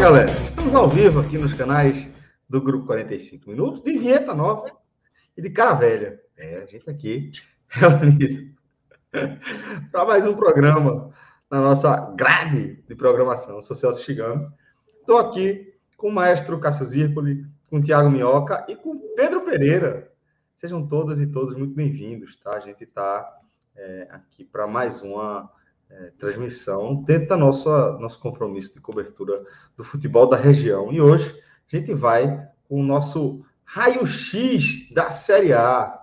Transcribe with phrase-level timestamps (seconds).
[0.00, 2.08] Galera, estamos ao vivo aqui nos canais
[2.48, 4.70] do Grupo 45 Minutos, de Vinheta Nova
[5.36, 6.20] e de Cara Velha.
[6.36, 7.32] É, a gente aqui
[7.68, 8.54] reunido
[9.90, 11.12] para mais um programa
[11.50, 13.60] na nossa grade de programação.
[13.60, 14.48] Sou Celso Chigami.
[15.00, 20.12] Estou aqui com o maestro Cássio Zirpoli, com o Tiago Minhoca e com Pedro Pereira.
[20.60, 22.52] Sejam todas e todos muito bem-vindos, tá?
[22.52, 23.28] A gente está
[23.76, 25.50] é, aqui para mais uma
[25.90, 29.44] é, transmissão dentro da nossa nosso compromisso de cobertura
[29.76, 30.92] do futebol da região.
[30.92, 31.38] E hoje
[31.72, 35.98] a gente vai com o nosso raio-x da Série A.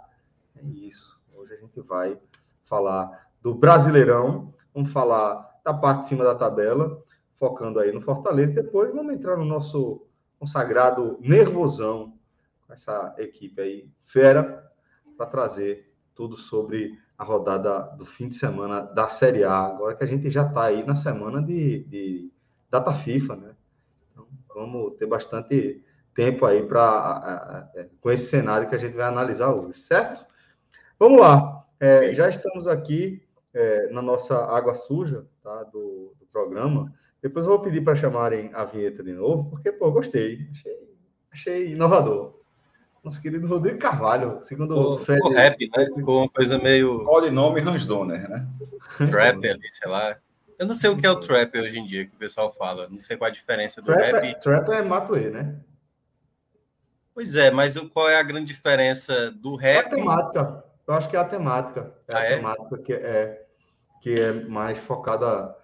[0.55, 1.19] É isso.
[1.33, 2.19] Hoje a gente vai
[2.63, 7.03] falar do Brasileirão, vamos falar da parte de cima da tabela,
[7.37, 8.53] focando aí no Fortaleza.
[8.53, 10.07] Depois vamos entrar no nosso
[10.39, 12.17] consagrado nervosão
[12.65, 14.71] com essa equipe aí fera
[15.17, 20.03] para trazer tudo sobre a rodada do fim de semana da Série A, agora que
[20.03, 22.31] a gente já está aí na semana de, de,
[22.69, 23.55] data FIFA, né?
[24.11, 27.69] Então, vamos ter bastante tempo aí para
[28.01, 30.25] com esse cenário que a gente vai analisar hoje, certo?
[30.99, 36.93] Vamos lá, é, já estamos aqui é, na nossa água suja tá, do, do programa.
[37.21, 40.97] Depois eu vou pedir para chamarem a vinheta de novo, porque, pô, gostei, achei,
[41.31, 42.44] achei inovador
[43.05, 45.21] nosso querido Rodrigo Carvalho, segundo o, Fred.
[45.21, 45.85] O rap, né?
[45.93, 47.07] Ficou uma coisa meio.
[47.07, 48.47] Olha nome Hans Donner, né?
[48.97, 50.17] Trap ali, sei lá.
[50.57, 52.87] Eu não sei o que é o trap hoje em dia, que o pessoal fala.
[52.89, 54.25] Não sei qual a diferença do trap rap.
[54.25, 55.59] É, trap é Matuê, né?
[57.13, 59.75] Pois é, mas qual é a grande diferença do rap?
[59.75, 60.63] É a temática.
[60.87, 61.93] Eu acho que é a temática.
[62.07, 62.35] É ah, a é?
[62.37, 63.45] temática que é,
[64.01, 65.55] que é mais focada,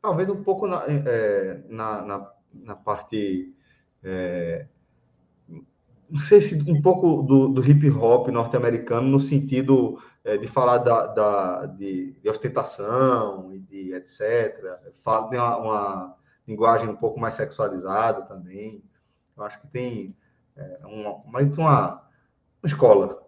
[0.00, 3.54] talvez um pouco na, é, na, na, na parte.
[4.02, 4.66] É,
[6.10, 10.78] não sei se um pouco do, do hip hop norte-americano no sentido é, de falar
[10.78, 14.56] da, da de, de, ostentação e de etc.
[15.02, 16.16] Fala de uma, uma,
[16.46, 18.82] linguagem um pouco mais sexualizada também.
[19.36, 20.16] Eu acho que tem
[20.56, 22.02] é, uma, uma, uma
[22.64, 23.22] escola.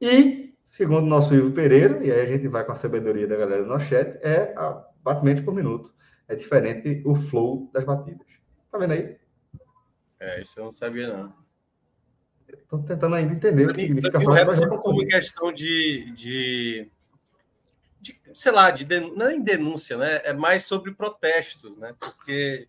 [0.00, 3.36] E, segundo o nosso Ivo Pereira, e aí a gente vai com a sabedoria da
[3.36, 5.92] galera do nosso chat, é a batimento por minuto.
[6.28, 8.26] É diferente o flow das batidas.
[8.70, 9.16] Tá vendo aí?
[10.18, 11.41] É, isso eu não sabia, não.
[12.52, 14.36] Estou tentando ainda entender o que significa falar.
[14.36, 16.90] rap sempre como questão de, de,
[18.00, 20.20] de, sei lá, de não é em denúncia, né?
[20.24, 21.94] É mais sobre protestos, né?
[21.98, 22.68] Porque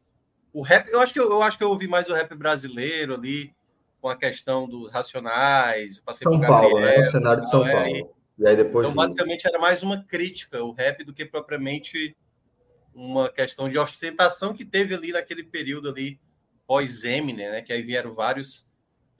[0.53, 3.15] o rap, eu acho que eu, eu acho que eu ouvi mais o rap brasileiro
[3.15, 3.53] ali
[4.01, 6.99] com a questão dos racionais, passei São Paulo, né?
[6.99, 8.13] O cenário de São é, Paulo.
[8.37, 12.15] E aí depois então, basicamente, era mais uma crítica, o rap, do que propriamente
[12.93, 16.19] uma questão de ostentação que teve ali naquele período ali
[16.67, 17.61] pós-Eminem, né?
[17.61, 18.67] Que aí vieram vários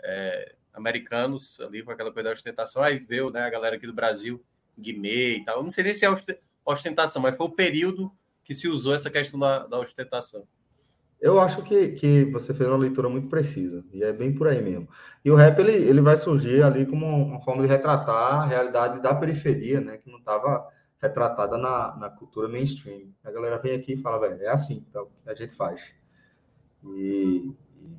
[0.03, 2.83] é, americanos ali com aquela coisa da ostentação.
[2.83, 4.43] Aí veio né, a galera aqui do Brasil,
[4.77, 5.57] Guimê e tal.
[5.57, 6.09] Eu não sei nem se é
[6.65, 8.11] ostentação, mas foi o período
[8.43, 10.45] que se usou essa questão da, da ostentação.
[11.21, 14.61] Eu acho que, que você fez uma leitura muito precisa, e é bem por aí
[14.61, 14.89] mesmo.
[15.23, 19.01] E o rap, ele, ele vai surgir ali como uma forma de retratar a realidade
[19.01, 20.67] da periferia, né, que não estava
[21.01, 23.07] retratada na, na cultura mainstream.
[23.23, 25.93] A galera vem aqui e fala, velho, é assim então, a gente faz.
[26.83, 27.53] E,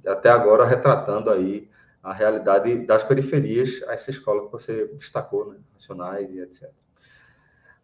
[0.04, 1.66] e até agora retratando aí
[2.04, 5.56] a realidade das periferias a essa escola que você destacou, né?
[5.72, 6.70] nacionais e etc.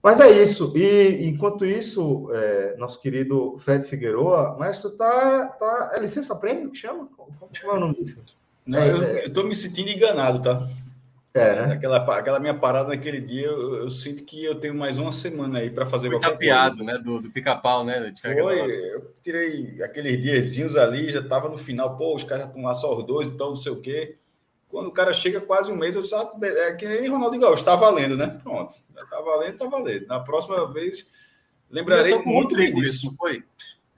[0.02, 0.72] Mas é isso.
[0.76, 6.78] E enquanto isso, é, nosso querido Fred Figueroa, maestro, tá, tá é licença prêmio que
[6.78, 7.08] chama?
[7.16, 8.22] Como, é o nome disso?
[8.66, 9.26] Não, é, eu, é.
[9.26, 10.62] estou me sentindo enganado, tá?
[11.32, 11.74] É, né?
[11.74, 15.60] Aquela, aquela minha parada naquele dia, eu, eu, sinto que eu tenho mais uma semana
[15.60, 16.92] aí para fazer Foi qualquer tapeado, coisa.
[16.92, 16.98] né?
[16.98, 18.12] Do, do pica-pau, né?
[18.20, 22.74] Foi, eu tirei aqueles diazinhos ali, já tava no final, pô, os caras estão lá
[22.74, 24.16] só os dois, então não sei o quê.
[24.68, 26.36] Quando o cara chega quase um mês, eu só.
[26.42, 28.38] É que nem Ronaldo Gaúcho, está valendo, né?
[28.42, 28.74] Pronto.
[28.96, 30.06] Está valendo, está valendo.
[30.06, 31.06] Na próxima vez,
[31.70, 33.06] lembrarei começou com muito Rodrigo, disso.
[33.06, 33.44] Isso, foi?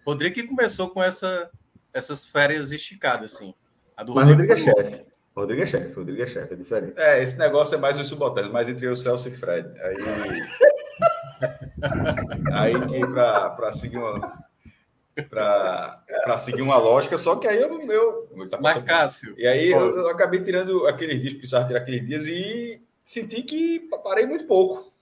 [0.06, 1.50] Rodrigo que começou com essa,
[1.92, 3.54] essas férias esticadas, assim.
[3.96, 5.11] A do Mas Rodrigo, Rodrigo é chefe.
[5.34, 6.92] Rodrigo é chefe, Rodrigo é chefe, é diferente.
[6.96, 9.68] É, esse negócio é mais um subalterno, mais entre o Celso e Fred.
[9.80, 9.96] Aí.
[12.52, 14.44] aí que para seguir uma.
[15.30, 17.90] para seguir uma lógica, só que aí eu.
[17.90, 19.34] eu tá Mas, Cássio.
[19.38, 23.88] E aí eu, eu, acabei tirando aqueles dias, precisava tirar aqueles dias e senti que
[24.04, 24.92] parei muito pouco.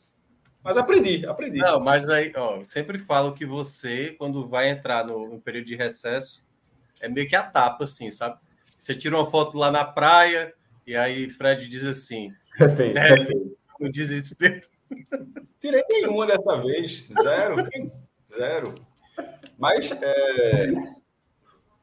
[0.62, 1.58] Mas aprendi, aprendi.
[1.58, 5.74] Não, mas aí, ó, sempre falo que você, quando vai entrar no, no período de
[5.74, 6.46] recesso,
[7.00, 8.38] é meio que a tapa, assim, sabe?
[8.80, 10.54] Você tira uma foto lá na praia,
[10.86, 12.32] e aí Fred diz assim.
[12.58, 13.58] Perfeito, é, perfeito.
[13.78, 14.62] No desespero.
[15.60, 17.06] Tirei nenhuma dessa vez.
[17.22, 17.56] Zero.
[18.28, 18.74] Zero.
[19.58, 20.72] Mas é,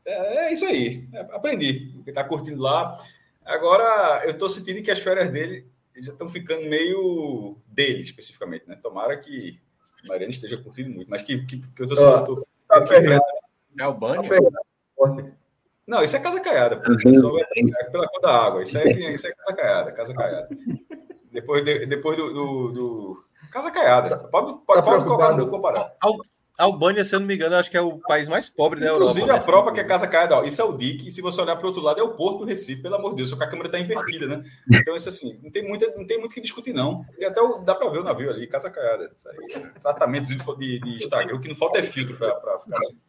[0.06, 1.08] é, é isso aí.
[1.14, 1.94] É, aprendi.
[1.94, 3.00] Ele está curtindo lá.
[3.46, 8.68] Agora, eu estou sentindo que as férias dele já estão ficando meio dele, especificamente.
[8.68, 8.76] Né?
[8.82, 9.60] Tomara que
[10.04, 11.10] a Mariana esteja curtindo muito.
[11.10, 12.48] Mas que, que, que eu estou sentindo.
[12.68, 14.30] Tá que é Albânia?
[15.88, 16.82] Não, isso é casa caiada.
[16.88, 17.40] Uhum.
[17.40, 18.64] É pela cor da água.
[18.64, 19.92] Isso é, isso é casa caiada.
[19.94, 20.50] Casa caiada.
[21.32, 24.18] Depois, de, depois do, do, do, Casa caiada.
[24.18, 25.88] Pode, pode, tá pode colocar no comparar.
[26.60, 28.88] A Albânia, se eu não me engano, acho que é o país mais pobre da
[28.88, 29.04] Europa.
[29.04, 29.40] Inclusive, a né?
[29.40, 31.66] prova que é casa caiada, ó, isso é o DIC, e se você olhar para
[31.66, 33.48] o outro lado, é o Porto do Recife, pelo amor de Deus, só que a
[33.48, 34.44] câmera está invertida, né?
[34.74, 37.06] Então, isso assim, não tem, muita, não tem muito que discutir, não.
[37.20, 39.12] E até o, dá para ver o navio ali, casa caiada.
[39.16, 39.38] Isso aí,
[39.80, 43.00] tratamentos de, de Instagram, o que não falta é filtro para ficar assim.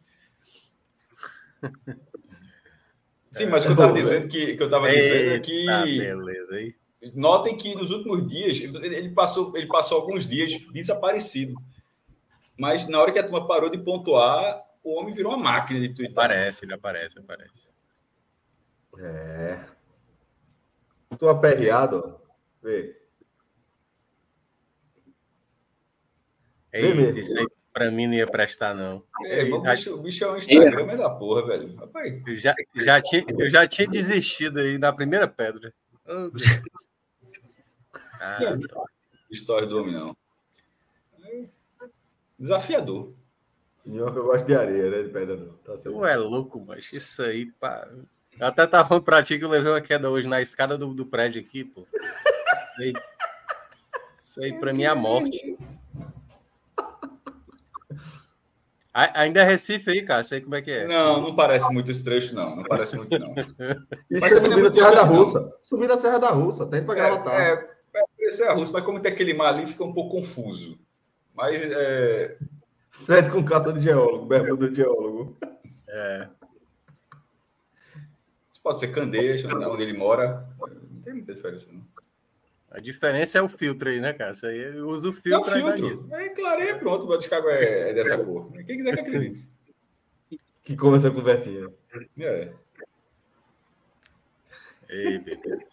[3.33, 5.67] Sim, mas o que eu estava dizendo, que, que eu estava dizendo é que.
[5.67, 6.75] beleza aí.
[7.15, 11.55] Notem que nos últimos dias, ele passou, ele passou alguns dias desaparecido.
[12.59, 15.91] Mas na hora que a turma parou de pontuar, o homem virou uma máquina de
[15.91, 16.13] Twitter.
[16.13, 17.71] Aparece, ele aparece, aparece.
[18.99, 19.65] É.
[21.19, 22.19] Tô aperreado,
[22.63, 22.97] Vê.
[26.73, 27.47] Eita, isso aí
[27.79, 29.05] pra mim não ia prestar, não.
[29.25, 31.77] É, o, bicho, o bicho é um Instagram é da porra, velho.
[31.77, 32.23] Rapaz.
[32.27, 35.73] Eu já, já tinha, eu já tinha desistido aí na primeira pedra.
[36.11, 36.31] Oh,
[38.19, 38.39] ah,
[39.31, 40.17] História do homem, não.
[42.39, 43.13] Desafiador.
[43.85, 45.03] Minhoca gosta de areia, né?
[45.03, 45.53] De pedra, não.
[45.59, 47.87] Tá tu é louco, mas isso aí, pá.
[48.41, 50.95] Eu até tava falando pra ti que eu levei uma queda hoje na escada do,
[50.95, 51.87] do prédio aqui, pô.
[51.93, 52.93] Isso aí,
[54.19, 55.59] isso aí pra mim é a morte.
[59.15, 60.25] Ainda é Recife aí, cara?
[60.25, 60.87] Sei como é que é.
[60.87, 62.47] Não, não parece muito esse trecho, não.
[62.49, 63.33] Não parece muito, não.
[63.33, 65.57] Isso mas é subir a Serra da Russa.
[65.63, 67.41] Subir a Serra da Russa, tá indo pra Gravatar.
[67.41, 67.53] É,
[67.95, 70.77] é, é, é Serra Russa, mas como tem aquele mar ali, fica um pouco confuso.
[71.33, 72.37] Mas é.
[73.05, 75.37] Fred com caça de geólogo, bermuda de geólogo.
[75.87, 76.29] É.
[78.53, 80.49] Isso pode ser Candeias, onde ele mora.
[80.59, 81.83] Não tem muita diferença, não.
[82.71, 84.33] A diferença é o filtro aí, né, cara?
[84.33, 85.51] Isso aí eu uso o filtro.
[85.51, 86.15] É o filtro.
[86.15, 88.53] É, clareia, pronto, o Boticágua é, é dessa cor.
[88.53, 89.49] Quem quiser que acredite.
[90.63, 91.71] Que como essa conversinha.
[92.19, 92.53] É.
[94.91, 95.67] Ei, bebê.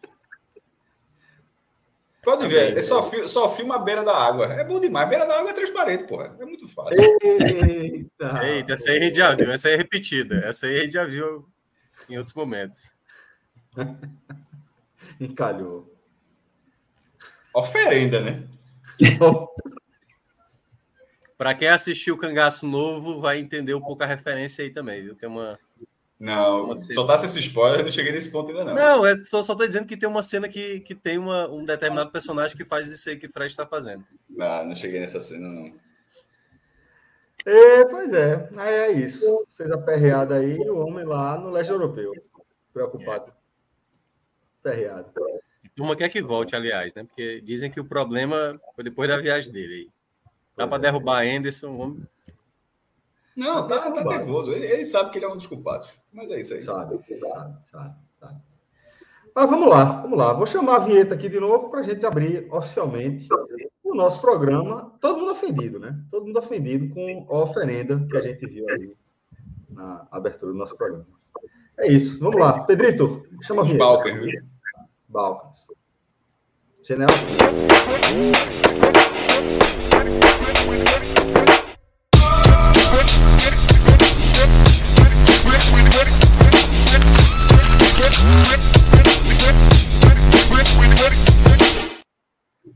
[2.23, 4.51] Pode ver, é só, só filma a beira da água.
[4.53, 5.05] É bom demais.
[5.05, 6.35] A beira da água é transparente, porra.
[6.39, 6.97] É muito fácil.
[7.21, 9.51] Eita, Eita essa aí a gente já viu.
[9.51, 10.37] Essa aí é repetida.
[10.37, 11.47] Essa aí a gente já viu
[12.09, 12.95] em outros momentos.
[15.19, 15.94] Encalhou.
[17.55, 18.43] Oferenda, né?
[21.37, 25.15] Para quem assistiu o Cangaço Novo, vai entender um pouco a referência aí também, viu?
[25.15, 25.57] Tem uma
[26.19, 28.73] não, uma só dá esse spoiler, não cheguei nesse ponto ainda não.
[28.73, 31.65] Não, é, só, só tô dizendo que tem uma cena que, que tem uma, um
[31.65, 34.05] determinado personagem que faz isso aí que o Fred está fazendo.
[34.39, 35.71] Ah, não cheguei nessa cena, não.
[37.45, 39.45] É, pois é, aí é isso.
[39.47, 42.13] Vocês aperreados aí, o homem lá no leste europeu.
[42.73, 43.31] Preocupado.
[44.63, 44.69] É.
[44.69, 45.11] Aperreado.
[45.75, 47.03] Turma quer que volte, aliás, né?
[47.03, 49.91] Porque dizem que o problema foi depois da viagem dele.
[50.55, 50.79] Dá para é.
[50.79, 52.07] derrubar Anderson, homem.
[53.35, 54.53] Não, tá, tá nervoso.
[54.53, 55.91] Ele, ele, sabe que ele é um dos culpados.
[56.13, 56.63] Mas é isso aí.
[56.63, 57.95] Sabe, sabe, sabe.
[58.21, 58.39] sabe.
[59.35, 60.31] Mas vamos lá, vamos lá.
[60.31, 63.27] Vou chamar a vinheta aqui de novo para a gente abrir oficialmente
[63.83, 64.93] o nosso programa.
[65.01, 65.99] Todo mundo ofendido, né?
[66.09, 68.95] Todo mundo ofendido com a oferenda que a gente viu ali
[69.69, 71.05] na abertura do nosso programa.
[71.77, 72.17] É isso.
[72.19, 72.63] Vamos lá.
[72.63, 74.54] Pedrito, chama a vinheta.
[75.15, 75.65] Balcãs, Balcãs.
[76.83, 77.15] General.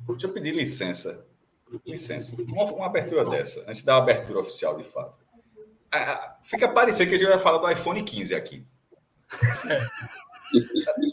[0.07, 1.27] Deixa eu pedir licença.
[1.85, 2.41] Licença.
[2.41, 5.19] Uma, uma abertura dessa, antes da abertura oficial de fato.
[5.91, 8.65] Ah, fica parecendo que a gente vai falar do iPhone 15 aqui.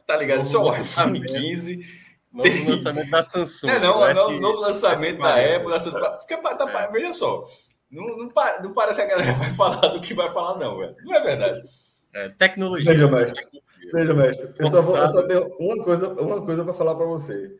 [0.06, 0.44] Tá ligado?
[0.44, 2.06] Só o iPhone 15.
[2.32, 2.68] Novo tem...
[2.68, 3.68] lançamento da Samsung.
[3.68, 5.70] É, não, não novo lançamento da Apple.
[5.70, 6.00] Da Samsung.
[6.28, 6.92] Fica, tá, é.
[6.92, 7.44] Veja só.
[7.90, 8.30] Não, não,
[8.62, 10.96] não, parece que a galera vai falar do que vai falar, não, velho.
[11.02, 11.68] Não é verdade.
[12.12, 12.92] É, tecnologia.
[12.92, 13.62] Veja, mestre.
[13.92, 14.54] Veja, mestre.
[14.58, 17.58] Eu só, vou, eu só tenho uma coisa, uma coisa para falar para você.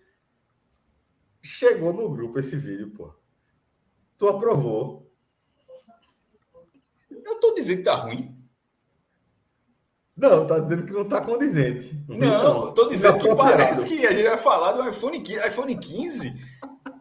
[1.42, 3.14] Chegou no grupo esse vídeo, pô.
[4.18, 5.10] Tu aprovou.
[7.10, 8.35] Eu tô dizendo que tá ruim.
[10.16, 11.94] Não, tá dizendo que não tá condizente.
[12.08, 15.46] Não, tô dizendo que parece que a gente vai falar do iPhone 15.
[15.46, 16.34] iPhone 15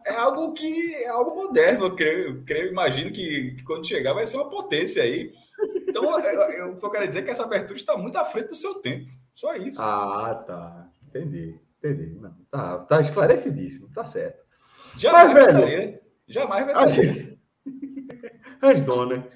[0.04, 4.12] é algo que é algo moderno, eu creio, eu creio imagino que, que, quando chegar
[4.12, 5.30] vai ser uma potência aí.
[5.88, 8.74] Então, eu, eu tô querendo dizer que essa abertura está muito à frente do seu
[8.74, 9.10] tempo.
[9.32, 9.80] Só isso.
[9.80, 10.88] Ah, tá.
[11.08, 11.58] Entendi.
[11.78, 12.18] Entendi.
[12.20, 14.44] Não, tá, tá esclarecidíssimo, tá certo.
[14.98, 17.38] Jamais Mas, velho, jamais vai ter.
[18.62, 19.26] Hans Donner,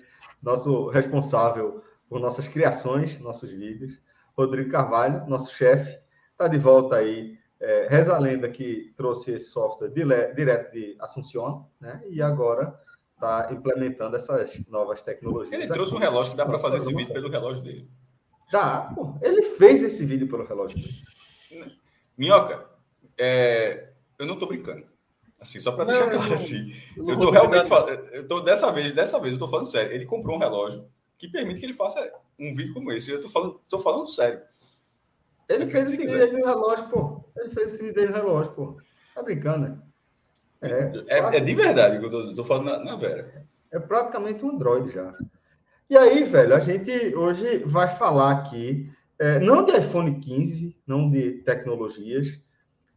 [0.43, 3.97] nosso responsável por nossas criações, nossos vídeos.
[4.37, 5.97] Rodrigo Carvalho, nosso chefe,
[6.33, 7.39] está de volta aí.
[7.61, 12.03] É, reza a lenda que trouxe esse software direto de Assunção, né?
[12.09, 12.75] E agora
[13.15, 15.55] está implementando essas novas tecnologias.
[15.55, 17.89] Ele trouxe um relógio que dá para fazer esse vídeo pelo relógio dele.
[18.51, 19.15] Dá, pô.
[19.23, 21.77] Ele fez esse vídeo pelo relógio dele.
[22.17, 22.67] Minhoca,
[23.19, 23.93] é...
[24.19, 24.85] eu não estou brincando.
[25.39, 26.75] Assim, só para deixar não, claro assim.
[26.97, 29.93] Eu estou realmente falando, eu tô dessa vez, dessa vez eu estou falando sério.
[29.93, 30.87] Ele comprou um relógio
[31.21, 32.01] que permite que ele faça
[32.39, 33.11] um vídeo como esse.
[33.11, 34.41] Eu estou falando, tô falando sério.
[35.47, 37.25] Ele fez esse vídeo no relógio, pô.
[37.37, 38.77] Ele fez esse vídeo no relógio, pô.
[39.15, 39.79] Tá brincando, né?
[40.63, 43.47] É, é, é de verdade que eu tô, falando na, na, Vera.
[43.71, 45.15] É praticamente um Android já.
[45.91, 51.11] E aí, velho, a gente hoje vai falar aqui, é, não de iPhone 15, não
[51.11, 52.41] de tecnologias,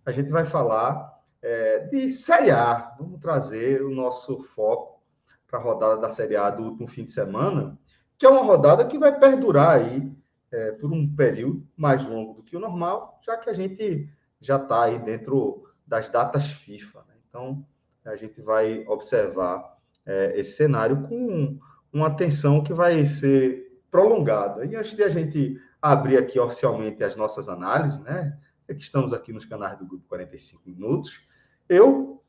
[0.05, 2.95] a gente vai falar é, de Série A.
[2.99, 5.01] Vamos trazer o nosso foco
[5.47, 7.77] para a rodada da Série A do último fim de semana
[8.23, 10.09] que é uma rodada que vai perdurar aí
[10.49, 14.55] é, por um período mais longo do que o normal, já que a gente já
[14.55, 16.99] está aí dentro das datas FIFA.
[16.99, 17.15] Né?
[17.27, 17.67] Então,
[18.05, 21.59] a gente vai observar é, esse cenário com
[21.91, 24.65] uma atenção que vai ser prolongada.
[24.65, 28.39] E antes de a gente abrir aqui oficialmente as nossas análises, né?
[28.69, 31.19] É que estamos aqui nos canais do Grupo 45 Minutos,
[31.67, 32.23] eu,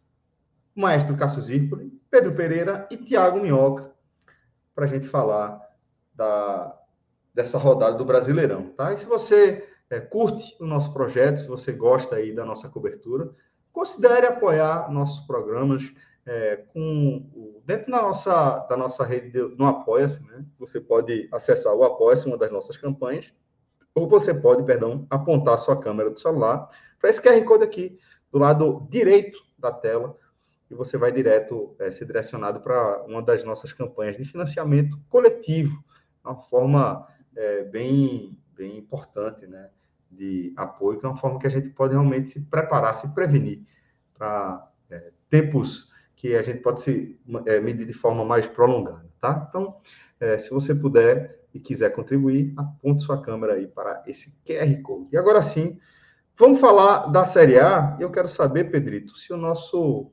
[0.74, 3.92] Maestro Cássio Zirpoli, Pedro Pereira e Tiago Minhoca,
[4.74, 5.63] para a gente falar
[6.14, 6.78] da,
[7.32, 8.92] dessa rodada do Brasileirão, tá?
[8.92, 13.30] E se você é, curte o nosso projeto, se você gosta aí da nossa cobertura,
[13.72, 15.92] considere apoiar nossos programas
[16.26, 20.44] é, com dentro da nossa, da nossa rede de, no Apoia-se, né?
[20.58, 23.32] Você pode acessar o Apoia-se, uma das nossas campanhas,
[23.94, 26.68] ou você pode, perdão, apontar a sua câmera do celular
[26.98, 27.98] para esse QR Code aqui,
[28.32, 30.16] do lado direito da tela,
[30.70, 35.84] e você vai direto é, ser direcionado para uma das nossas campanhas de financiamento coletivo
[36.24, 39.70] uma forma é, bem, bem importante né,
[40.10, 43.62] de apoio, que é uma forma que a gente pode realmente se preparar, se prevenir
[44.16, 49.46] para é, tempos que a gente pode se é, medir de forma mais prolongada, tá?
[49.48, 49.76] Então,
[50.18, 55.10] é, se você puder e quiser contribuir, aponte sua câmera aí para esse QR Code.
[55.12, 55.78] E agora sim,
[56.36, 57.96] vamos falar da Série A.
[58.00, 60.10] Eu quero saber, Pedrito, se o nosso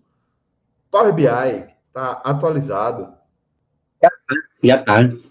[0.92, 3.14] Power BI está atualizado.
[4.64, 5.31] Já está.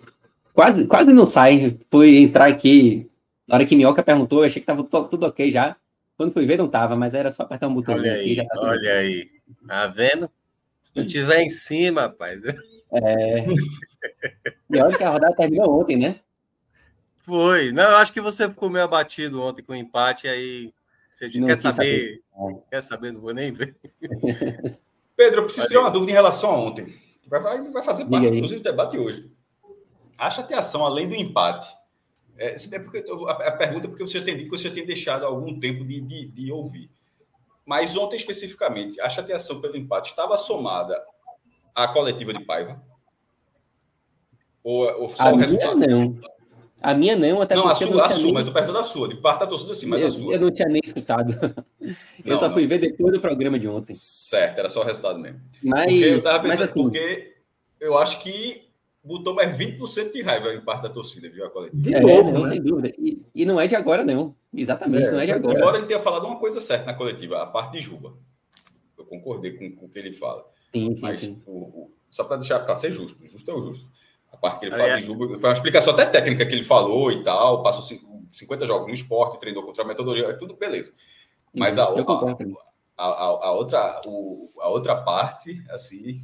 [0.61, 1.79] Quase, quase não sai.
[1.91, 3.11] Fui entrar aqui,
[3.49, 5.75] na hora que Minhoca perguntou, eu achei que tava tudo ok já.
[6.19, 8.47] Quando fui ver, não tava, mas era só apertar um botão olha aí, aqui.
[8.47, 9.31] Tá olha aí.
[9.67, 10.31] Tá vendo?
[10.83, 12.43] Se não tiver em cima, rapaz.
[12.45, 13.47] É.
[14.69, 16.21] E olha que a rodada terminou ontem, né?
[17.21, 17.73] Foi.
[17.73, 20.75] Não, eu acho que você ficou meio abatido ontem com o empate, aí
[21.15, 22.63] você não quer saber, saber.
[22.69, 23.13] Quer saber?
[23.15, 23.75] Não vou nem ver.
[25.17, 26.95] Pedro, eu preciso tirar uma dúvida em relação a ontem.
[27.27, 29.40] Vai, vai fazer parte, inclusive, do debate hoje.
[30.21, 31.67] A chateação, além do empate,
[32.37, 35.59] é, é porque, a, pergunta é porque você tem dito que você tem deixado algum
[35.59, 36.91] tempo de, de, de, ouvir.
[37.65, 41.03] Mas ontem, especificamente, a chateação pelo empate estava somada
[41.75, 42.83] à coletiva de Paiva?
[44.63, 45.79] Ou, ou só a o resultado?
[45.79, 46.21] Minha não.
[46.83, 48.33] A minha não, até não, a sua, a sua, nem...
[48.35, 50.35] mas eu perto da sua, de parte da torcida sim, mas eu, a sua.
[50.35, 51.33] Eu não tinha nem escutado.
[51.81, 51.95] eu
[52.27, 52.69] não, só fui não.
[52.69, 53.95] ver depois do programa de ontem.
[53.95, 55.41] Certo, era só o resultado mesmo.
[55.63, 57.37] Mas, porque eu tava pensando, assim, porque
[57.81, 58.70] eu acho que
[59.03, 61.83] botou mais 20% de raiva em parte da torcida, viu, a coletiva.
[61.83, 62.49] De é, novo, não, né?
[62.51, 62.95] sem dúvida.
[62.99, 64.35] E, e, não é de agora, não.
[64.53, 65.59] Exatamente, é, não é de agora.
[65.59, 68.15] Embora ele tenha falado uma coisa certa na coletiva, a parte de Juba.
[68.99, 70.45] Eu concordei com, com o que ele fala.
[70.73, 71.43] Sim, sim, Mas sim.
[71.47, 73.89] O, o, só para deixar para ser justo, justo é o justo.
[74.33, 77.11] A parte que ele fala de Juba, foi uma explicação até técnica que ele falou
[77.11, 77.99] e tal, passou
[78.31, 80.93] 50 jogos no esporte, treinou contra a metodologia, é tudo beleza.
[81.53, 83.05] Mas a, a, a,
[83.47, 86.21] a, outra, o, a outra parte, assim,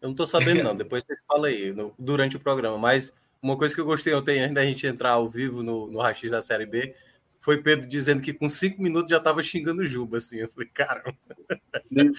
[0.00, 0.74] eu não tô sabendo, não.
[0.76, 2.78] Depois vocês falam aí no, durante o programa.
[2.78, 3.12] Mas
[3.42, 6.30] uma coisa que eu gostei ontem, antes da gente entrar ao vivo no, no Rachis
[6.30, 6.94] da Série B,
[7.40, 10.38] foi Pedro dizendo que com cinco minutos já tava xingando o Juba, assim.
[10.38, 11.16] Eu falei, caramba.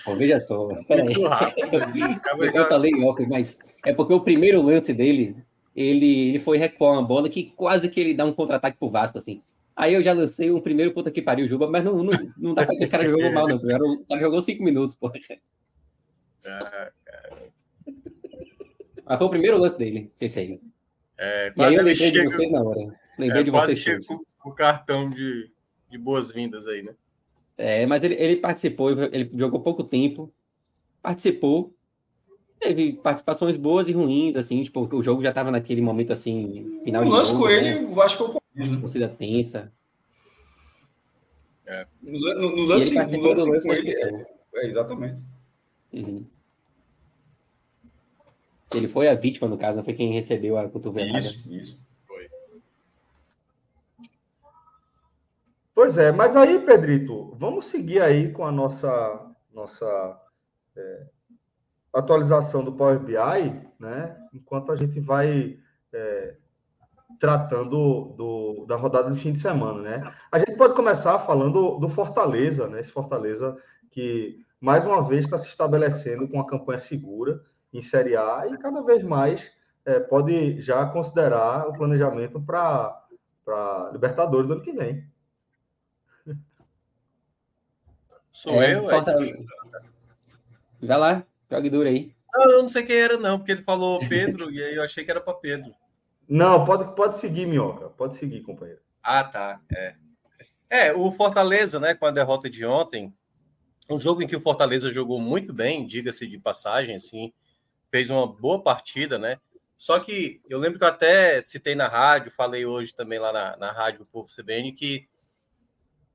[0.05, 0.67] Pô, veja só.
[0.87, 1.13] Peraí.
[2.39, 5.35] eu, eu falei óbvio, mas é porque o primeiro lance dele,
[5.75, 9.17] ele, ele foi recuar uma bola que quase que ele dá um contra-ataque pro Vasco,
[9.17, 9.41] assim.
[9.75, 12.65] Aí eu já lancei um primeiro puta que pariu, Juba, mas não, não, não dá
[12.65, 13.57] pra dizer que o cara jogou mal, não.
[13.57, 15.11] O cara jogou cinco minutos, pô.
[16.41, 16.93] Cara.
[19.07, 20.59] Mas foi o primeiro lance dele, esse aí.
[21.17, 22.99] É, e aí eu lembrei chega, de vocês na hora.
[23.17, 24.05] Lembrei é, de quase vocês.
[24.05, 25.49] Chega com o cartão de,
[25.89, 26.93] de boas-vindas aí, né?
[27.57, 30.31] É, mas ele, ele participou, ele jogou pouco tempo,
[31.01, 31.73] participou,
[32.59, 37.03] teve participações boas e ruins, assim, tipo, o jogo já estava naquele momento, assim, final
[37.03, 37.43] de lance jogo.
[37.43, 37.87] com ele, né?
[37.87, 38.39] o Vasco
[38.79, 39.71] Torcida tensa.
[41.65, 41.85] É.
[42.01, 45.23] No, no, no lance, no lance, lance com ele, é, é, exatamente.
[45.93, 46.25] Uhum.
[48.73, 51.19] Ele foi a vítima, no caso, não foi quem recebeu a cotovelada.
[51.19, 51.87] Isso, isso.
[52.05, 52.29] Foi.
[55.73, 60.21] Pois é, mas aí, Pedrito, vamos seguir aí com a nossa, nossa
[60.75, 61.07] é,
[61.93, 63.15] atualização do Power BI,
[63.79, 64.17] né?
[64.33, 65.57] Enquanto a gente vai
[65.93, 66.35] é,
[67.19, 70.13] tratando do, da rodada de fim de semana, né?
[70.29, 72.81] A gente pode começar falando do Fortaleza, né?
[72.81, 73.55] Esse Fortaleza
[73.91, 77.41] que mais uma vez está se estabelecendo com uma campanha segura
[77.73, 79.51] em Série A e cada vez mais
[79.85, 83.01] é, pode já considerar o planejamento para
[83.91, 85.05] Libertadores do ano que vem.
[88.31, 88.91] Sou é, eu?
[88.91, 89.01] É
[90.81, 92.13] Vai lá, jogue duro aí.
[92.33, 95.03] Não, eu não sei quem era, não, porque ele falou Pedro e aí eu achei
[95.03, 95.73] que era para Pedro.
[96.27, 97.89] Não, pode, pode seguir, Minhoca.
[97.89, 98.81] Pode seguir, companheiro.
[99.01, 99.59] Ah, tá.
[99.73, 99.95] É.
[100.69, 103.11] é, o Fortaleza, né, com a derrota de ontem,
[103.89, 107.33] um jogo em que o Fortaleza jogou muito bem, diga-se de passagem, assim,
[107.91, 109.39] fez uma boa partida, né?
[109.77, 113.57] Só que eu lembro que eu até citei na rádio, falei hoje também lá na,
[113.57, 115.07] na rádio do Povo CBN, que,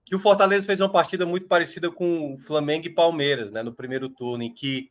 [0.05, 3.63] que o Fortaleza fez uma partida muito parecida com o Flamengo e Palmeiras, né?
[3.63, 4.91] No primeiro turno, em que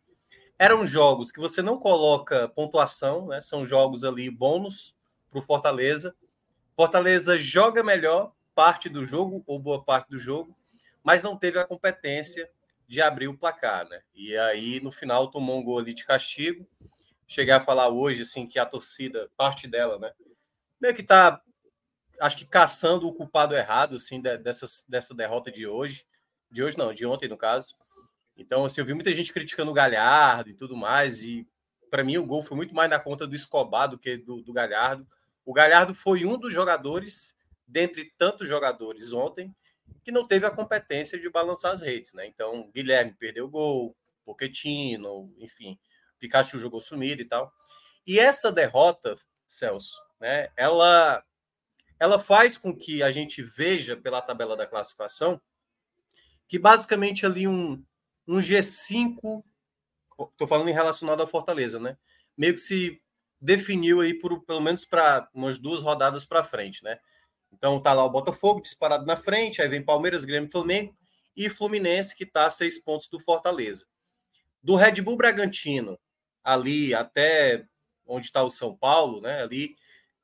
[0.58, 3.42] eram jogos que você não coloca pontuação, né?
[3.42, 4.96] São jogos ali bônus
[5.30, 6.16] para o Fortaleza.
[6.76, 10.56] Fortaleza joga melhor parte do jogo, ou boa parte do jogo,
[11.04, 12.50] mas não teve a competência
[12.92, 14.02] de abrir o placar, né?
[14.14, 16.68] E aí, no final, tomou um gol ali de castigo.
[17.26, 20.12] Cheguei a falar hoje, assim, que a torcida, parte dela, né?
[20.78, 21.42] Meio que tá,
[22.20, 26.06] acho que caçando o culpado errado, assim, dessa, dessa derrota de hoje.
[26.52, 27.78] De hoje não, de ontem, no caso.
[28.36, 31.48] Então, assim, eu vi muita gente criticando o Galhardo e tudo mais, e
[31.90, 34.52] para mim o gol foi muito mais na conta do Escobar do que do, do
[34.52, 35.08] Galhardo.
[35.46, 39.56] O Galhardo foi um dos jogadores, dentre tantos jogadores ontem,
[40.04, 42.28] que não teve a competência de balançar as redes, né?
[42.28, 45.80] Então, Guilherme perdeu o gol, Pochettino, enfim,
[46.20, 47.54] Pikachu jogou sumido e tal.
[48.06, 49.16] E essa derrota,
[49.48, 50.50] Celso, né?
[50.56, 51.24] Ela
[52.00, 55.40] ela faz com que a gente veja pela tabela da classificação
[56.48, 57.82] que basicamente ali um,
[58.28, 59.44] um G5,
[60.32, 61.96] estou falando em relacionado à Fortaleza, né?
[62.36, 63.02] Meio que se
[63.40, 67.00] definiu aí por pelo menos para umas duas rodadas para frente, né?
[67.62, 70.98] Então tá lá o Botafogo disparado na frente, aí vem Palmeiras, Grêmio, Flamengo
[71.38, 73.86] e Fluminense que está a seis pontos do Fortaleza.
[74.64, 76.00] Do Red Bull Bragantino
[76.44, 77.64] ali até
[78.04, 79.44] onde está o São Paulo, né?
[79.44, 79.76] Ali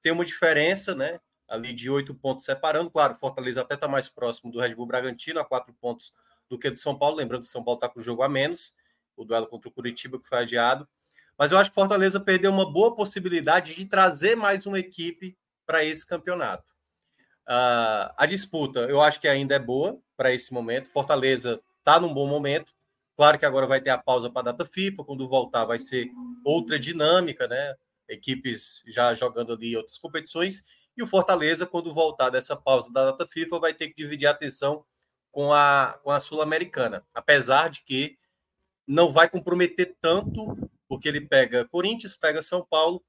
[0.02, 1.20] tem uma diferença, né?
[1.48, 2.90] Ali de oito pontos separando.
[2.90, 6.12] Claro, Fortaleza até está mais próximo do Red Bull Bragantino, a quatro pontos
[6.50, 7.18] do que do São Paulo.
[7.18, 8.74] Lembrando que o São Paulo está com o jogo a menos,
[9.16, 10.90] o duelo contra o Curitiba que foi adiado.
[11.38, 15.86] Mas eu acho que Fortaleza perdeu uma boa possibilidade de trazer mais uma equipe para
[15.86, 16.76] esse campeonato.
[17.48, 20.92] Uh, a disputa, eu acho que ainda é boa para esse momento.
[20.92, 22.74] Fortaleza está num bom momento.
[23.16, 25.06] Claro que agora vai ter a pausa para a data FIFA.
[25.06, 26.12] Quando voltar, vai ser
[26.44, 27.76] outra dinâmica, né?
[28.10, 30.64] Equipes já jogando ali outras competições.
[30.96, 34.32] E o Fortaleza, quando voltar dessa pausa da data FIFA, vai ter que dividir a
[34.32, 34.84] atenção
[35.32, 37.06] com a, com a Sul-Americana.
[37.14, 38.18] Apesar de que
[38.86, 40.58] não vai comprometer tanto,
[40.88, 43.04] porque ele pega Corinthians, pega São Paulo,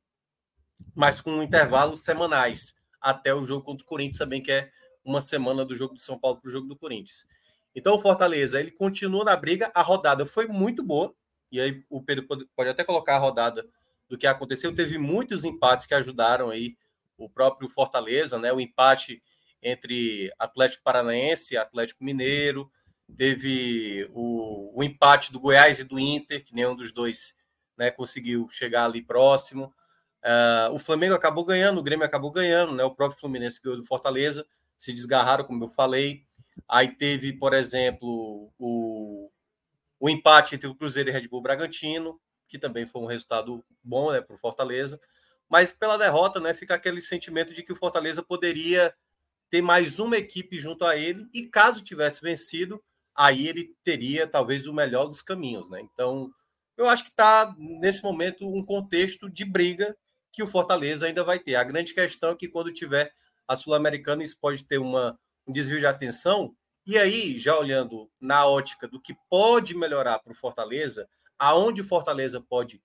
[0.95, 4.71] mas com intervalos semanais até o jogo contra o Corinthians, também que é
[5.05, 7.27] uma semana do jogo do São Paulo para o jogo do Corinthians.
[7.75, 11.15] Então o Fortaleza ele continua na briga, a rodada foi muito boa,
[11.51, 13.67] e aí o Pedro pode até colocar a rodada
[14.09, 14.75] do que aconteceu.
[14.75, 16.77] Teve muitos empates que ajudaram aí
[17.17, 18.53] o próprio Fortaleza, né?
[18.53, 19.23] O empate
[19.63, 22.71] entre Atlético Paranaense e Atlético Mineiro,
[23.17, 27.37] teve o, o empate do Goiás e do Inter, que nenhum dos dois
[27.77, 29.73] né, conseguiu chegar ali próximo.
[30.25, 32.85] Uh, o Flamengo acabou ganhando, o Grêmio acabou ganhando, né?
[32.85, 36.25] O próprio Fluminense ganhou do Fortaleza, se desgarraram, como eu falei.
[36.69, 39.31] Aí teve, por exemplo, o,
[40.01, 44.13] o empate entre o Cruzeiro e Red Bull Bragantino, que também foi um resultado bom
[44.13, 45.01] né, para o Fortaleza.
[45.49, 48.95] Mas pela derrota, né, fica aquele sentimento de que o Fortaleza poderia
[49.51, 52.83] ter mais uma equipe junto a ele, e caso tivesse vencido,
[53.15, 55.71] aí ele teria talvez o melhor dos caminhos.
[55.71, 55.81] Né?
[55.81, 56.31] Então,
[56.77, 59.97] eu acho que está, nesse momento, um contexto de briga
[60.33, 61.55] que o Fortaleza ainda vai ter.
[61.55, 63.13] A grande questão é que quando tiver
[63.47, 66.55] a Sul-Americana, isso pode ter uma, um desvio de atenção.
[66.87, 71.85] E aí, já olhando na ótica do que pode melhorar para o Fortaleza, aonde o
[71.85, 72.81] Fortaleza pode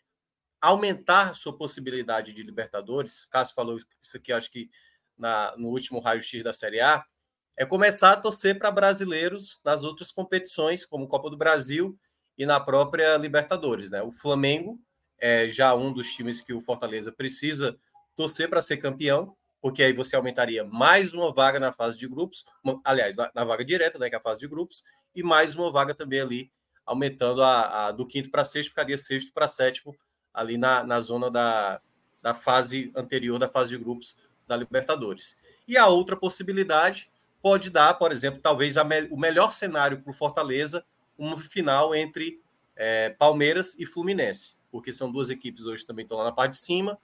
[0.61, 4.69] aumentar sua possibilidade de Libertadores, o Cássio falou isso aqui, acho que
[5.17, 7.03] na, no último raio-x da Série A,
[7.55, 11.97] é começar a torcer para brasileiros nas outras competições, como Copa do Brasil
[12.37, 13.91] e na própria Libertadores.
[13.91, 14.01] Né?
[14.01, 14.79] O Flamengo
[15.25, 17.77] é já um dos times que o Fortaleza precisa
[18.13, 22.43] torcer para ser campeão, porque aí você aumentaria mais uma vaga na fase de grupos,
[22.61, 24.83] uma, aliás, na, na, vaga direta, né, que é a fase de grupos,
[25.15, 26.51] e mais uma vaga também ali,
[26.85, 29.95] aumentando a, a do quinto para sexto, ficaria sexto para sétimo
[30.33, 31.79] ali na, na zona da,
[32.21, 35.37] da fase anterior da fase de grupos da Libertadores.
[35.65, 37.09] E a outra possibilidade
[37.41, 40.83] pode dar, por exemplo, talvez me, o melhor cenário para o Fortaleza,
[41.17, 42.41] uma final entre
[42.75, 46.57] é, Palmeiras e Fluminense, porque são duas equipes hoje também estão lá na parte de
[46.57, 46.97] cima,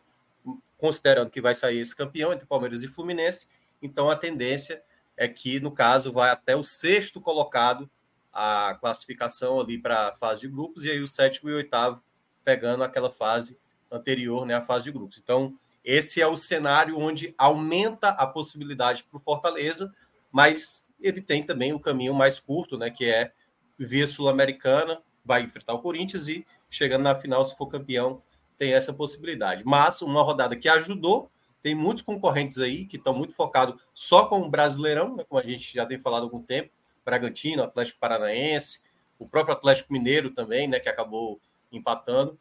[0.76, 3.48] considerando que vai sair esse campeão entre Palmeiras e Fluminense,
[3.80, 4.82] então a tendência
[5.16, 7.88] é que, no caso, vai até o sexto colocado
[8.34, 12.02] a classificação ali para a fase de grupos, e aí o sétimo e o oitavo
[12.44, 13.56] pegando aquela fase
[13.92, 15.20] anterior, né, a fase de grupos.
[15.22, 15.56] Então,
[15.86, 19.94] esse é o cenário onde aumenta a possibilidade para o Fortaleza,
[20.32, 23.32] mas ele tem também o caminho mais curto, né, que é
[23.78, 28.22] via sul-americana, vai enfrentar o Corinthians e chegando na final, se for campeão,
[28.58, 29.64] tem essa possibilidade.
[29.66, 34.40] Mas uma rodada que ajudou, tem muitos concorrentes aí que estão muito focados só com
[34.40, 36.72] o Brasileirão, né, como a gente já tem falado há algum tempo,
[37.04, 38.82] Bragantino, Atlético Paranaense,
[39.18, 41.40] o próprio Atlético Mineiro também, né, que acabou
[41.72, 42.40] empatando.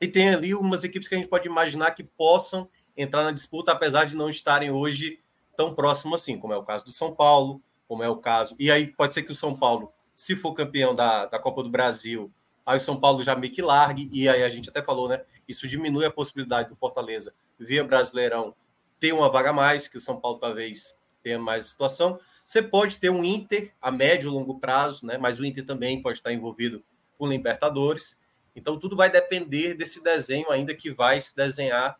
[0.00, 3.72] E tem ali umas equipes que a gente pode imaginar que possam entrar na disputa,
[3.72, 5.20] apesar de não estarem hoje
[5.56, 8.56] tão próximo assim, como é o caso do São Paulo, como é o caso.
[8.58, 11.70] E aí pode ser que o São Paulo, se for campeão da, da Copa do
[11.70, 12.32] Brasil,
[12.64, 15.22] aí o São Paulo já meio que largue, e aí a gente até falou, né?
[15.48, 18.54] Isso diminui a possibilidade do Fortaleza, via Brasileirão,
[18.98, 22.18] ter uma vaga a mais, que o São Paulo talvez tenha mais situação.
[22.44, 25.18] Você pode ter um Inter a médio e longo prazo, né?
[25.18, 26.82] Mas o Inter também pode estar envolvido
[27.18, 28.20] com Libertadores.
[28.54, 31.98] Então, tudo vai depender desse desenho ainda que vai se desenhar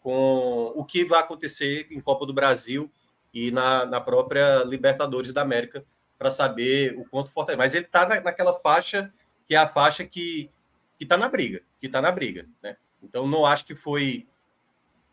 [0.00, 2.90] com o que vai acontecer em Copa do Brasil
[3.34, 5.84] e na, na própria Libertadores da América,
[6.16, 9.12] para saber o quanto forte Mas ele está na, naquela faixa
[9.46, 10.50] que é a faixa que
[10.98, 12.76] está na briga, que está na briga, né?
[13.02, 14.26] Então, não acho que foi...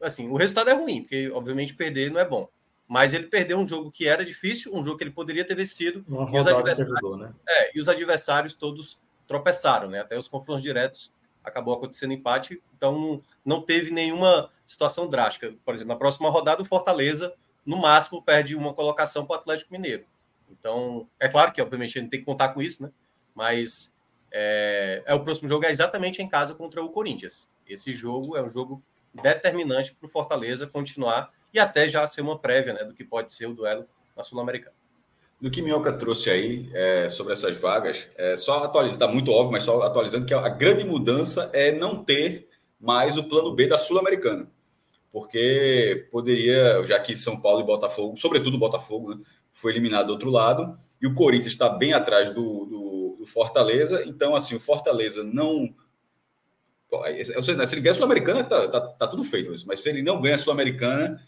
[0.01, 2.49] Assim, o resultado é ruim, porque, obviamente, perder não é bom.
[2.87, 6.05] Mas ele perdeu um jogo que era difícil, um jogo que ele poderia ter vencido.
[6.07, 7.33] E os, adversários, ajudou, né?
[7.47, 10.01] é, e os adversários todos tropeçaram, né?
[10.01, 11.11] Até os confrontos diretos
[11.43, 15.53] acabou acontecendo empate, então não teve nenhuma situação drástica.
[15.65, 17.33] Por exemplo, na próxima rodada, o Fortaleza,
[17.65, 20.05] no máximo, perde uma colocação para o Atlético Mineiro.
[20.49, 22.91] Então, é claro que, obviamente, a gente tem que contar com isso, né?
[23.35, 23.92] Mas
[24.33, 27.49] é, é o próximo jogo é exatamente em casa contra o Corinthians.
[27.67, 32.39] Esse jogo é um jogo determinante para o Fortaleza continuar e até já ser uma
[32.39, 33.85] prévia né, do que pode ser o duelo
[34.17, 34.75] na Sul-Americana
[35.43, 39.51] do que Minhoca trouxe aí é, sobre essas vagas, é, só atualizando, está muito óbvio,
[39.51, 42.47] mas só atualizando que a, grande mudança é não ter
[42.79, 44.49] mais o plano B da Sul-Americana.
[45.11, 50.13] Porque poderia, já que São Paulo e Botafogo, sobretudo o Botafogo, né, foi eliminado do
[50.13, 52.92] outro lado, e o Corinthians está bem atrás do, do,
[53.23, 55.73] do, Fortaleza, então, assim, o Fortaleza não.
[57.41, 60.35] Se ele ganha a Sul-Americana, tá, tá, tá, tudo feito, mas se ele não ganha
[60.35, 61.19] a Sul-Americana,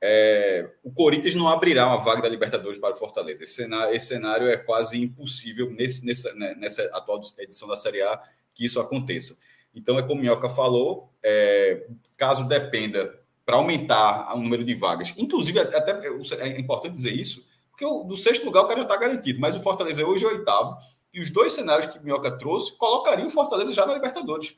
[0.00, 3.44] é, o Corinthians não abrirá uma vaga da Libertadores para o Fortaleza.
[3.44, 8.02] Esse cenário, esse cenário é quase impossível nesse, nessa, né, nessa atual edição da Série
[8.02, 8.20] A
[8.52, 9.38] que isso aconteça.
[9.72, 11.86] Então, é como o Minhoca falou, é,
[12.16, 16.06] caso dependa para aumentar o número de vagas, inclusive, até
[16.38, 19.60] é importante dizer isso, porque do sexto lugar o cara já está garantido, mas o
[19.60, 20.76] Fortaleza hoje é oitavo,
[21.12, 24.56] e os dois cenários que Minhoca trouxe colocariam o Fortaleza já na Libertadores.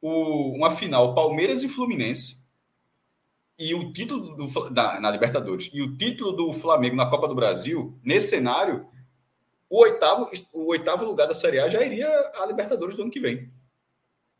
[0.00, 2.40] O, uma final Palmeiras e Fluminense,
[3.60, 7.34] e o título do, da, na Libertadores e o título do Flamengo na Copa do
[7.34, 8.88] Brasil, nesse cenário,
[9.68, 13.20] o oitavo, o oitavo lugar da Série A já iria à Libertadores do ano que
[13.20, 13.52] vem.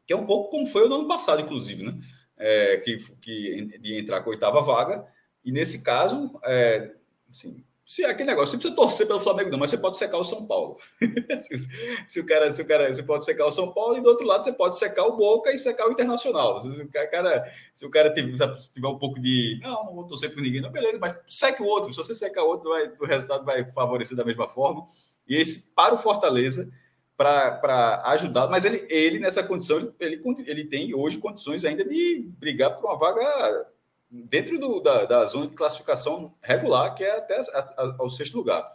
[0.07, 2.01] Que é um pouco como foi o ano passado, inclusive, né?
[2.37, 5.07] É, que, que de entrar com a oitava vaga.
[5.45, 6.95] E nesse caso, é,
[7.31, 10.16] assim, se é aquele negócio, você precisa torcer pelo Flamengo, não, mas você pode secar
[10.16, 10.76] o São Paulo.
[11.40, 11.59] se,
[12.07, 14.24] se, o cara, se o cara, você pode secar o São Paulo e do outro
[14.24, 16.61] lado você pode secar o Boca e secar o Internacional.
[16.61, 20.33] Se o cara, se o cara tiver, tiver um pouco de, não, não vou torcer
[20.33, 21.92] por ninguém, não, beleza, mas seque o outro.
[21.92, 24.87] Se você secar o outro, vai, o resultado vai favorecer da mesma forma.
[25.26, 26.70] E esse para o Fortaleza
[27.16, 32.76] para ajudar, mas ele, ele nessa condição ele, ele tem hoje condições ainda de brigar
[32.76, 33.66] por uma vaga
[34.11, 38.37] dentro do, da, da, zona de classificação regular, que é até a, a, ao sexto
[38.37, 38.68] lugar.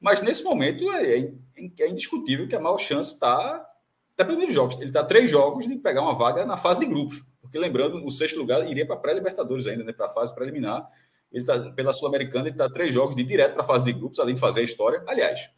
[0.00, 1.32] Mas nesse momento é, é,
[1.80, 3.66] é indiscutível que a maior chance está
[4.14, 4.76] até primeiros jogos.
[4.76, 7.24] Ele está três jogos de pegar uma vaga na fase de grupos.
[7.40, 10.86] Porque lembrando, o sexto lugar iria para pré-libertadores ainda, né, para a fase preliminar.
[11.32, 14.18] Ele está pela Sul-Americana, ele está três jogos de direto para a fase de grupos,
[14.18, 15.02] além de fazer a história.
[15.06, 15.48] Aliás,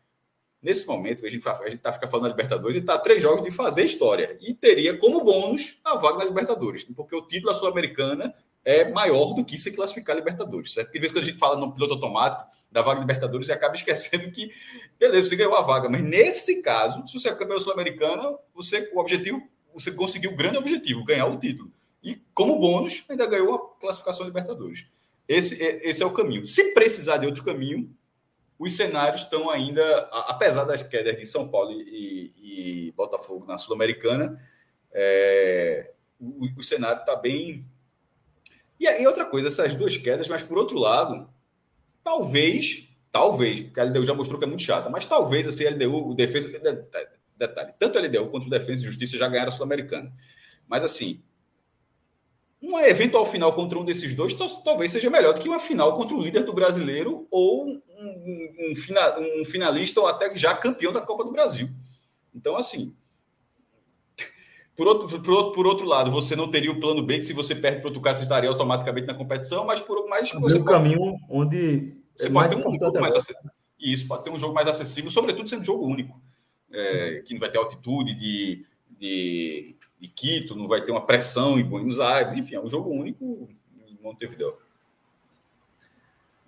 [0.62, 3.50] nesse momento, a gente está tá ficando falando da Libertadores, ele está três jogos de
[3.50, 4.36] fazer história.
[4.40, 9.34] E teria como bônus a vaga na Libertadores, porque o título da Sul-Americana é maior
[9.34, 10.72] do que se classificar a Libertadores.
[10.72, 10.86] Certo?
[10.86, 13.74] Porque às vezes quando a gente fala no piloto automático da vaga Libertadores, você acaba
[13.76, 14.50] esquecendo que,
[14.98, 15.88] beleza, você ganhou a vaga.
[15.88, 19.42] Mas nesse caso, se você é campeão sul-americana, você, o objetivo,
[19.72, 21.70] você conseguiu o grande objetivo, ganhar o título.
[22.02, 24.86] E como bônus, ainda ganhou a classificação Libertadores.
[25.28, 26.46] Esse, esse é o caminho.
[26.46, 27.94] Se precisar de outro caminho,
[28.58, 29.82] os cenários estão ainda,
[30.26, 34.38] apesar das quedas de São Paulo e, e Botafogo na Sul-Americana,
[34.92, 37.64] é, o, o cenário está bem
[38.80, 41.28] e, e outra coisa, essas duas quedas, mas por outro lado,
[42.02, 45.70] talvez, talvez, porque a LDU já mostrou que é muito chata, mas talvez assim, a
[45.70, 46.48] LDU, o defesa.
[47.36, 50.12] Detalhe, tanto a LDU quanto o Defesa e Justiça já ganharam a Sul-Americana.
[50.68, 51.22] Mas assim,
[52.60, 56.14] uma eventual final contra um desses dois talvez seja melhor do que uma final contra
[56.14, 58.72] o líder do brasileiro ou um, um,
[59.40, 61.70] um, finalista ou até já campeão da Copa do Brasil.
[62.34, 62.94] Então, assim,
[64.80, 67.34] por outro, por, outro, por outro lado, você não teria o plano B, que se
[67.34, 70.64] você perde para outro caso, você estaria automaticamente na competição, mas por mais você um
[70.64, 73.50] caminho onde você é pode ter um jogo mais acessível.
[73.78, 76.18] Isso, pode ter um jogo mais acessível, sobretudo sendo um jogo único.
[76.72, 78.64] É, que não vai ter altitude de,
[78.98, 82.88] de, de, Quito, não vai ter uma pressão em Buenos Aires, enfim, é um jogo
[82.88, 83.50] único
[83.86, 84.54] em Montevideo.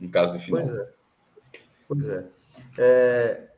[0.01, 0.63] Em caso de final.
[0.63, 0.91] Pois é.
[1.87, 2.27] Pois é.
[2.79, 3.52] é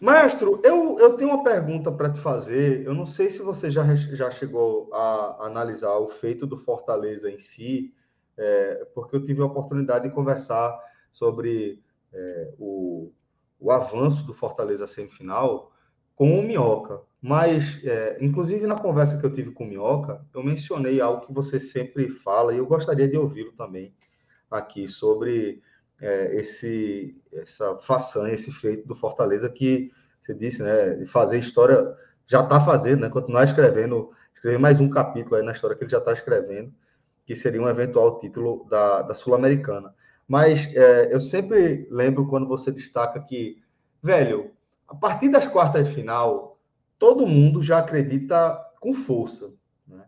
[0.00, 2.84] Maestro, eu, eu tenho uma pergunta para te fazer.
[2.86, 7.38] Eu não sei se você já, já chegou a analisar o feito do Fortaleza em
[7.38, 7.92] si,
[8.36, 10.78] é, porque eu tive a oportunidade de conversar
[11.10, 11.82] sobre
[12.12, 13.12] é, o,
[13.58, 15.72] o avanço do Fortaleza semifinal
[16.14, 17.00] com o Minhoca.
[17.20, 21.32] Mas, é, inclusive na conversa que eu tive com o Minhoca, eu mencionei algo que
[21.32, 23.92] você sempre fala e eu gostaria de ouvi-lo também
[24.48, 25.60] aqui sobre
[26.00, 30.94] é, esse, essa façanha, esse feito do Fortaleza que você disse, né?
[30.94, 31.94] De fazer história,
[32.26, 33.08] já está fazendo, né?
[33.08, 36.72] Continuar escrevendo, escrever mais um capítulo aí na história que ele já está escrevendo,
[37.24, 39.94] que seria um eventual título da, da Sul-Americana.
[40.26, 43.62] Mas é, eu sempre lembro quando você destaca que,
[44.02, 44.52] velho,
[44.86, 46.58] a partir das quartas de final,
[46.98, 49.50] todo mundo já acredita com força.
[49.86, 50.04] Né?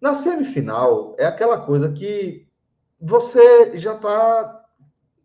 [0.00, 2.46] Na semifinal, é aquela coisa que
[3.00, 4.63] você já está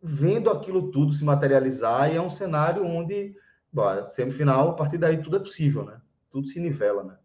[0.02, 3.36] vendo aquilo tudo se materializar e é um cenário onde,
[3.72, 6.02] bom, semifinal, a partir daí tudo é possível, né?
[6.32, 7.18] Tudo se nivela, né?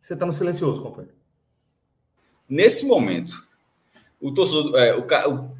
[0.00, 1.16] Você está no silencioso, companheiro.
[2.48, 3.42] Nesse momento,
[4.20, 5.56] o torcedor, é, o, o,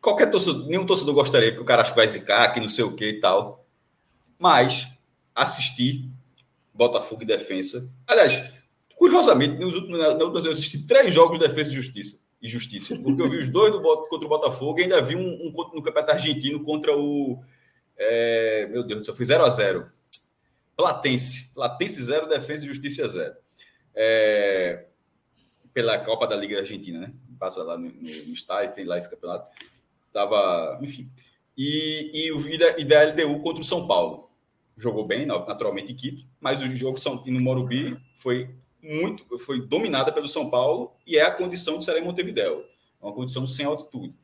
[0.00, 2.84] qualquer torcedor, nenhum torcedor gostaria que o cara acha que vai zicar, que não sei
[2.84, 3.66] o que e tal.
[4.38, 4.88] Mas
[5.34, 6.08] assistir
[6.72, 7.92] Botafogo e Defensa.
[8.06, 8.54] Aliás,
[8.94, 12.96] curiosamente, nos últimos, na, eu assisti três jogos de Defesa e Justiça e Justiça.
[12.96, 15.82] Porque eu vi os dois do, contra o Botafogo e ainda vi um, um no
[15.82, 17.42] Campeonato Argentino contra o.
[17.96, 19.86] É, meu Deus, só foi 0 a 0
[20.76, 21.52] Platense.
[21.52, 23.34] Platense 0, Defesa e Justiça 0.
[23.94, 24.86] É,
[25.74, 27.12] pela Copa da Liga Argentina, né?
[27.38, 29.46] Passa lá no, no, no estádio, tem lá esse campeonato.
[30.12, 31.10] Tava, enfim.
[31.56, 34.30] E, e o e da LDU contra o São Paulo.
[34.76, 38.48] Jogou bem, naturalmente, em Quito, mas o jogo São, no Morumbi foi
[38.82, 42.64] muito, foi dominada pelo São Paulo e é a condição de ser em Montevideo,
[43.00, 44.14] é uma condição sem altitude.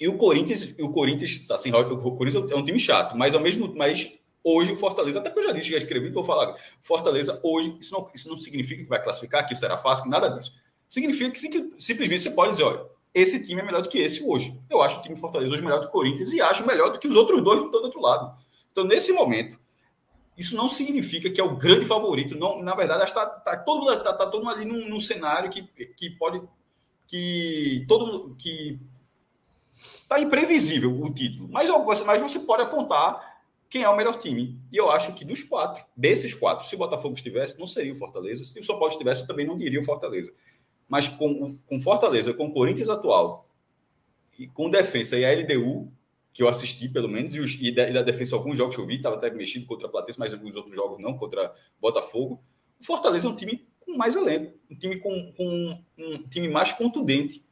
[0.00, 3.74] E o Corinthians, o Corinthians, assim, o Corinthians é um time chato, mas ao mesmo,
[3.74, 4.12] mas
[4.44, 7.92] hoje o Fortaleza, até porque eu já disse, já escrevi, vou falar, Fortaleza hoje, isso
[7.92, 10.52] não, isso não significa que vai classificar, que será fácil, que nada disso.
[10.88, 14.58] Significa que simplesmente você pode dizer, olha, esse time é melhor do que esse hoje.
[14.70, 16.98] Eu acho o time Fortaleza hoje melhor do que o Corinthians e acho melhor do
[16.98, 18.36] que os outros dois do outro lado.
[18.70, 19.58] Então, nesse momento,
[20.38, 22.38] isso não significa que é o grande favorito.
[22.38, 25.50] Não, na verdade, está tá, todo mundo tá, tá, todo mundo ali num, num, cenário
[25.50, 26.40] que, que pode
[27.08, 28.78] que todo que
[30.08, 31.48] tá imprevisível o título.
[31.50, 31.68] Mas,
[32.04, 34.56] mas você pode apontar quem é o melhor time.
[34.72, 37.96] E eu acho que dos quatro, desses quatro, se o Botafogo estivesse, não seria o
[37.96, 38.44] Fortaleza.
[38.44, 40.32] Se o São Paulo estivesse, também não diria o Fortaleza.
[40.88, 43.48] Mas com, com Fortaleza, com o Corinthians atual,
[44.38, 45.92] e com defesa e a LDU,
[46.38, 48.80] que eu assisti, pelo menos, e, os, e, da, e da, defesa, alguns jogos que
[48.80, 52.40] eu vi, estava até mexido contra a Platense, mas alguns outros jogos não, contra Botafogo.
[52.80, 56.70] O Fortaleza é um time com mais elenco, um time com, com um time mais
[56.70, 57.44] contundente.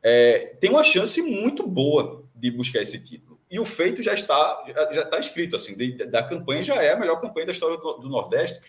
[0.00, 3.40] É, tem uma chance muito boa de buscar esse título.
[3.50, 6.96] E o feito já está já, está escrito, assim, de, da campanha já é a
[6.96, 8.60] melhor campanha da história do, do Nordeste.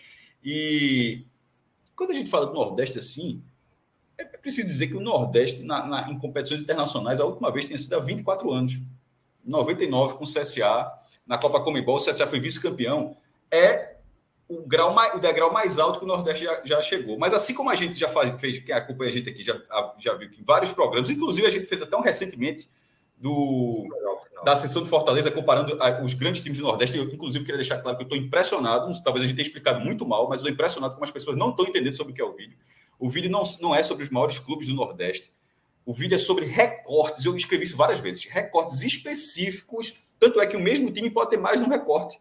[0.44, 1.24] E
[1.94, 3.40] quando a gente fala do Nordeste assim,
[4.18, 7.78] é preciso dizer que o Nordeste, na, na, em competições internacionais, a última vez tem
[7.78, 8.82] sido há 24 anos.
[9.44, 10.92] 99 com o CSA,
[11.26, 13.16] na Copa Comebol, o CSA foi vice-campeão,
[13.50, 13.96] é
[14.48, 17.18] o, grau mais, o degrau mais alto que o Nordeste já, já chegou.
[17.18, 19.60] Mas assim como a gente já faz, fez, quem acompanha a gente aqui já,
[19.98, 22.68] já viu que em vários programas, inclusive a gente fez até um recentemente
[23.16, 23.86] do,
[24.44, 26.98] da sessão de Fortaleza, comparando os grandes times do Nordeste.
[26.98, 28.92] Eu, inclusive, queria deixar claro que eu estou impressionado.
[29.02, 31.66] Talvez a gente tenha explicado muito mal, mas estou impressionado como as pessoas não estão
[31.66, 32.58] entendendo sobre o que é o vídeo.
[32.98, 35.32] O vídeo não, não é sobre os maiores clubes do Nordeste.
[35.86, 37.24] O vídeo é sobre recortes.
[37.24, 38.24] Eu escrevi isso várias vezes.
[38.24, 40.02] Recortes específicos.
[40.18, 42.20] Tanto é que o mesmo time pode ter mais de um recorte.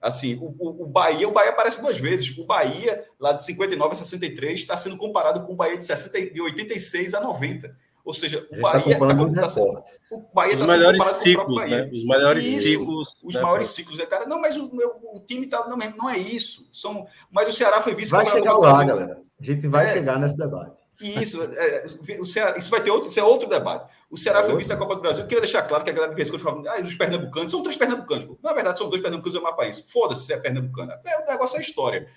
[0.00, 2.36] Assim, o, o, o, Bahia, o Bahia aparece duas vezes.
[2.38, 6.30] O Bahia, lá de 59 a 63, está sendo comparado com o Bahia de, 60,
[6.32, 7.76] de 86 a 90.
[8.04, 11.66] Ou seja, o tá Bahia está tá, tá sendo, o Bahia os tá melhores ciclos,
[11.66, 11.90] né?
[11.92, 13.22] Os melhores isso, ciclos.
[13.22, 13.42] Os né?
[13.42, 14.00] maiores ciclos.
[14.06, 14.70] Cara, não, mas o,
[15.12, 16.70] o, time tá, não, não é isso.
[16.72, 19.20] São, mas o Ceará foi vice Vai chegar lá, galera.
[19.38, 20.77] A gente vai é, chegar nesse debate.
[21.00, 21.86] Isso, é,
[22.20, 23.88] o Ceará, isso vai ter outro, isso é outro debate.
[24.10, 25.22] O Ceará é foi vice da Copa do Brasil.
[25.22, 27.50] Eu queria deixar claro que a galera de vez em quando fala, ah, os pernambucanos,
[27.52, 28.28] são três pernambucanos.
[28.42, 29.84] Na verdade, são dois pernambucanos e um mapaís.
[29.92, 30.90] Foda-se se é pernambucano.
[30.92, 32.08] Até o negócio é história.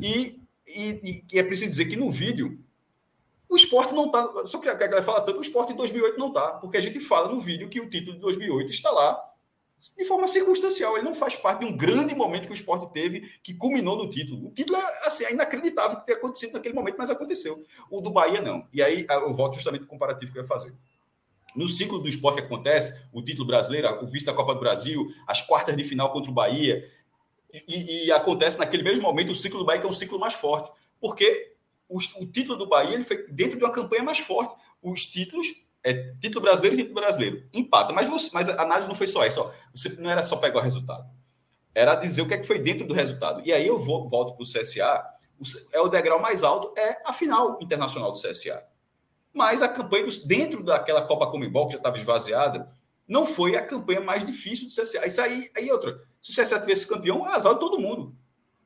[0.00, 2.58] E, e, e, é preciso dizer que no vídeo,
[3.46, 4.46] o esporte não está.
[4.46, 6.52] Só que a galera fala tanto, o esporte em 2008 não está.
[6.54, 9.29] Porque a gente fala no vídeo que o título de 2008 está lá
[9.96, 10.96] de forma circunstancial.
[10.96, 14.10] Ele não faz parte de um grande momento que o esporte teve, que culminou no
[14.10, 14.48] título.
[14.48, 17.64] O título é, assim, é inacreditável que tenha acontecido naquele momento, mas aconteceu.
[17.90, 18.66] O do Bahia, não.
[18.72, 20.74] E aí eu volto justamente o comparativo que eu ia fazer.
[21.56, 25.08] No ciclo do esporte que acontece, o título brasileiro, o vice da Copa do Brasil,
[25.26, 26.88] as quartas de final contra o Bahia,
[27.66, 30.34] e, e, acontece naquele mesmo momento o ciclo do Bahia, que é um ciclo mais
[30.34, 30.70] forte.
[31.00, 31.54] Porque
[31.88, 34.54] o, o título do Bahia ele foi dentro de uma campanha mais forte.
[34.80, 35.48] Os títulos
[35.82, 37.48] é título brasileiro título brasileiro.
[37.52, 37.92] Empata.
[37.92, 39.50] Mas, você, mas a análise não foi só isso.
[39.74, 41.08] Você não era só pegar o resultado.
[41.74, 43.42] Era dizer o que é que foi dentro do resultado.
[43.44, 45.04] E aí eu vou, volto para o CSA.
[45.72, 48.62] é o degrau mais alto, é a final internacional do CSA.
[49.32, 52.70] Mas a campanha dentro daquela Copa Comebol, que já estava esvaziada,
[53.06, 55.06] não foi a campanha mais difícil do CSA.
[55.06, 56.00] Isso aí, aí outra.
[56.20, 58.14] Se o CSA tivesse campeão, é azar de todo mundo.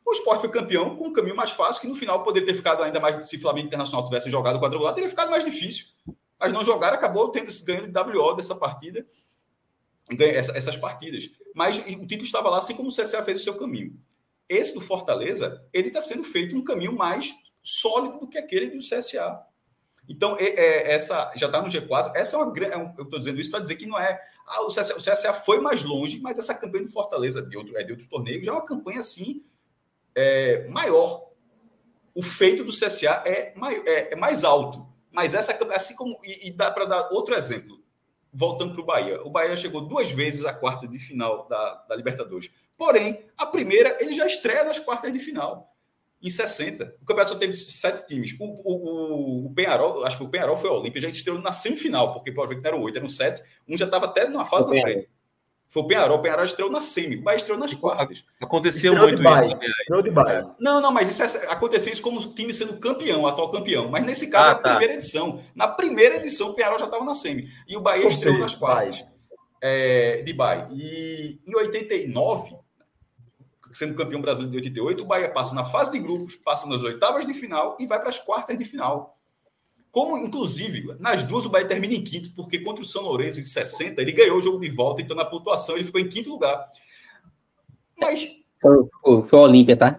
[0.04, 2.82] O esporte foi campeão com um caminho mais fácil, que no final poderia ter ficado
[2.82, 3.26] ainda mais.
[3.26, 5.86] Se o Flamengo Internacional tivesse jogado o quadrangular, teria ficado mais difícil
[6.38, 9.06] mas não jogaram, acabou tendo ganho de WO dessa partida,
[10.18, 11.30] essas partidas.
[11.54, 13.98] Mas o título estava lá, assim como o CSA fez o seu caminho.
[14.48, 18.78] Esse do Fortaleza, ele está sendo feito um caminho mais sólido do que aquele do
[18.78, 19.40] CSA.
[20.08, 22.12] Então, é, é, essa já está no G4.
[22.14, 22.74] Essa é uma grande.
[22.74, 24.20] É eu estou dizendo isso para dizer que não é.
[24.46, 27.76] Ah, o CSA, o CSA, foi mais longe, mas essa campanha do Fortaleza de outro,
[27.78, 29.42] é de outro torneio já é uma campanha assim
[30.14, 31.30] é, maior.
[32.14, 33.54] O feito do CSA é,
[33.86, 34.86] é, é mais alto.
[35.14, 36.18] Mas essa, assim como.
[36.24, 37.80] E, e dá para dar outro exemplo,
[38.32, 39.22] voltando para o Bahia.
[39.22, 42.50] O Bahia chegou duas vezes à quarta de final da, da Libertadores.
[42.76, 45.72] Porém, a primeira, ele já estreia nas quartas de final,
[46.20, 46.96] em 60.
[47.00, 48.34] O campeonato só teve sete times.
[48.40, 52.12] O, o, o, Penharol, acho que o Penharol foi o Olímpia, já estreou na semifinal,
[52.12, 53.40] porque pode ver que não eram oito, eram sete.
[53.68, 55.08] Um já estava até numa fase na frente.
[55.74, 56.18] Foi o Penharol.
[56.18, 57.16] O Penharol estreou na semi.
[57.16, 58.24] O Bahia estreou nas quartas.
[58.40, 59.58] Acontecia muito isso.
[59.80, 60.48] Estreou de Bahia.
[60.60, 63.88] Não, não, mas isso é, acontecia isso como o time sendo campeão, atual campeão.
[63.90, 64.70] Mas nesse caso, ah, é a tá.
[64.70, 65.42] primeira edição.
[65.52, 67.48] Na primeira edição, o Penharol já estava na semi.
[67.66, 69.04] E o Bahia estreou nas quartas.
[69.60, 70.68] É, de Bahia.
[70.70, 72.56] E em 89,
[73.72, 77.26] sendo campeão brasileiro de 88, o Bahia passa na fase de grupos, passa nas oitavas
[77.26, 79.18] de final e vai para as quartas de final.
[79.94, 83.44] Como, inclusive, nas duas o Bahia termina em quinto, porque contra o São Lourenço em
[83.44, 86.68] 60, ele ganhou o jogo de volta, então na pontuação ele ficou em quinto lugar.
[87.96, 88.26] Mas.
[88.60, 89.96] Foi, foi o Olímpia, tá?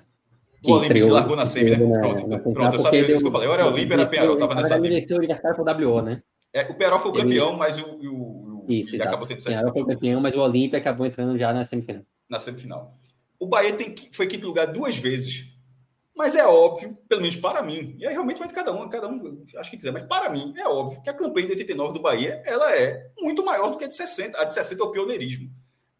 [0.65, 1.77] o Olímpia que largou na semi, né?
[1.77, 3.47] Pronto, na, pronto, eu sabia isso que eu falei.
[3.47, 4.75] Era Olímpia, era Penarol, estava nessa.
[4.75, 6.21] Ele o Universitário pro WO, né?
[6.51, 7.57] É, o Penarol foi o campeão, ele...
[7.57, 9.71] mas o, o, o isso, acabou tendo certo.
[9.71, 12.03] foi o campeão, mas o Olímpia acabou entrando já na semifinal.
[12.29, 12.97] Na semifinal.
[13.39, 15.54] O Bahia tem, foi quinto lugar duas vezes
[16.15, 19.07] mas é óbvio, pelo menos para mim, e aí realmente vai de cada um, cada
[19.07, 22.01] um acho que quiser, mas para mim é óbvio que a campanha de 89 do
[22.01, 24.39] Bahia ela é muito maior do que a de 60.
[24.39, 25.51] A de 60 é o pioneirismo.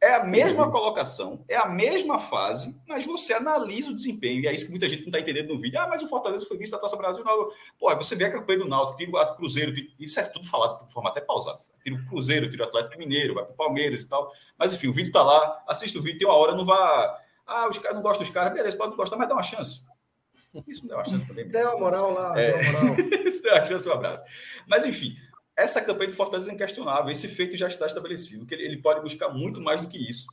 [0.01, 0.71] É a mesma uhum.
[0.71, 4.41] colocação, é a mesma fase, mas você analisa o desempenho.
[4.41, 5.79] E é isso que muita gente não está entendendo no vídeo.
[5.79, 7.23] Ah, mas o Fortaleza foi visto da Taça Brasil.
[7.23, 7.49] Não.
[7.79, 10.85] Pô, você vê a campanha do Náutico, tira o Cruzeiro, tira, isso é tudo falado
[10.85, 11.59] de forma até pausada.
[11.83, 14.31] Tira o Cruzeiro, tira o Atlético Mineiro, vai para o Palmeiras e tal.
[14.59, 17.19] Mas enfim, o vídeo está lá, assista o vídeo, tem uma hora, não vá.
[17.47, 19.81] Ah, os caras não gostam dos caras, beleza, pode não gostar, mas dá uma chance.
[20.67, 21.47] Isso me deu uma chance também.
[21.47, 22.57] Deu uma moral lá, é...
[22.57, 22.95] deu moral.
[23.25, 24.23] Isso deu uma chance, um abraço.
[24.67, 25.15] Mas, enfim,
[25.55, 27.09] essa campanha de Fortaleza é inquestionável.
[27.11, 30.27] Esse feito já está estabelecido, que ele, ele pode buscar muito mais do que isso.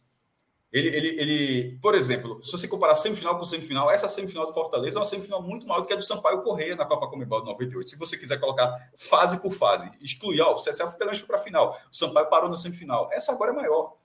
[0.73, 4.97] Ele, ele, ele, por exemplo, se você comparar semifinal com semifinal, essa semifinal do Fortaleza
[4.97, 7.47] é uma semifinal muito maior do que a do Sampaio Correia na Copa Comebol de
[7.49, 7.91] 98.
[7.91, 11.79] Se você quiser colocar fase por fase, excluir, ó, o CSA foi para a final,
[11.93, 13.11] o Sampaio parou na semifinal.
[13.13, 13.97] Essa agora é maior.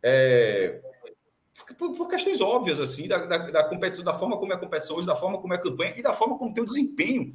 [0.00, 0.80] É,
[1.76, 4.96] por, por, questões óbvias, assim, da, da, da, competição, da forma como é a competição
[4.96, 7.34] hoje, da forma como é a campanha e da forma como tem o desempenho.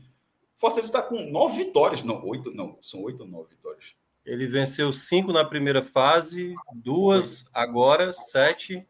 [0.56, 3.96] Fortaleza está com nove vitórias, não, oito, não, são oito ou nove vitórias.
[4.26, 8.86] Ele venceu cinco na primeira fase, duas agora, sete,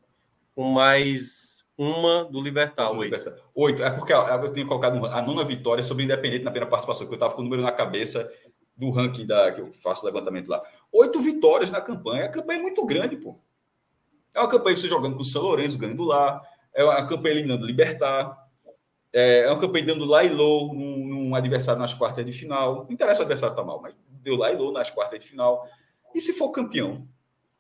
[0.56, 3.16] com mais uma do Libertar, oito.
[3.16, 3.42] Libertar.
[3.56, 7.08] Oito, é porque eu tinha colocado a nona vitória sobre o Independente na primeira participação,
[7.08, 8.30] que eu estava com o número na cabeça
[8.76, 10.64] do ranking da, que eu faço levantamento lá.
[10.92, 12.26] Oito vitórias na campanha.
[12.26, 13.40] A campanha é muito grande, pô.
[14.34, 16.42] É uma campanha você jogando com o São Lourenço, ganhando lá.
[16.74, 18.38] É uma campanha eliminando Libertar.
[19.12, 22.86] É, é uma campanha dando lá e low num, num, adversário nas quartas de final.
[22.86, 25.66] Não interessa o adversário tá mal, mas deu lá e low nas quartas de final.
[26.14, 27.08] E se for campeão,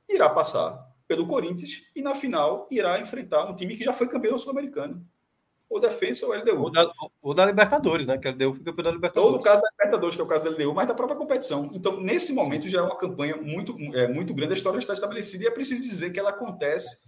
[0.07, 4.38] irá passar pelo Corinthians e na final irá enfrentar um time que já foi campeão
[4.38, 5.03] sul-americano.
[5.70, 6.63] Ou Defensa ou LDU.
[6.63, 6.91] Ou da,
[7.22, 8.17] ou da Libertadores, né?
[8.17, 9.32] Que a LDU foi campeão da Libertadores.
[9.32, 11.70] Ou no caso da Libertadores, que é o caso da LDU, mas da própria competição.
[11.74, 15.43] Então, nesse momento, já é uma campanha muito, é, muito grande, a história está estabelecida
[15.43, 17.07] e é preciso dizer que ela acontece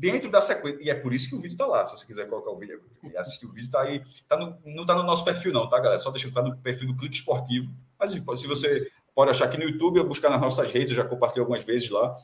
[0.00, 0.78] dentro da sequência.
[0.82, 1.86] E é por isso que o vídeo está lá.
[1.86, 4.02] Se você quiser colocar o vídeo e assistir o vídeo, está aí.
[4.26, 5.98] Tá no, não está no nosso perfil, não, tá, galera?
[5.98, 7.70] Só deixa eu estar no perfil do Clique Esportivo.
[7.98, 11.04] Mas se você pode achar aqui no YouTube ou buscar nas nossas redes, eu já
[11.04, 12.16] compartilhei algumas vezes lá.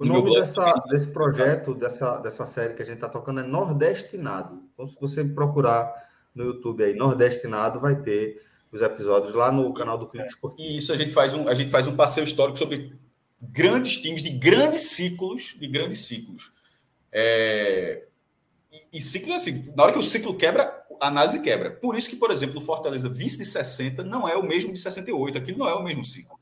[0.00, 4.62] O nome dessa, desse projeto, dessa, dessa série que a gente está tocando é Nordestinado.
[4.72, 5.92] Então, se você procurar
[6.34, 8.42] no YouTube aí, Nordestinado, vai ter
[8.72, 10.66] os episódios lá no canal do Clique Esportivo.
[10.66, 12.98] E isso a gente faz um, a gente faz um passeio histórico sobre
[13.42, 16.50] grandes times de grandes ciclos, de grandes ciclos.
[17.12, 18.06] É...
[18.72, 21.72] E, e ciclo assim, na hora que o ciclo quebra, a análise quebra.
[21.72, 24.78] Por isso que, por exemplo, o Fortaleza vice de 60 não é o mesmo de
[24.78, 25.36] 68.
[25.36, 26.39] Aquilo não é o mesmo ciclo.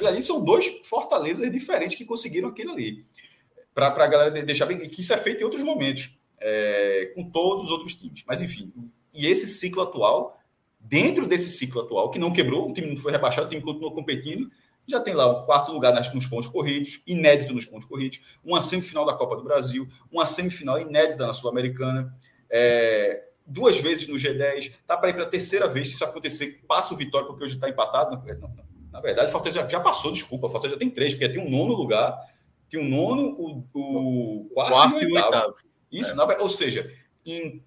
[0.00, 3.04] Aquilo ali são dois Fortalezas diferentes que conseguiram aquilo ali.
[3.74, 7.64] Para a galera deixar bem que isso é feito em outros momentos, é, com todos
[7.64, 8.24] os outros times.
[8.26, 8.72] Mas, enfim,
[9.12, 10.40] e esse ciclo atual,
[10.78, 13.92] dentro desse ciclo atual, que não quebrou, o time não foi rebaixado, o time continuou
[13.92, 14.50] competindo,
[14.86, 19.04] já tem lá o quarto lugar nos pontos corridos, inédito nos pontos corridos, uma semifinal
[19.04, 22.16] da Copa do Brasil, uma semifinal inédita na Sul-Americana,
[22.48, 26.62] é, duas vezes no G10, tá para ir para a terceira vez, se isso acontecer,
[26.66, 28.16] passa o Vitória, porque hoje está empatado.
[28.16, 31.50] Não, não, na verdade, Fortaleza já, passou, desculpa, Fortaleza já tem três, porque tem um
[31.50, 32.18] nono lugar,
[32.68, 35.36] tem um nono, o, o quarto, quarto, e o oitavo.
[35.36, 35.54] oitavo.
[35.90, 36.14] Isso, é.
[36.14, 36.92] na, ou seja,
[37.24, 37.62] em,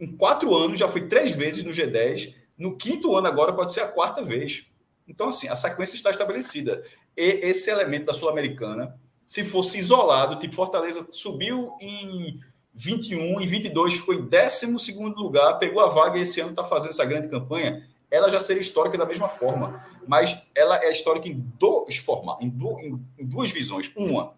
[0.00, 3.80] em quatro anos já foi três vezes no G10, no quinto ano agora pode ser
[3.80, 4.66] a quarta vez.
[5.08, 6.84] Então, assim, a sequência está estabelecida.
[7.16, 12.40] E esse elemento da Sul-Americana, se fosse isolado, tipo Fortaleza subiu em
[12.74, 16.90] 21 e 22, ficou em 12 lugar, pegou a vaga e esse ano está fazendo
[16.90, 19.84] essa grande campanha, ela já seria histórica da mesma forma.
[20.06, 22.48] Mas ela é histórica em dois formatos, em,
[23.18, 23.90] em, duas visões.
[23.96, 24.34] Uma,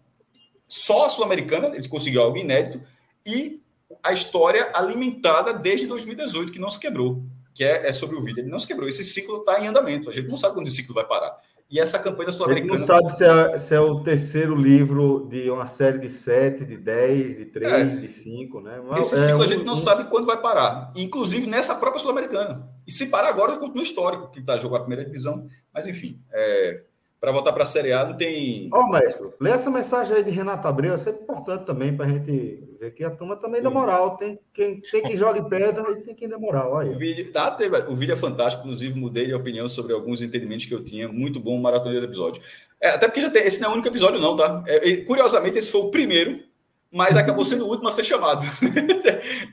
[0.67, 2.81] só a Sul-Americana, ele conseguiu algo inédito,
[3.25, 3.61] e
[4.01, 8.41] a história alimentada desde 2018, que não se quebrou que é, é sobre o vídeo.
[8.41, 8.89] Ele não se quebrou.
[8.89, 10.09] Esse ciclo está em andamento.
[10.09, 11.39] A gente não sabe quando esse ciclo vai parar.
[11.69, 12.77] E essa campanha da Sul-Americana.
[12.77, 16.77] não sabe se é, se é, o terceiro livro de uma série de sete, de
[16.77, 17.85] dez, de três, é.
[17.85, 18.79] de cinco, né?
[18.87, 20.91] Mas Esse é ciclo um, a gente não sabe quando vai parar.
[20.95, 22.69] Inclusive nessa própria Sul-Americana.
[22.85, 25.47] E se parar agora, continua histórico, que está jogando a primeira divisão.
[25.73, 26.83] Mas enfim, é,
[27.23, 28.69] para voltar para a Série A, não tem.
[28.73, 32.05] Ó, oh, mestre, lê essa mensagem aí de Renato Abreu, é sempre importante também para
[32.05, 34.17] a gente ver que a turma também dá moral.
[34.17, 36.73] Tem quem, tem quem joga em pedra e tem quem dá moral.
[36.73, 36.91] Olha.
[36.91, 40.65] O, vídeo, tá, teve, o vídeo é fantástico, inclusive mudei de opinião sobre alguns entendimentos
[40.65, 41.07] que eu tinha.
[41.07, 42.41] Muito bom o maratona do episódio.
[42.81, 44.61] É, até porque já tem, esse não é o único episódio, não, tá?
[44.67, 46.43] É, curiosamente, esse foi o primeiro,
[46.91, 48.43] mas acabou sendo o último a ser chamado.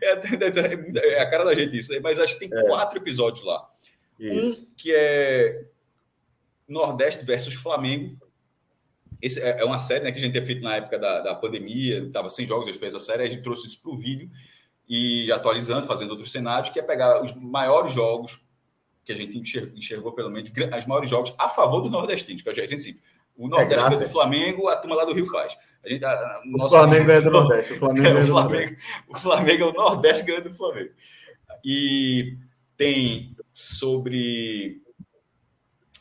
[0.02, 2.62] É, é, é, a cara da gente isso, mas acho que tem é.
[2.66, 3.68] quatro episódios lá.
[4.18, 4.60] Isso.
[4.60, 5.66] Um que é
[6.72, 8.16] Nordeste versus Flamengo.
[9.20, 11.34] Esse é, é uma série né, que a gente tinha feito na época da, da
[11.34, 13.98] pandemia, estava sem jogos, a gente fez a série, a gente trouxe isso para o
[13.98, 14.30] vídeo
[14.88, 18.40] e atualizando, fazendo outros cenários, que é pegar os maiores jogos
[19.04, 19.38] que a gente
[19.76, 23.02] enxergou, pelo menos, os maiores jogos a favor do nordestino, que a gente sempre.
[23.36, 25.56] O Nordeste é do Flamengo, a turma lá do Rio faz.
[25.82, 27.72] A gente, a, o, nosso Flamengo é do Nordeste.
[27.72, 28.76] O Flamengo é, o, Flamengo,
[29.08, 30.90] o Flamengo é o Nordeste ganhando do Flamengo.
[31.64, 32.36] E
[32.76, 34.82] tem sobre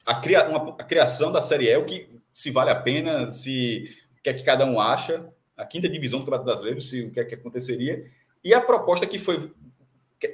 [0.10, 3.96] a, cria, uma, a criação da Série E, o que se vale a pena, se
[4.18, 7.14] o que é que cada um acha, a quinta divisão do Campeonato Brasileiro, se o
[7.14, 8.10] que é que aconteceria,
[8.44, 9.54] e a proposta que foi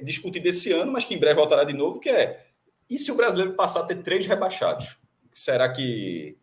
[0.01, 2.45] discutida esse ano, mas que em breve voltará de novo, que é
[2.89, 4.95] e se o brasileiro passar a ter três rebaixados?
[5.33, 6.37] Será que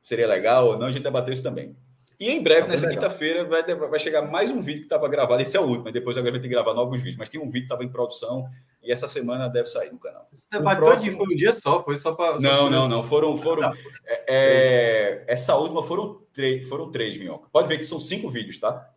[0.00, 0.86] seria legal ou não?
[0.86, 1.74] A gente debateu isso também.
[2.20, 5.42] E em breve, nessa quinta-feira, vai, vai chegar mais um vídeo que estava gravado.
[5.42, 7.16] Esse é o último, depois agora vai ter que gravar novos vídeos.
[7.16, 8.46] Mas tem um vídeo que estava em produção
[8.82, 10.28] e essa semana deve sair no canal.
[10.32, 11.16] Esse debate próximo...
[11.16, 12.38] foi um dia só, foi só para.
[12.40, 13.04] Não, não, não.
[13.04, 13.36] Foram.
[13.36, 13.72] foram
[14.06, 17.48] é, é, essa última foram três, foram três, Minhoca.
[17.52, 18.88] Pode ver que são cinco vídeos, tá?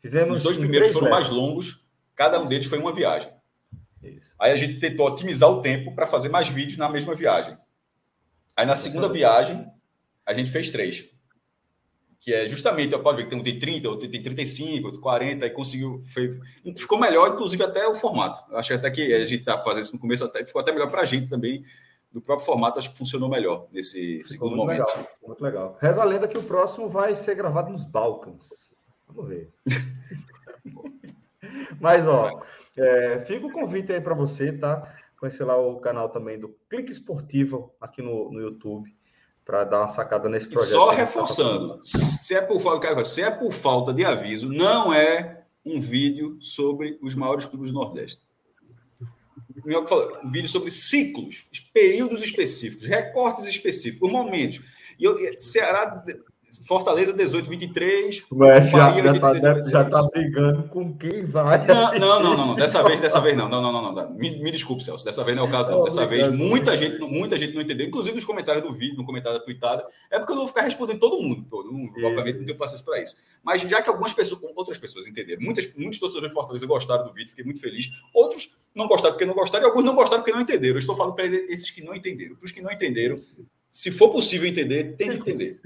[0.00, 1.82] Fizemos Os dois primeiros foram mais longos,
[2.14, 3.32] cada um deles foi uma viagem.
[4.02, 4.34] Isso.
[4.38, 7.56] Aí a gente tentou otimizar o tempo para fazer mais vídeos na mesma viagem.
[8.56, 9.66] Aí na segunda viagem,
[10.24, 11.08] a gente fez três
[12.20, 15.46] que é justamente, pode ver que tem um tem 30, outro tem 35, outro 40,
[15.46, 16.36] e conseguiu, fez,
[16.76, 18.40] ficou melhor, inclusive até o formato.
[18.54, 21.02] Acho até que a gente está fazendo isso no começo, até, ficou até melhor para
[21.02, 21.64] a gente também,
[22.10, 24.88] do próprio formato, acho que funcionou melhor nesse ficou segundo muito momento.
[24.88, 25.78] Legal, muito legal.
[25.80, 28.74] Reza a lenda que o próximo vai ser gravado nos Balcãs.
[29.06, 29.52] Vamos ver.
[31.80, 32.42] Mas, ó,
[32.76, 34.94] é, fica o convite aí para você, tá?
[35.18, 38.96] conhecer lá o canal também do Clique Esportivo aqui no, no YouTube
[39.48, 40.68] para dar uma sacada nesse projeto.
[40.68, 45.42] E só reforçando, se é por falta, se é por falta de aviso, não é
[45.64, 48.20] um vídeo sobre os maiores clubes do Nordeste.
[49.64, 54.60] Um vídeo sobre ciclos, períodos específicos, recortes específicos, momentos.
[54.98, 56.04] E eu, Ceará
[56.66, 58.24] Fortaleza 18, 23.
[58.30, 61.66] Mas já, já, 26, tá, já tá brigando com quem vai.
[61.66, 63.48] Não, não, não, não, Dessa vez, dessa vez não.
[63.48, 64.10] Não, não, não, não.
[64.14, 65.04] Me, me desculpe, Celso.
[65.04, 65.84] Dessa vez não é o caso, não.
[65.84, 69.38] Dessa vez, muita gente, muita gente não entendeu, inclusive nos comentários do vídeo, no comentário
[69.38, 69.86] da tweetada.
[70.10, 71.44] É porque eu não vou ficar respondendo todo mundo.
[71.50, 73.16] Todo mundo obviamente, não tenho paciência para isso.
[73.42, 77.12] Mas já que algumas pessoas, outras pessoas entenderam, muitas, muitos torcedores de Fortaleza gostaram do
[77.12, 77.86] vídeo, fiquei muito feliz.
[78.14, 80.74] Outros não gostaram porque não gostaram, e alguns não gostaram porque não entenderam.
[80.74, 82.36] Eu estou falando para esses que não entenderam.
[82.36, 83.16] Para os que não entenderam,
[83.70, 85.60] se for possível entender, tem que entender.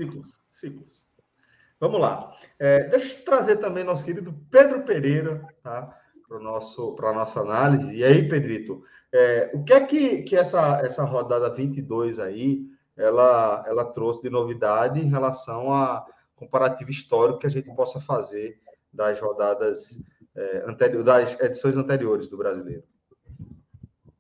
[1.80, 2.32] Vamos lá.
[2.60, 5.98] É, deixa eu trazer também nosso querido Pedro Pereira, tá?
[6.28, 7.92] Para a nossa análise.
[7.94, 8.82] E aí, Pedrito,
[9.12, 14.30] é, o que é que, que essa, essa rodada 22 aí ela, ela trouxe de
[14.30, 16.06] novidade em relação a
[16.36, 18.58] comparativo histórico que a gente possa fazer
[18.92, 20.02] das rodadas
[20.36, 22.84] é, anteriores, das edições anteriores do brasileiro?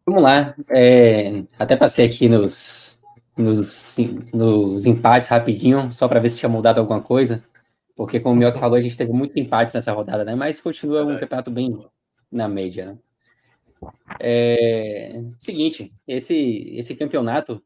[0.04, 0.54] Vamos lá.
[0.70, 2.98] É, até passei aqui nos,
[3.42, 3.96] nos,
[4.32, 7.42] nos empates rapidinho, só para ver se tinha mudado alguma coisa.
[7.94, 10.34] Porque, como o Mioca falou, a gente teve muitos empates nessa rodada, né?
[10.34, 11.78] Mas continua um campeonato bem
[12.30, 12.98] na média, né?
[14.20, 15.20] É...
[15.38, 16.34] Seguinte, esse,
[16.76, 17.62] esse campeonato,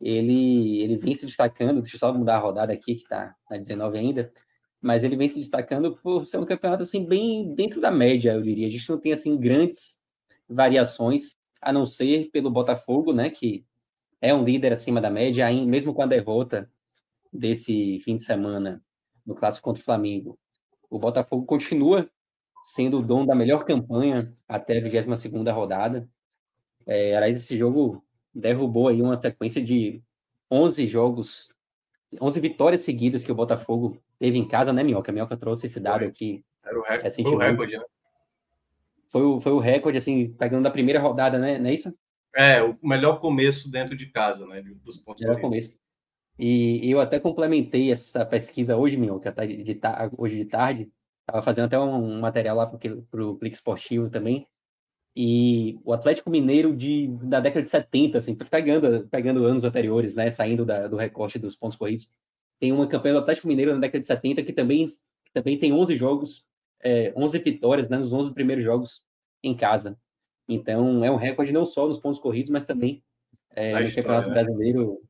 [0.00, 3.58] ele, ele vem se destacando, deixa eu só mudar a rodada aqui, que tá na
[3.58, 4.32] 19 ainda,
[4.80, 8.42] mas ele vem se destacando por ser um campeonato, assim, bem dentro da média, eu
[8.42, 8.68] diria.
[8.68, 10.00] A gente não tem, assim, grandes
[10.48, 13.65] variações, a não ser pelo Botafogo, né, que
[14.20, 16.70] é um líder acima da média, mesmo com a derrota
[17.32, 18.82] desse fim de semana
[19.24, 20.38] no clássico contra o Flamengo.
[20.88, 22.08] O Botafogo continua
[22.62, 26.08] sendo o dono da melhor campanha até a 22 rodada.
[26.86, 28.04] É, aliás, esse jogo
[28.34, 30.02] derrubou aí uma sequência de
[30.50, 31.48] 11 jogos,
[32.20, 35.10] 11 vitórias seguidas que o Botafogo teve em casa, né, Minhoca?
[35.10, 36.44] A Minhoca trouxe esse dado aqui.
[36.64, 37.84] Era o recorde, foi o recorde, né?
[39.08, 41.58] Foi o, foi o recorde, assim, pegando da primeira rodada, né?
[41.58, 41.94] Não é isso?
[42.36, 44.62] É, o melhor começo dentro de casa, né?
[44.84, 45.22] Dos pontos.
[45.22, 45.74] Melhor começo.
[46.38, 49.80] E eu até complementei essa pesquisa hoje, meu, que é de, de,
[50.18, 50.92] hoje de tarde.
[51.20, 54.46] Estava fazendo até um, material lá para o Clique Esportivo também.
[55.16, 60.28] E o Atlético Mineiro de, da década de 70, assim, pegando, pegando anos anteriores, né,
[60.28, 62.10] saindo da, do recorte dos pontos corridos,
[62.60, 65.72] tem uma campanha do Atlético Mineiro na década de 70 que também, que também tem
[65.72, 66.44] 11 jogos,
[66.82, 69.04] é, 11 vitórias né, nos 11 primeiros jogos
[69.42, 69.98] em casa.
[70.48, 73.02] Então, é um recorde não só nos pontos corridos, mas também
[73.54, 74.34] é, no história, Campeonato né?
[74.34, 75.00] Brasileiro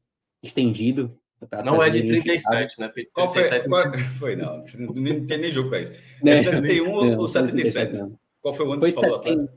[0.42, 1.16] estendido.
[1.64, 2.92] Não é de 37, né?
[3.12, 3.44] Qual foi?
[3.60, 5.92] Qual, foi não, não tem nem jogo para isso.
[6.24, 7.98] É 71 não, ou 77?
[7.98, 8.18] Não.
[8.40, 9.52] Qual foi o ano foi que falou, 70,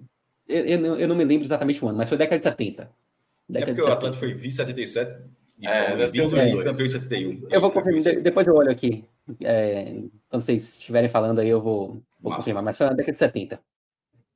[0.47, 2.89] eu, eu, não, eu não me lembro exatamente o ano, mas foi década de 70.
[3.47, 5.21] Década é porque o Atlético foi vice-77
[5.59, 5.95] e é,
[6.63, 7.47] campeão em 71.
[7.49, 9.05] Eu vou confirmar, depois eu olho aqui.
[9.41, 9.93] É,
[10.29, 13.59] quando vocês estiverem falando aí, eu vou, vou confirmar, mas foi na década de 70.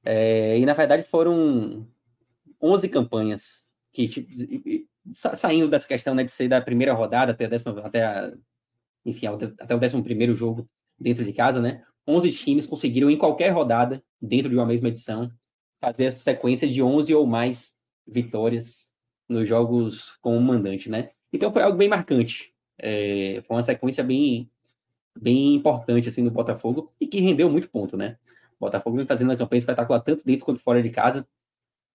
[0.03, 1.87] É, e na verdade foram
[2.61, 4.29] 11 campanhas que tipo,
[5.11, 8.33] saindo dessa questão né, de ser da primeira rodada até a décima, até a,
[9.05, 10.67] enfim, até o décimo primeiro jogo
[10.99, 11.83] dentro de casa, né?
[12.07, 15.31] 11 times conseguiram em qualquer rodada, dentro de uma mesma edição,
[15.79, 18.93] fazer essa sequência de 11 ou mais vitórias
[19.27, 21.11] nos jogos com o mandante, né?
[21.31, 22.53] Então foi algo bem marcante.
[22.77, 24.49] É, foi uma sequência bem,
[25.17, 28.17] bem importante assim no Botafogo e que rendeu muito ponto, né?
[28.63, 31.27] O Botafogo vem fazendo uma campanha espetacular tanto dentro quanto fora de casa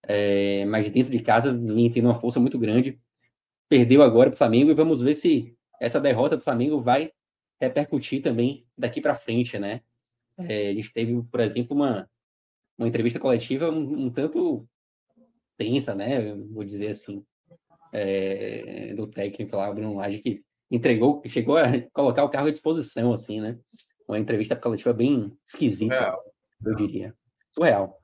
[0.02, 3.00] é, mas dentro de casa vinha tendo uma força muito grande.
[3.68, 7.12] Perdeu agora para o Flamengo e vamos ver se essa derrota do Flamengo vai
[7.60, 9.82] repercutir também daqui para frente, né?
[10.38, 12.08] É, a gente teve, por exemplo, uma,
[12.78, 14.66] uma entrevista coletiva um, um tanto
[15.56, 16.34] tensa, né?
[16.50, 17.24] Vou dizer assim,
[17.92, 23.12] é, do técnico lá, Bruno Lage, que entregou, chegou a colocar o carro à disposição,
[23.12, 23.58] assim, né?
[24.06, 26.24] Uma entrevista coletiva bem esquisita, Surreal.
[26.64, 27.14] Eu diria.
[27.52, 27.98] Surreal.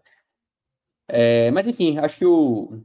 [1.08, 2.80] É, mas enfim, acho que o,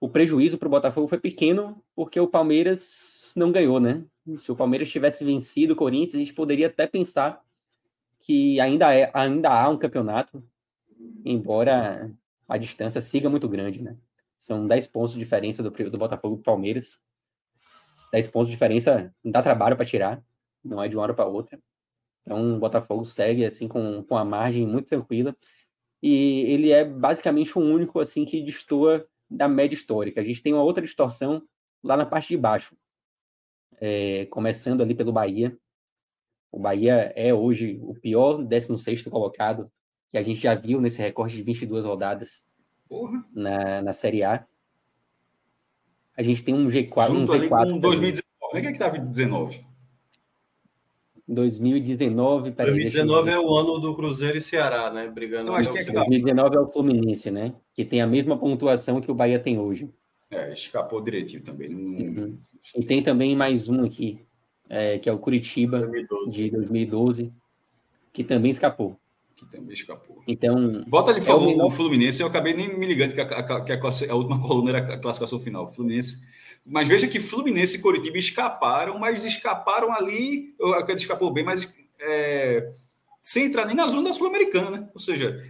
[0.00, 4.04] o prejuízo para o Botafogo foi pequeno porque o Palmeiras não ganhou, né?
[4.36, 7.42] Se o Palmeiras tivesse vencido o Corinthians, a gente poderia até pensar
[8.20, 10.44] que ainda, é, ainda há um campeonato,
[11.24, 12.12] embora
[12.48, 13.96] a distância siga muito grande, né?
[14.36, 17.00] São 10 pontos de diferença do, do Botafogo para o Palmeiras.
[18.12, 20.22] 10 pontos de diferença dá trabalho para tirar,
[20.62, 21.58] não é de uma hora para outra.
[22.22, 25.36] Então o Botafogo segue assim com, com a margem muito tranquila
[26.02, 30.20] e ele é basicamente o único assim que destoa da média histórica.
[30.20, 31.42] A gente tem uma outra distorção
[31.82, 32.76] lá na parte de baixo,
[33.80, 35.56] é, começando ali pelo Bahia.
[36.50, 39.70] O Bahia é hoje o pior 16º colocado
[40.10, 42.46] que a gente já viu nesse recorte de 22 rodadas
[43.32, 44.46] na, na Série A.
[46.14, 47.70] A gente tem um G4, Junto um Z4.
[47.70, 48.22] Com 2019.
[48.50, 49.71] Quem é que estava em 19?
[51.28, 55.08] 2019, peraí, 2019 é o ano do Cruzeiro e Ceará, né?
[55.08, 55.44] Brigando.
[55.44, 57.54] Então, acho que é que 2019 é o Fluminense, né?
[57.74, 59.88] Que tem a mesma pontuação que o Bahia tem hoje.
[60.30, 61.74] É, escapou direitinho também.
[61.74, 62.38] Uhum.
[62.74, 64.18] E tem também mais um aqui,
[64.68, 66.36] é, que é o Curitiba 2012.
[66.36, 67.32] de 2012,
[68.12, 68.96] que também escapou.
[69.36, 70.22] Que também escapou.
[70.26, 70.84] Então.
[70.88, 72.20] Bota ali, por é favor, o, o Fluminense.
[72.20, 74.98] Eu acabei nem me ligando que a, a, que a, a última coluna era a
[74.98, 75.72] classificação final.
[75.72, 76.24] Fluminense
[76.66, 80.54] mas veja que Fluminense e Coritiba escaparam, mas escaparam ali,
[80.88, 81.68] ele escapou bem, mas
[82.00, 82.72] é,
[83.22, 84.88] sem entrar nem na zona da Sul-Americana, né?
[84.94, 85.44] Ou seja,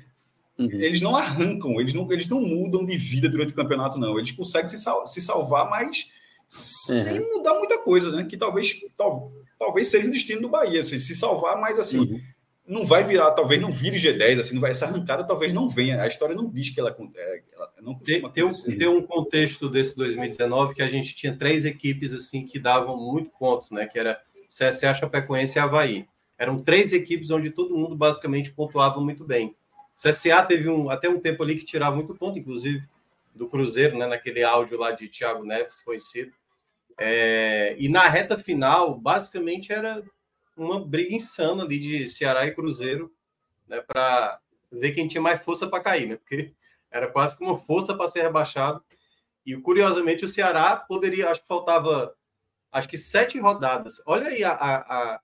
[0.58, 0.70] uhum.
[0.72, 4.18] eles não arrancam, eles não, eles não mudam de vida durante o campeonato, não.
[4.18, 6.10] Eles conseguem se, sal, se salvar, mas
[6.46, 7.38] sem uhum.
[7.38, 8.24] mudar muita coisa, né?
[8.24, 12.00] Que talvez, tal, talvez seja o destino do Bahia, assim, se salvar, mas assim.
[12.00, 12.20] Uhum
[12.66, 16.00] não vai virar, talvez não vire G10, assim, não vai, essa arrancada talvez não venha.
[16.00, 19.68] A história não diz que ela, é, ela não tem, tem, um, tem um contexto
[19.68, 23.86] desse 2019 que a gente tinha três equipes assim que davam muito pontos, né?
[23.86, 26.06] Que era CSA, Chapecoense e Havaí.
[26.38, 29.56] Eram três equipes onde todo mundo basicamente pontuava muito bem.
[29.96, 32.82] CSA teve um, até um tempo ali que tirava muito ponto, inclusive
[33.34, 34.06] do Cruzeiro, né?
[34.06, 36.32] Naquele áudio lá de Thiago Neves, conhecido.
[36.98, 40.02] É, e na reta final, basicamente era
[40.64, 43.12] uma briga insana ali de Ceará e Cruzeiro,
[43.66, 44.40] né, para
[44.70, 46.16] ver quem tinha mais força para cair, né?
[46.16, 46.52] Porque
[46.90, 48.82] era quase que uma força para ser rebaixado.
[49.44, 52.14] E curiosamente o Ceará poderia, acho que faltava,
[52.70, 54.02] acho que sete rodadas.
[54.06, 55.20] Olha aí a, a, a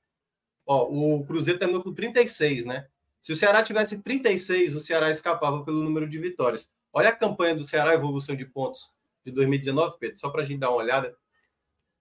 [0.66, 2.88] ó, o Cruzeiro terminou com 36, né?
[3.20, 6.72] Se o Ceará tivesse 36, o Ceará escapava pelo número de vitórias.
[6.92, 8.92] Olha a campanha do Ceará, evolução de pontos
[9.24, 11.16] de 2019, Pedro, só para a gente dar uma olhada.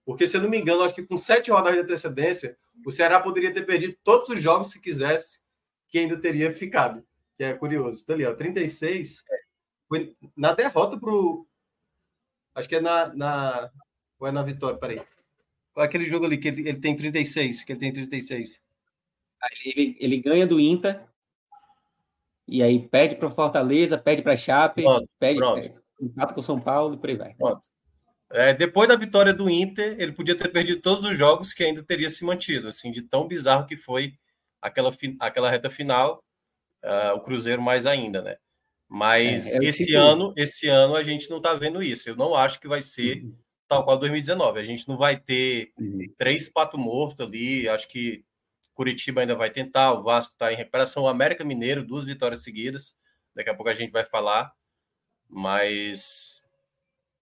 [0.08, 2.56] Porque, se eu não me engano, acho que com sete rodadas de antecedência,
[2.86, 5.40] o Ceará poderia ter perdido todos os jogos se quisesse,
[5.86, 7.06] que ainda teria ficado.
[7.36, 7.98] Que é curioso.
[7.98, 9.22] Está ali, ó, 36.
[9.86, 11.46] Foi na derrota para o.
[12.54, 13.70] Acho que é na, na.
[14.18, 14.78] Ou é na vitória?
[14.78, 15.02] Peraí.
[15.74, 17.62] Qual é aquele jogo ali que ele, ele tem 36?
[17.62, 18.62] Que ele tem 36.
[19.62, 21.06] Ele, ele ganha do Inter.
[22.46, 25.82] E aí pede para Fortaleza, pede para Chape, pronto, pede pronto.
[26.00, 27.34] empata com o São Paulo e por aí vai.
[27.34, 27.68] Pronto.
[28.30, 31.82] É, depois da vitória do Inter, ele podia ter perdido todos os jogos que ainda
[31.82, 34.14] teria se mantido, assim, de tão bizarro que foi
[34.60, 36.22] aquela, aquela reta final,
[36.84, 38.36] uh, o Cruzeiro mais ainda, né?
[38.88, 39.98] Mas é, é esse tipo...
[39.98, 42.08] ano, esse ano a gente não tá vendo isso.
[42.08, 43.36] Eu não acho que vai ser uhum.
[43.68, 44.58] tal qual 2019.
[44.58, 46.00] A gente não vai ter uhum.
[46.16, 47.68] três pato morto ali.
[47.68, 48.24] Acho que
[48.72, 52.94] Curitiba ainda vai tentar, o Vasco está em recuperação, o América Mineiro, duas vitórias seguidas.
[53.34, 54.52] Daqui a pouco a gente vai falar.
[55.28, 56.37] Mas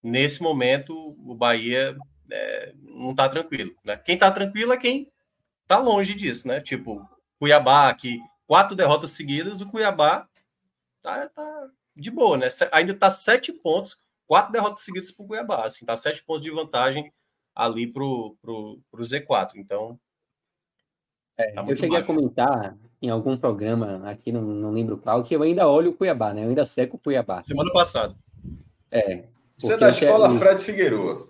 [0.07, 1.97] nesse momento o Bahia
[2.31, 3.75] é, não está tranquilo.
[3.85, 3.97] Né?
[3.97, 5.11] Quem está tranquilo é quem
[5.63, 6.61] está longe disso, né?
[6.61, 7.07] Tipo,
[7.39, 10.29] Cuiabá, que quatro derrotas seguidas, o Cuiabá
[11.03, 12.49] tá, tá de boa, né?
[12.73, 16.51] Ainda está sete pontos, quatro derrotas seguidas para o Cuiabá, assim, tá sete pontos de
[16.51, 17.13] vantagem
[17.55, 19.53] ali pro, pro, pro Z4.
[19.57, 19.99] Então.
[21.37, 22.13] É, tá eu cheguei baixo.
[22.13, 25.95] a comentar em algum programa aqui, não, não lembro qual, que eu ainda olho o
[25.95, 26.45] Cuiabá, né?
[26.45, 27.43] Eu ainda seco o Cuiabá.
[27.43, 28.15] Semana passada.
[28.91, 29.25] É,
[29.59, 30.39] você é da escola quero...
[30.39, 31.29] Fred Figueroa.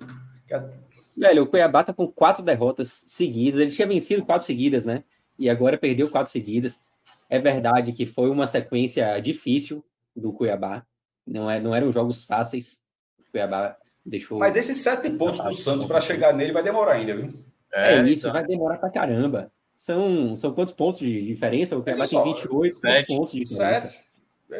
[1.17, 3.61] Velho, o Cuiabá tá com quatro derrotas seguidas.
[3.61, 5.05] Ele tinha vencido quatro seguidas, né?
[5.39, 6.81] E agora perdeu quatro seguidas.
[7.29, 10.85] É verdade que foi uma sequência difícil do Cuiabá.
[11.27, 12.83] Não, é, não eram jogos fáceis.
[13.19, 14.39] O Cuiabá deixou.
[14.39, 17.33] Mas esses sete pontos do Santos para chegar nele vai demorar ainda, viu?
[17.73, 18.33] É, é isso, então.
[18.33, 19.51] vai demorar pra caramba.
[19.75, 21.77] São, são quantos pontos de diferença?
[21.77, 23.87] O Cuiabá tem 28 sete, pontos de diferença.
[23.87, 24.17] Sete.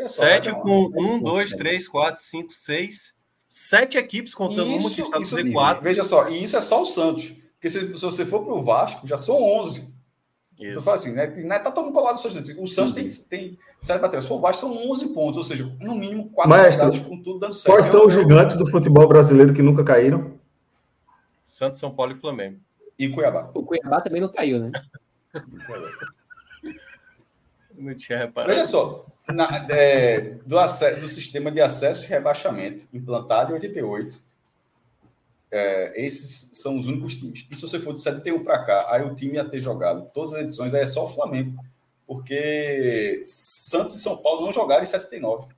[0.09, 3.16] Sete com um, dois, três, quatro, cinco, seis,
[3.49, 5.83] sete equipes contando isso, uma que está no isso, Z4.
[5.83, 7.33] Veja só, e isso é só o Santos.
[7.55, 9.81] Porque se, se você for para o Vasco, já são 11.
[10.59, 10.71] Isso.
[10.71, 11.27] Então, fala assim, né?
[11.27, 12.55] né tá todo mundo colado no Santos.
[12.59, 12.97] O Santos uhum.
[12.97, 14.25] tem, tem sete baterias.
[14.25, 15.37] Se for o Vasco, são 11 pontos.
[15.37, 17.75] Ou seja, no mínimo, quatro Mestre, com tudo dando certo.
[17.75, 20.39] Quais são os gigantes do futebol brasileiro que nunca caíram?
[21.45, 22.59] Santos, São Paulo e Flamengo.
[22.99, 23.51] E Cuiabá.
[23.55, 24.73] O Cuiabá também não caiu, né?
[27.77, 28.53] Não tinha reparado.
[28.53, 34.21] Olha só, na, é, do, acesso, do sistema de acesso e rebaixamento implantado em 88,
[35.51, 37.47] é, esses são os únicos times.
[37.51, 40.35] E se você for de 71 para cá, aí o time ia ter jogado todas
[40.35, 41.57] as edições, aí é só o Flamengo.
[42.07, 45.49] Porque Santos e São Paulo não jogaram em 79.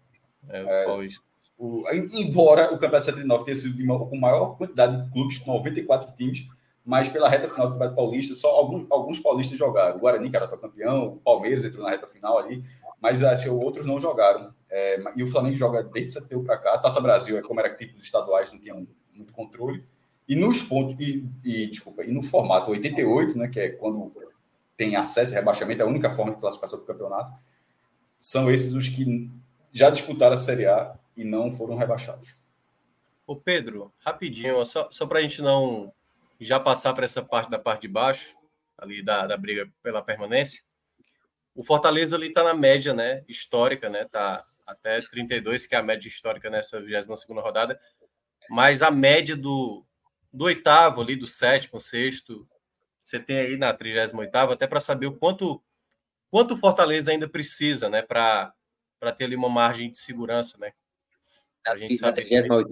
[0.48, 1.28] É, os é, paulistas.
[1.58, 6.46] O, embora o campeonato de 79 tenha sido com maior quantidade de clubes, 94 times,
[6.84, 9.96] mas pela reta final do Campeonato Paulista, só alguns, alguns paulistas jogaram.
[9.96, 12.64] O Guarani, que era campeão, o Palmeiras entrou na reta final ali,
[13.00, 14.54] mas assim, outros não jogaram.
[14.70, 16.74] É, e o Flamengo joga desde 71 para cá.
[16.74, 19.84] A Taça Brasil, é como era tipo dos estaduais, não tinha muito controle.
[20.28, 24.12] E nos pontos, e, e, desculpa, e no formato 88, né, que é quando
[24.76, 27.32] tem acesso e rebaixamento, é a única forma de classificação do campeonato,
[28.18, 29.30] são esses os que
[29.72, 32.36] já disputaram a Série A e não foram rebaixados.
[33.26, 35.92] Ô Pedro, rapidinho, só, só para a gente não
[36.40, 38.36] já passar para essa parte da parte de baixo,
[38.76, 40.62] ali da, da briga pela permanência.
[41.58, 45.82] O Fortaleza ali está na média, né, histórica, né, tá até 32, que é a
[45.82, 47.80] média histórica nessa 22 segunda rodada,
[48.48, 49.84] mas a média do,
[50.32, 52.48] do oitavo ali, do sétimo, sexto,
[53.00, 55.60] você tem aí na 38 até para saber o quanto
[56.30, 58.54] quanto o Fortaleza ainda precisa, né, para
[59.16, 60.70] ter ali uma margem de segurança, né?
[61.66, 62.00] A gente.
[62.00, 62.68] Na 38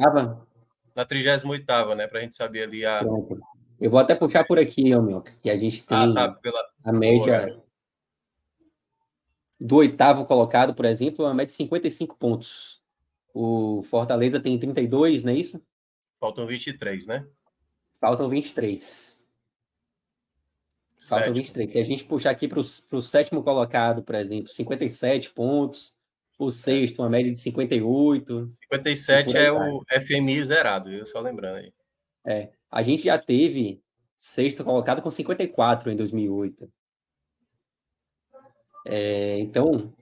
[0.94, 3.40] Na 38 né, para a gente saber ali a Pronto.
[3.80, 6.64] Eu vou até puxar por aqui, meu, que a gente ah, tem ah, tá, pela...
[6.84, 7.65] a média Boa,
[9.60, 12.82] do oitavo colocado, por exemplo, uma média de 55 pontos.
[13.32, 15.62] O Fortaleza tem 32, não é isso?
[16.18, 17.26] Faltam 23, né?
[18.00, 19.24] Faltam 23.
[21.08, 21.70] Faltam 23.
[21.70, 25.94] Se a gente puxar aqui para o sétimo colocado, por exemplo, 57 pontos.
[26.38, 28.46] O sexto, uma média de 58.
[28.48, 31.72] 57 é o FMI zerado, eu só lembrando aí.
[32.26, 32.50] É.
[32.70, 33.82] A gente já teve
[34.14, 36.70] sexto colocado com 54 em 2008.
[38.88, 39.92] É, então,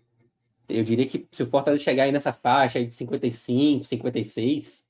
[0.68, 4.84] eu diria que se o Fortaleza chegar aí nessa faixa aí de 55, 56.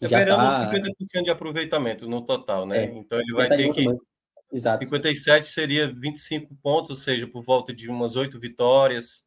[0.00, 0.72] É já tá...
[0.72, 2.84] 50% de aproveitamento no total, né?
[2.84, 3.86] É, então ele vai ter que.
[4.52, 4.78] Exato.
[4.78, 9.26] 57 seria 25 pontos, ou seja, por volta de umas oito vitórias.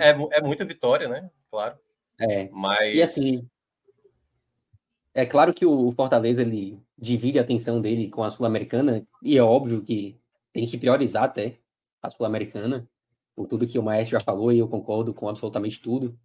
[0.00, 1.30] É, é muita vitória, né?
[1.50, 1.76] Claro.
[2.18, 2.48] É.
[2.50, 2.96] Mas.
[2.96, 3.48] E assim,
[5.12, 9.42] é claro que o Fortaleza ele divide a atenção dele com a Sul-Americana, e é
[9.42, 10.18] óbvio que
[10.52, 11.58] tem que priorizar até
[12.04, 12.88] a Sul-Americana,
[13.34, 16.18] por tudo que o Maestro já falou, e eu concordo com absolutamente tudo.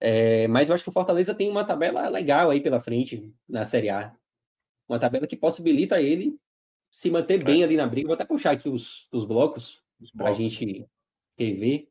[0.00, 3.64] É, mas eu acho que o Fortaleza tem uma tabela legal aí pela frente na
[3.64, 4.14] Série A.
[4.88, 6.38] Uma tabela que possibilita ele
[6.90, 8.08] se manter bem ali na briga.
[8.08, 9.82] Vou até puxar aqui os, os blocos
[10.16, 10.86] para a gente
[11.36, 11.88] rever.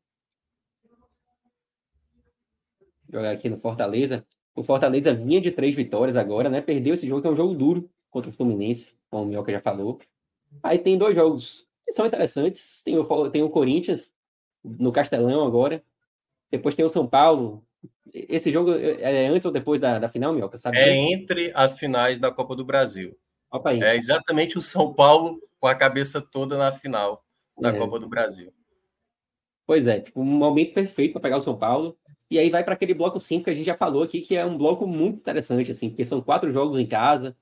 [3.10, 4.26] Jogar aqui no Fortaleza.
[4.54, 6.60] O Fortaleza vinha de três vitórias agora, né?
[6.60, 9.60] Perdeu esse jogo, que é um jogo duro contra o Fluminense, como o Mioca já
[9.60, 10.00] falou.
[10.62, 12.82] Aí tem dois jogos que são interessantes.
[12.84, 14.14] Tem o, tem o Corinthians
[14.62, 15.82] no Castelão agora.
[16.50, 17.64] Depois tem o São Paulo.
[18.12, 20.58] Esse jogo é, é antes ou depois da, da final, Mioca?
[20.58, 23.16] Sabe é entre as finais da Copa do Brasil.
[23.50, 23.72] Opa.
[23.72, 27.24] É exatamente o São Paulo com a cabeça toda na final
[27.58, 27.78] da é.
[27.78, 28.52] Copa do Brasil.
[29.66, 31.96] Pois é, tipo, um momento perfeito para pegar o São Paulo.
[32.30, 34.44] E aí vai para aquele bloco 5 que a gente já falou aqui, que é
[34.44, 37.34] um bloco muito interessante, assim, porque são quatro jogos em casa,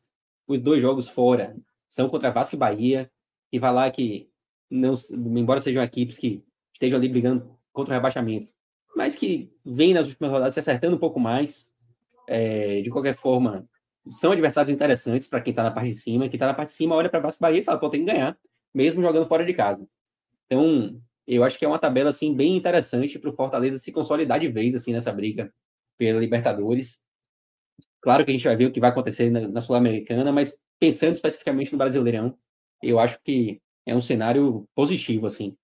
[0.47, 1.57] os dois jogos fora
[1.89, 3.11] são contra Vasco e Bahia,
[3.51, 4.31] e vai lá que,
[4.71, 8.53] não, embora sejam equipes que estejam ali brigando contra o rebaixamento,
[8.95, 11.73] mas que vêm nas últimas rodadas se acertando um pouco mais,
[12.29, 13.69] é, de qualquer forma,
[14.11, 16.75] são adversários interessantes para quem está na parte de cima, quem está na parte de
[16.75, 18.39] cima olha para Vasco e Bahia e fala, pô, tem que ganhar,
[18.73, 19.87] mesmo jogando fora de casa.
[20.47, 24.39] Então, eu acho que é uma tabela assim bem interessante para o Fortaleza se consolidar
[24.39, 25.53] de vez assim nessa briga
[25.99, 27.05] pela Libertadores.
[28.01, 31.15] Claro que a gente vai ver o que vai acontecer na, na Sul-Americana, mas pensando
[31.15, 32.39] especificamente no Brasileirão,
[32.83, 35.57] eu acho que é um cenário positivo assim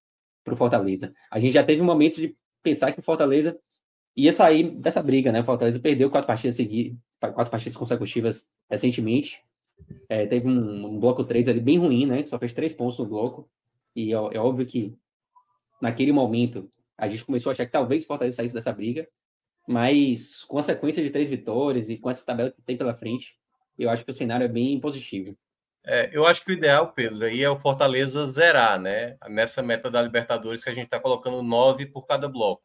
[0.44, 1.12] para o Fortaleza.
[1.30, 3.58] A gente já teve momentos de pensar que o Fortaleza
[4.16, 5.40] ia sair dessa briga, né?
[5.40, 9.42] O Fortaleza perdeu quatro partidas seguidas, quatro partidas consecutivas recentemente.
[10.08, 12.24] É, teve um, um, bloco 3 ali bem ruim, né?
[12.24, 13.48] Só fez três pontos no bloco.
[13.94, 14.96] E é, é óbvio que
[15.80, 19.08] naquele momento, a gente começou a achar que talvez o Fortaleza saísse dessa briga,
[19.66, 23.36] mas com a sequência de três vitórias e com essa tabela que tem pela frente,
[23.78, 25.36] eu acho que o cenário é bem positivo.
[25.84, 29.16] É, eu acho que o ideal, Pedro, aí é o Fortaleza zerar, né?
[29.28, 32.62] Nessa meta da Libertadores que a gente está colocando nove por cada bloco.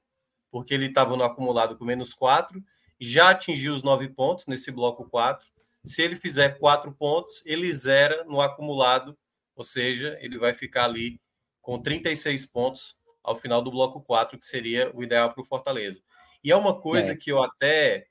[0.51, 2.63] Porque ele estava no acumulado com menos quatro,
[2.99, 5.47] já atingiu os nove pontos nesse bloco quatro.
[5.83, 9.17] Se ele fizer quatro pontos, ele zera no acumulado,
[9.55, 11.19] ou seja, ele vai ficar ali
[11.61, 16.01] com 36 pontos ao final do bloco 4, que seria o ideal para o Fortaleza.
[16.43, 17.15] E é uma coisa é.
[17.15, 18.07] que eu até,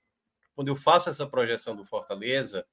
[0.55, 2.67] quando eu faço essa projeção do Fortaleza,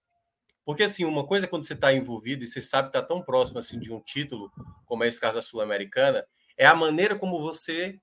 [0.65, 3.21] porque assim, uma coisa é quando você está envolvido e você sabe que está tão
[3.21, 4.51] próximo assim de um título,
[4.85, 6.25] como é esse caso da Sul-Americana,
[6.57, 7.99] é a maneira como você.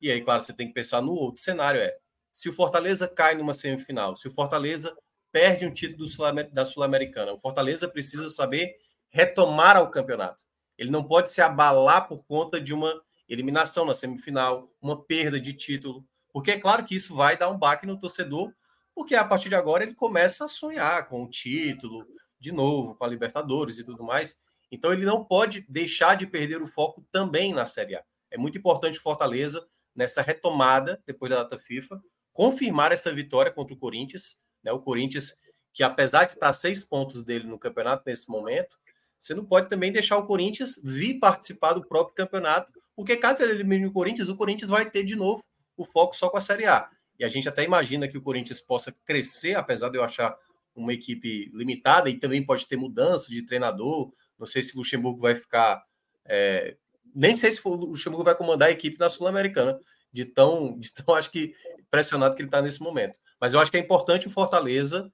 [0.00, 1.96] E aí, claro, você tem que pensar no outro cenário: é
[2.32, 4.96] se o Fortaleza cai numa semifinal, se o Fortaleza
[5.32, 6.08] perde um título
[6.52, 8.76] da Sul-Americana, o Fortaleza precisa saber
[9.10, 10.38] retomar ao campeonato.
[10.76, 15.52] Ele não pode se abalar por conta de uma eliminação na semifinal, uma perda de
[15.52, 18.52] título, porque é claro que isso vai dar um baque no torcedor,
[18.98, 22.04] porque a partir de agora ele começa a sonhar com o título
[22.36, 24.42] de novo, com a Libertadores e tudo mais.
[24.72, 28.02] Então ele não pode deixar de perder o foco também na Série A.
[28.28, 33.78] É muito importante Fortaleza nessa retomada depois da data FIFA, confirmar essa vitória contra o
[33.78, 34.72] Corinthians, né?
[34.72, 35.40] O Corinthians
[35.72, 38.76] que apesar de estar a seis pontos dele no campeonato nesse momento,
[39.16, 43.52] você não pode também deixar o Corinthians vir participar do próprio campeonato, porque caso ele
[43.52, 45.40] elimine o Corinthians, o Corinthians vai ter de novo
[45.76, 46.90] o foco só com a Série A.
[47.18, 50.36] e a gente até imagina que o Corinthians possa crescer, apesar de eu achar
[50.74, 54.12] uma equipe limitada, e também pode ter mudança de treinador.
[54.38, 55.84] Não sei se o Luxemburgo vai ficar.
[56.24, 56.76] É,
[57.14, 59.80] nem sei se o Luxemburgo vai comandar a equipe na Sul-Americana,
[60.12, 61.54] de tão, de tão, acho que,
[61.90, 63.18] pressionado que ele está nesse momento.
[63.40, 65.12] Mas eu acho que é importante o Fortaleza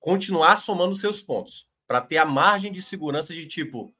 [0.00, 3.94] continuar somando seus pontos, para ter a margem de segurança de tipo,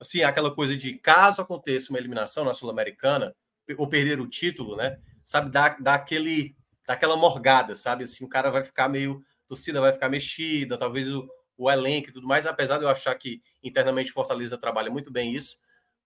[0.00, 3.34] assim, aquela coisa de caso aconteça uma eliminação na Sul-Americana,
[3.78, 4.98] ou perder o título, né?
[5.24, 6.55] Sabe, dar, aquele,
[6.86, 8.04] daquela morgada, sabe?
[8.04, 9.22] Assim, o cara vai ficar meio.
[9.44, 12.88] A torcida vai ficar mexida, talvez o, o elenco e tudo mais, apesar de eu
[12.88, 15.56] achar que internamente Fortaleza trabalha muito bem isso,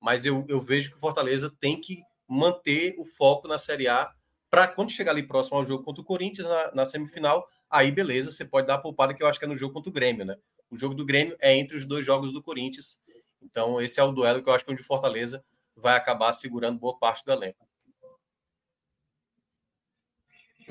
[0.00, 4.10] mas eu, eu vejo que o Fortaleza tem que manter o foco na Série A
[4.48, 8.30] para quando chegar ali próximo ao jogo contra o Corinthians na, na, semifinal, aí beleza,
[8.30, 10.24] você pode dar a poupada que eu acho que é no jogo contra o Grêmio,
[10.24, 10.36] né?
[10.70, 13.00] O jogo do Grêmio é entre os dois jogos do Corinthians,
[13.42, 15.44] então esse é o duelo que eu acho que é onde o Fortaleza
[15.76, 17.66] vai acabar segurando boa parte do elenco.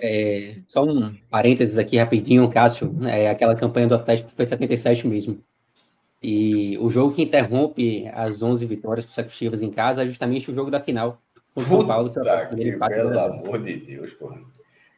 [0.01, 2.95] É, só um parênteses aqui rapidinho, Cássio.
[3.05, 5.43] É, aquela campanha do Atlético foi 77 mesmo.
[6.21, 10.69] E o jogo que interrompe as 11 vitórias consecutivas em casa é justamente o jogo
[10.69, 11.21] da final
[11.53, 12.11] com o São Paulo.
[12.11, 14.41] Que, é que pelo amor de Deus, porra.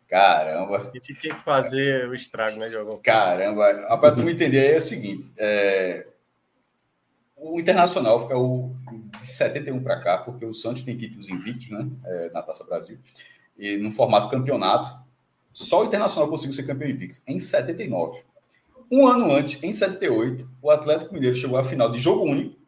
[0.08, 0.90] Caramba.
[0.90, 2.98] A gente tinha que fazer o estrago, né, Diogo?
[2.98, 3.98] Caramba.
[3.98, 6.06] Para tu me entender, é o seguinte: é...
[7.38, 8.76] o Internacional fica o
[9.18, 12.98] de 71 para cá, porque o Santos tem títulos invictos, né, é, na Taça Brasil
[13.62, 15.00] e no formato campeonato.
[15.54, 18.24] Só o Internacional conseguiu ser campeão invicto em 79.
[18.92, 22.60] Um ano antes, em 78, o Atlético Mineiro chegou à final de jogo único,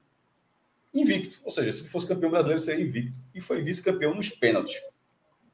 [0.94, 1.40] invicto.
[1.44, 3.20] Ou seja, se fosse campeão brasileiro, seria invicto.
[3.34, 4.80] E foi vice-campeão nos pênaltis.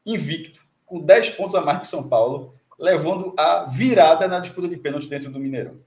[0.06, 4.78] Invicto, com 10 pontos a mais que São Paulo, levando a virada na disputa de
[4.78, 5.80] pênaltis dentro do Mineirão.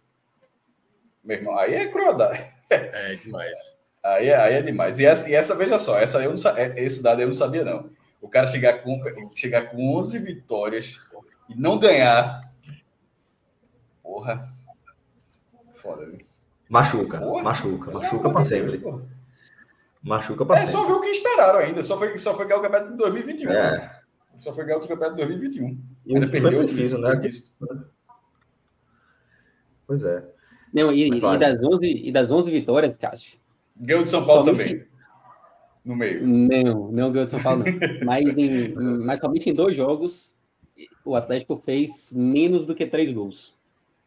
[1.22, 2.42] Meu irmão, aí é crueldade.
[2.70, 3.76] É demais.
[4.02, 4.98] Aí, é, aí é demais.
[4.98, 7.64] E essa, e essa, veja só, essa eu não, é, esse dado eu não sabia,
[7.64, 7.90] não.
[8.22, 9.02] O cara chegar com,
[9.34, 10.96] chegar com 11 vitórias
[11.48, 12.52] e não ganhar.
[14.00, 14.48] Porra.
[15.74, 16.20] Foda, viu?
[16.68, 18.78] Machuca, porra, machuca, machuca pra sempre.
[18.78, 19.02] Deus,
[20.00, 20.80] machuca pra é, sempre.
[20.80, 21.82] É só ver o que esperaram ainda.
[21.82, 23.50] Só foi, só foi ganhar o campeonato de 2021.
[23.50, 24.00] É.
[24.36, 25.78] Só foi ganhar o campeonato de 2021.
[26.06, 27.20] E ainda perdeu foi preciso, né?
[29.84, 30.24] Pois é.
[30.72, 33.36] Não, e, e, das 11, e das 11 vitórias, Cássio.
[33.76, 34.86] Ganhou de São Paulo também
[35.84, 36.26] no meio.
[36.26, 37.72] Não, não ganhou de São Paulo, não.
[38.06, 40.32] mas, em, mas somente em dois jogos
[41.04, 43.54] o Atlético fez menos do que três gols.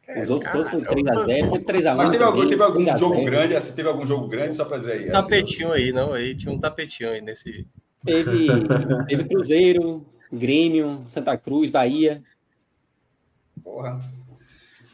[0.07, 1.95] É, Os outros todos foram 3x0, 3x1.
[1.95, 4.91] Mas teve algum, teve algum jogo grande, assim, teve algum jogo grande, só para dizer
[4.91, 5.03] aí.
[5.03, 7.67] Assim, tapetinho aí, não, aí tinha um tapetinho aí nesse.
[8.03, 8.47] Teve,
[9.07, 12.23] teve Cruzeiro, Grêmio, Santa Cruz, Bahia.
[13.63, 13.99] Porra.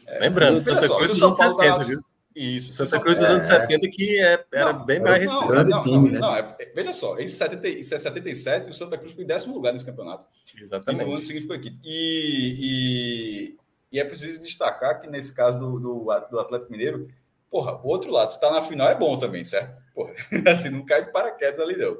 [0.06, 2.00] É, Lembrando, Santa Cruz dos anos 70, viu?
[2.34, 2.72] Isso.
[2.72, 5.68] Santa Cruz dos é, anos 70, que é, era não, bem mais respeitado.
[5.68, 6.18] Não, não, né?
[6.18, 9.54] não, é, veja só, esse 70, isso é 77 o Santa Cruz foi em décimo
[9.54, 10.26] lugar nesse campeonato.
[10.58, 11.02] Exatamente.
[11.02, 11.78] E no ano seguinte foi aqui.
[11.84, 13.56] E, e,
[13.92, 17.08] e, é preciso destacar que nesse caso do, do, do Atlético Mineiro,
[17.50, 19.82] porra, o outro lado, se está na final é bom também, certo?
[19.94, 20.14] Porra,
[20.50, 21.98] assim, não cai de paraquedas ali, não.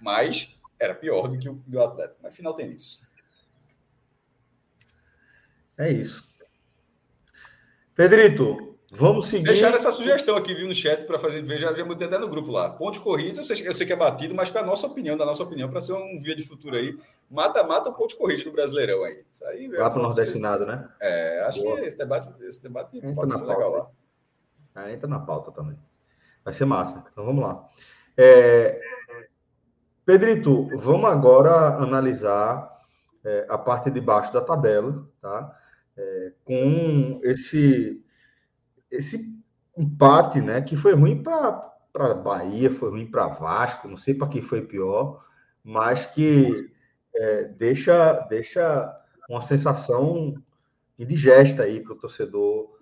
[0.00, 2.20] Mas era pior do que o do Atlético.
[2.22, 3.00] Mas final tem isso.
[5.78, 6.26] É isso.
[7.94, 9.44] Pedrito, Vamos seguir.
[9.44, 12.28] Deixar essa sugestão aqui, viu, no chat, para fazer ver, já, já mudei até no
[12.28, 12.70] grupo lá.
[12.70, 15.26] Ponte corrida, eu sei, eu sei que é batido, mas com a nossa opinião, da
[15.26, 16.96] nossa opinião, para ser um via de futuro aí.
[17.28, 19.24] Mata-mata o ponte corrida no Brasileirão aí.
[19.30, 20.88] Isso aí lá para o Nordestinado, né?
[21.00, 21.80] É, acho Boa.
[21.80, 23.58] que esse debate, esse debate entra pode ser pauta.
[23.58, 23.90] legal lá.
[24.74, 25.76] Ah, entra na pauta também.
[26.44, 27.04] Vai ser massa.
[27.10, 27.68] Então vamos lá.
[28.16, 28.80] É...
[30.04, 32.70] Pedrito, vamos agora analisar
[33.24, 35.58] é, a parte de baixo da tabela, tá?
[35.96, 38.00] É, com esse
[38.96, 39.36] esse
[39.76, 44.42] empate, né, que foi ruim para Bahia, foi ruim para Vasco, não sei para quem
[44.42, 45.24] foi pior,
[45.62, 46.70] mas que
[47.14, 48.94] é, deixa, deixa
[49.28, 50.34] uma sensação
[50.98, 52.76] indigesta aí para o torcedor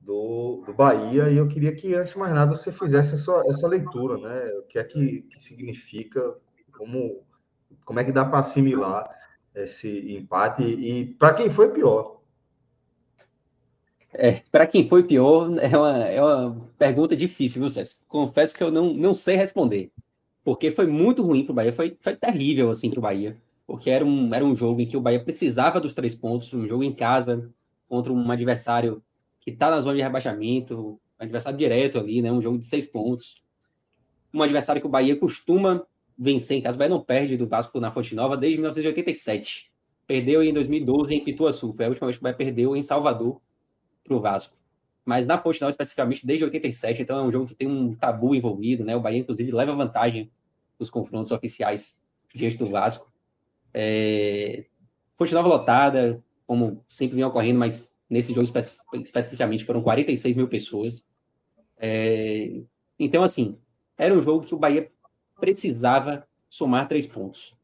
[0.00, 1.28] do, do Bahia.
[1.28, 4.46] E eu queria que, antes de mais nada, você fizesse essa, essa leitura, né?
[4.58, 6.34] O que é que, que significa,
[6.76, 7.22] como,
[7.84, 9.08] como é que dá para assimilar
[9.54, 12.19] esse empate e para quem foi pior.
[14.12, 17.96] É, para quem foi pior, é uma, é uma pergunta difícil, viu, César?
[18.08, 19.92] Confesso que eu não, não sei responder.
[20.42, 23.36] Porque foi muito ruim para o Bahia, foi, foi terrível assim para o Bahia.
[23.66, 26.66] Porque era um, era um jogo em que o Bahia precisava dos três pontos, um
[26.66, 27.48] jogo em casa,
[27.88, 29.02] contra um adversário
[29.40, 32.32] que está na zona de rebaixamento, um adversário direto ali, né?
[32.32, 33.42] Um jogo de seis pontos.
[34.34, 35.86] Um adversário que o Bahia costuma
[36.18, 36.76] vencer em casa.
[36.76, 39.70] O Bahia não perde do Vasco na Fonte Nova desde 1987.
[40.06, 41.72] Perdeu em 2012 em Pituaçu.
[41.72, 43.40] Foi a última vez que o Bahia perdeu em Salvador
[44.10, 44.56] para o Vasco.
[45.04, 48.84] Mas na Ponte especificamente, desde 87, então é um jogo que tem um tabu envolvido,
[48.84, 48.96] né?
[48.96, 50.30] O Bahia, inclusive, leva vantagem
[50.78, 52.02] nos confrontos oficiais
[52.34, 53.10] diante do Vasco.
[53.72, 54.66] É...
[55.12, 60.48] Fonte Nova lotada, como sempre vinha ocorrendo, mas nesse jogo especi especificamente foram 46 mil
[60.48, 61.08] pessoas.
[61.78, 62.60] É,
[62.98, 63.56] então, assim,
[63.96, 64.90] era um jogo que o Bahia
[65.38, 67.54] precisava somar três pontos.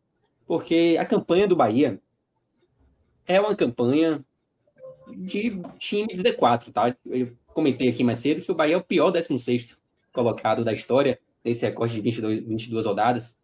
[0.47, 2.01] Porque a campanha do Bahia
[3.26, 4.24] é uma campanha
[5.09, 6.96] de time de Z4, tá?
[7.04, 9.76] Eu comentei aqui mais cedo que o Bahia é o pior 16
[10.12, 13.38] colocado da história, nesse recorde de 22, 22 rodadas,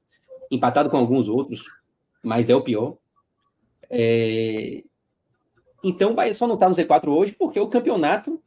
[0.50, 1.70] empatado com alguns outros,
[2.22, 2.96] mas é o pior.
[3.90, 4.82] É...
[5.84, 8.42] Então o Bahia só não está no Z4 hoje porque o campeonato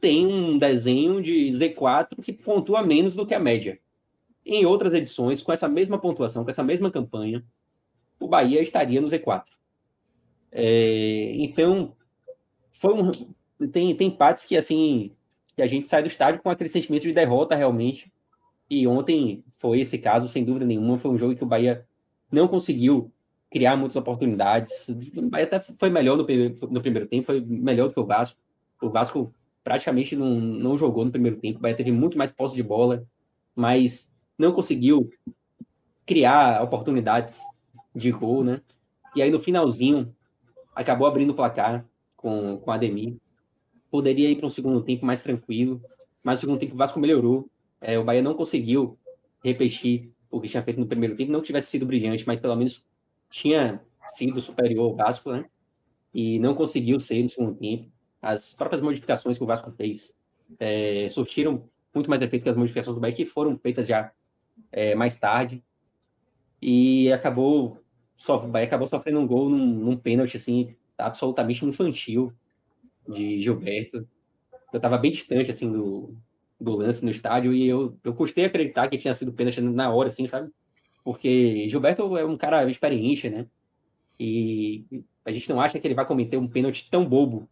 [0.00, 3.78] tem um desenho de Z4 que pontua menos do que a média.
[4.44, 7.42] Em outras edições, com essa mesma pontuação, com essa mesma campanha,
[8.20, 9.44] o Bahia estaria no Z4.
[10.56, 11.96] É, então,
[12.70, 13.10] foi um,
[13.68, 15.14] tem, tem partes que assim
[15.56, 18.12] que a gente sai do estádio com aquele sentimento de derrota realmente.
[18.68, 20.98] E ontem foi esse caso, sem dúvida nenhuma.
[20.98, 21.86] Foi um jogo que o Bahia
[22.30, 23.12] não conseguiu
[23.50, 24.88] criar muitas oportunidades.
[25.16, 28.38] O Bahia até foi melhor no, no primeiro tempo, foi melhor do que o Vasco.
[28.82, 29.32] O Vasco
[29.62, 31.58] praticamente não, não jogou no primeiro tempo.
[31.58, 33.06] O Bahia teve muito mais posse de bola,
[33.54, 35.08] mas não conseguiu
[36.04, 37.42] criar oportunidades
[37.94, 38.60] de gol, né?
[39.14, 40.12] E aí no finalzinho
[40.74, 43.16] acabou abrindo o placar com, com a Ademir.
[43.90, 45.82] Poderia ir para um segundo tempo mais tranquilo,
[46.22, 47.48] mas o segundo tempo o Vasco melhorou.
[47.80, 48.98] É, o Bahia não conseguiu
[49.42, 52.82] repetir o que tinha feito no primeiro tempo, não tivesse sido brilhante, mas pelo menos
[53.30, 55.44] tinha sido superior ao Vasco, né?
[56.12, 57.88] E não conseguiu ser no segundo tempo
[58.20, 60.18] as próprias modificações que o Vasco fez
[60.58, 64.12] é, surtiram muito mais efeito que as modificações do Bahia, que foram feitas já
[64.72, 65.62] é, mais tarde.
[66.60, 67.78] E acabou,
[68.16, 72.32] só, o Bahia acabou sofrendo um gol num, num pênalti assim, absolutamente infantil
[73.08, 74.08] de Gilberto.
[74.72, 76.16] Eu estava bem distante assim do,
[76.60, 80.08] do lance no estádio e eu, eu custei acreditar que tinha sido pênalti na hora,
[80.08, 80.50] assim, sabe?
[81.04, 83.46] Porque Gilberto é um cara experiente, né?
[84.18, 84.84] E
[85.24, 87.48] a gente não acha que ele vai cometer um pênalti tão bobo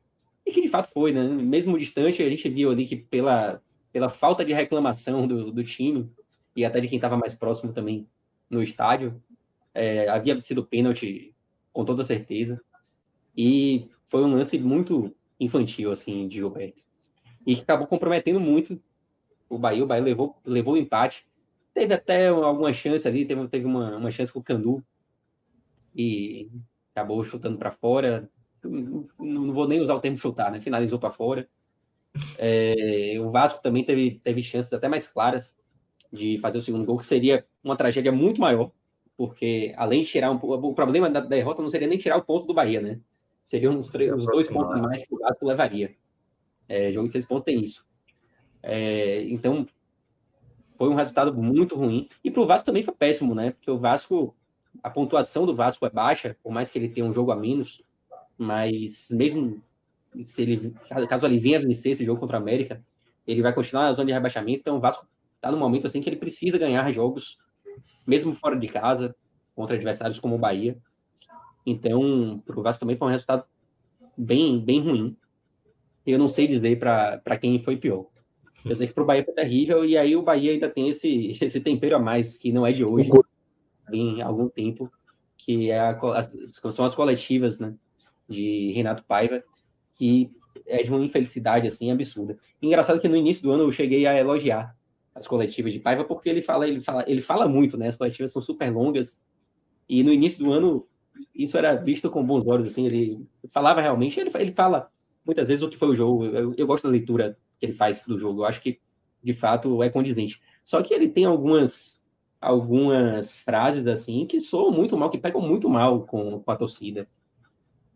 [0.47, 1.23] e que de fato foi, né?
[1.29, 3.61] Mesmo distante, a gente viu ali que pela,
[3.93, 6.11] pela falta de reclamação do, do time
[6.57, 8.07] e até de quem estava mais próximo também
[8.49, 9.23] no estádio,
[9.75, 11.35] é, havia sido pênalti
[11.73, 12.61] com toda certeza.
[13.37, 16.83] E foi um lance muito infantil, assim, de Gilberto.
[17.47, 18.81] E que acabou comprometendo muito
[19.49, 19.83] o Bahia.
[19.85, 21.27] O Bahia levou, levou o empate.
[21.75, 24.85] Teve até alguma chance ali, teve, teve uma, uma chance com o Candu.
[25.95, 26.51] E
[26.95, 28.31] acabou chutando para fora
[28.69, 30.61] não vou nem usar o termo chutar, né?
[30.61, 31.49] Finalizou para fora.
[32.39, 35.59] É, o Vasco também teve, teve chances até mais claras
[36.13, 38.71] de fazer o segundo gol, que seria uma tragédia muito maior,
[39.17, 42.47] porque além de tirar um o problema da derrota não seria nem tirar o ponto
[42.47, 43.01] do Bahia, né?
[43.45, 45.95] Seriam os, três, dois pontos mais que o Vasco levaria.
[46.69, 47.85] É, jogo de seis pontos tem isso.
[48.63, 49.67] É, então,
[50.77, 52.09] foi um resultado muito ruim.
[52.23, 53.51] E para o Vasco também foi péssimo, né?
[53.51, 54.35] Porque o Vasco,
[54.83, 57.85] a pontuação do Vasco é baixa, por mais que ele tenha um jogo a menos
[58.43, 59.63] mas mesmo
[60.25, 60.75] se ele,
[61.09, 62.83] caso ele venha vencer esse jogo contra a América,
[63.27, 65.07] ele vai continuar na zona de rebaixamento, então o Vasco
[65.37, 67.39] está no momento assim que ele precisa ganhar jogos,
[68.07, 69.15] mesmo fora de casa,
[69.55, 70.77] contra adversários como o Bahia.
[71.65, 73.45] Então, para o Vasco também foi um resultado
[74.17, 75.17] bem, bem ruim.
[76.05, 78.07] Eu não sei dizer para quem foi pior.
[78.65, 81.39] Eu sei que para o Bahia foi terrível, e aí o Bahia ainda tem esse,
[81.41, 83.11] esse tempero a mais, que não é de hoje,
[83.93, 84.91] em algum tempo,
[85.37, 87.75] que é a, são as coletivas, né?
[88.29, 89.43] de Renato Paiva,
[89.95, 90.31] que
[90.67, 92.37] é de uma infelicidade assim absurda.
[92.61, 94.77] Engraçado que no início do ano eu cheguei a elogiar
[95.15, 97.89] as coletivas de Paiva porque ele fala, ele fala, ele fala muito, né?
[97.89, 99.23] As coletivas são super longas
[99.89, 100.87] e no início do ano
[101.35, 104.91] isso era visto com bons olhos assim, ele falava realmente, ele, ele fala
[105.25, 106.25] muitas vezes o que foi o jogo.
[106.27, 108.41] Eu, eu gosto da leitura que ele faz do jogo.
[108.41, 108.81] Eu acho que
[109.23, 110.41] de fato é condizente.
[110.65, 112.01] Só que ele tem algumas
[112.41, 117.09] algumas frases assim que soam muito mal, que pegam muito mal com, com a torcida.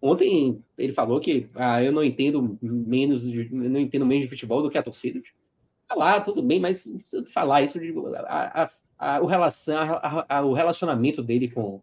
[0.01, 4.71] Ontem ele falou que ah, eu não entendo menos, não entendo menos de futebol do
[4.71, 5.21] que a torcida.
[5.21, 5.46] Ah
[5.95, 6.85] lá, tudo bem, mas
[7.33, 7.95] falar isso de,
[8.27, 10.01] a, a, a, o, relação,
[10.45, 11.83] o relacionamento dele com,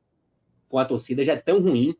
[0.68, 1.96] com a torcida já é tão ruim.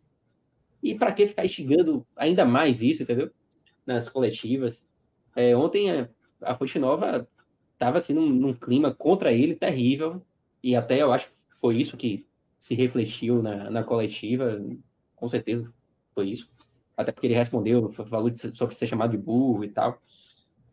[0.82, 3.32] E para que ficar instigando ainda mais isso, entendeu?
[3.86, 4.92] Nas coletivas.
[5.36, 6.10] É, ontem a,
[6.42, 7.28] a Fonte Nova
[7.74, 10.22] estava assim num, num, clima contra ele terrível.
[10.62, 12.28] E até eu acho que foi isso que
[12.58, 14.62] se refletiu na, na coletiva,
[15.16, 15.74] com certeza
[16.14, 16.52] foi isso.
[16.96, 20.02] Até porque ele respondeu, falou de, sobre ser chamado de burro e tal.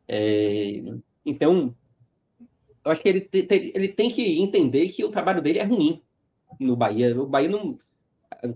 [0.07, 0.83] É,
[1.25, 1.75] então,
[2.85, 6.03] eu acho que ele, te, ele tem que entender que o trabalho dele é ruim
[6.59, 7.21] no Bahia.
[7.21, 7.79] O Bahia não.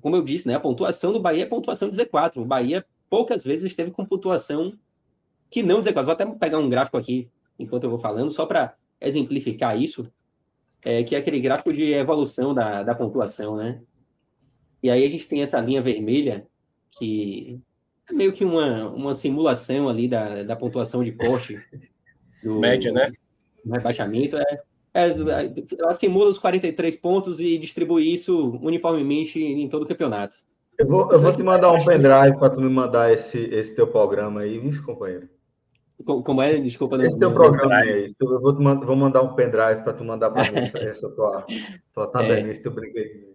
[0.01, 2.39] Como eu disse, né, a pontuação do Bahia é pontuação de Z4.
[2.39, 4.73] O Bahia poucas vezes esteve com pontuação
[5.51, 6.05] que não Z4.
[6.05, 10.11] Vou até pegar um gráfico aqui enquanto eu vou falando, só para exemplificar isso,
[10.83, 13.81] é, que é aquele gráfico de evolução da, da pontuação, né?
[14.83, 16.47] E aí a gente tem essa linha vermelha,
[16.99, 17.61] que
[18.09, 21.59] é meio que uma, uma simulação ali da, da pontuação de corte.
[22.45, 23.11] Do, Média, né?
[23.65, 24.37] Do rebaixamento.
[24.37, 24.61] É,
[24.95, 25.09] é,
[25.79, 30.37] ela simula os 43 pontos e distribui isso uniformemente em todo o campeonato.
[30.79, 33.87] Eu vou, eu vou te mandar um pendrive para tu me mandar esse, esse teu
[33.87, 35.29] programa aí, viu, companheiro?
[36.05, 36.59] Como é?
[36.59, 36.99] Desculpa.
[36.99, 38.13] Não, esse teu programa aí.
[38.21, 41.47] Eu vou, mandar, vou mandar um pendrive para tu mandar para mim essa, essa tua,
[41.93, 42.51] tua tabelinha, é.
[42.51, 43.35] esse teu brinquedinho.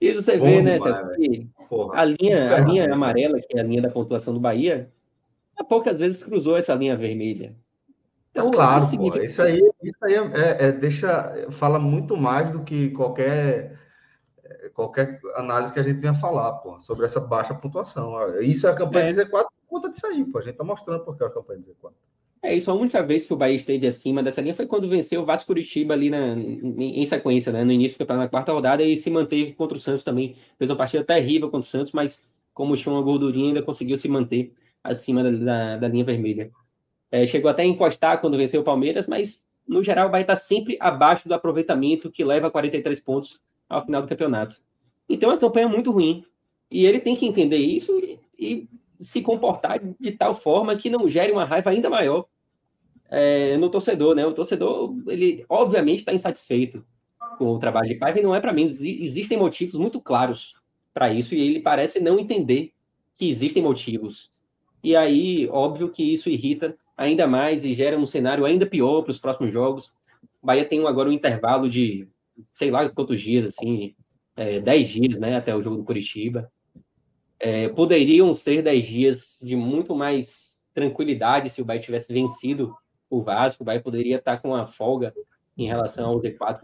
[0.00, 1.48] E você vê, né, César, que
[1.94, 4.92] a linha, a linha amarela, que é a linha da pontuação do Bahia,
[5.56, 7.56] há poucas vezes cruzou essa linha vermelha.
[8.36, 9.24] Então, claro, isso, significa...
[9.24, 13.78] isso aí, isso aí é, é, deixa, fala muito mais do que qualquer
[14.74, 18.14] qualquer análise que a gente venha falar, pô, sobre essa baixa pontuação.
[18.40, 19.12] Isso é a campanha é.
[19.12, 20.38] de Z4 conta disso aí, pô.
[20.38, 21.92] A gente tá mostrando porque é a campanha de Z4.
[22.42, 25.22] É isso, a única vez que o Bahia esteve acima dessa linha foi quando venceu
[25.22, 27.64] o Vasco Curitiba ali na, em, em sequência, né?
[27.64, 30.36] No início do campeonato, na quarta rodada, e se manteve contra o Santos também.
[30.58, 34.08] Fez uma partida terrível contra o Santos, mas como tinha uma gordurinha, ainda conseguiu se
[34.08, 36.52] manter acima da, da, da linha vermelha.
[37.10, 40.76] É, chegou até a encostar quando venceu o Palmeiras, mas no geral Bahia está sempre
[40.80, 44.56] abaixo do aproveitamento que leva a 43 pontos ao final do campeonato.
[45.08, 46.24] Então é uma campanha muito ruim.
[46.70, 48.68] E ele tem que entender isso e, e
[49.00, 52.26] se comportar de tal forma que não gere uma raiva ainda maior
[53.08, 54.26] é, no torcedor, né?
[54.26, 56.84] O torcedor, ele obviamente está insatisfeito
[57.38, 58.64] com o trabalho de Paiva e não é para mim.
[58.64, 60.54] Existem motivos muito claros
[60.92, 62.72] para isso e ele parece não entender
[63.16, 64.32] que existem motivos.
[64.82, 69.10] E aí, óbvio que isso irrita ainda mais e gera um cenário ainda pior para
[69.10, 69.92] os próximos jogos.
[70.42, 72.08] O Bahia tem agora um intervalo de
[72.52, 73.94] sei lá quantos dias, assim,
[74.36, 76.50] é, 10 dias, né, até o jogo do Curitiba.
[77.38, 82.74] É, poderiam ser 10 dias de muito mais tranquilidade se o Bahia tivesse vencido
[83.08, 85.14] o Vasco, o Bahia poderia estar com uma folga
[85.56, 86.60] em relação ao Z4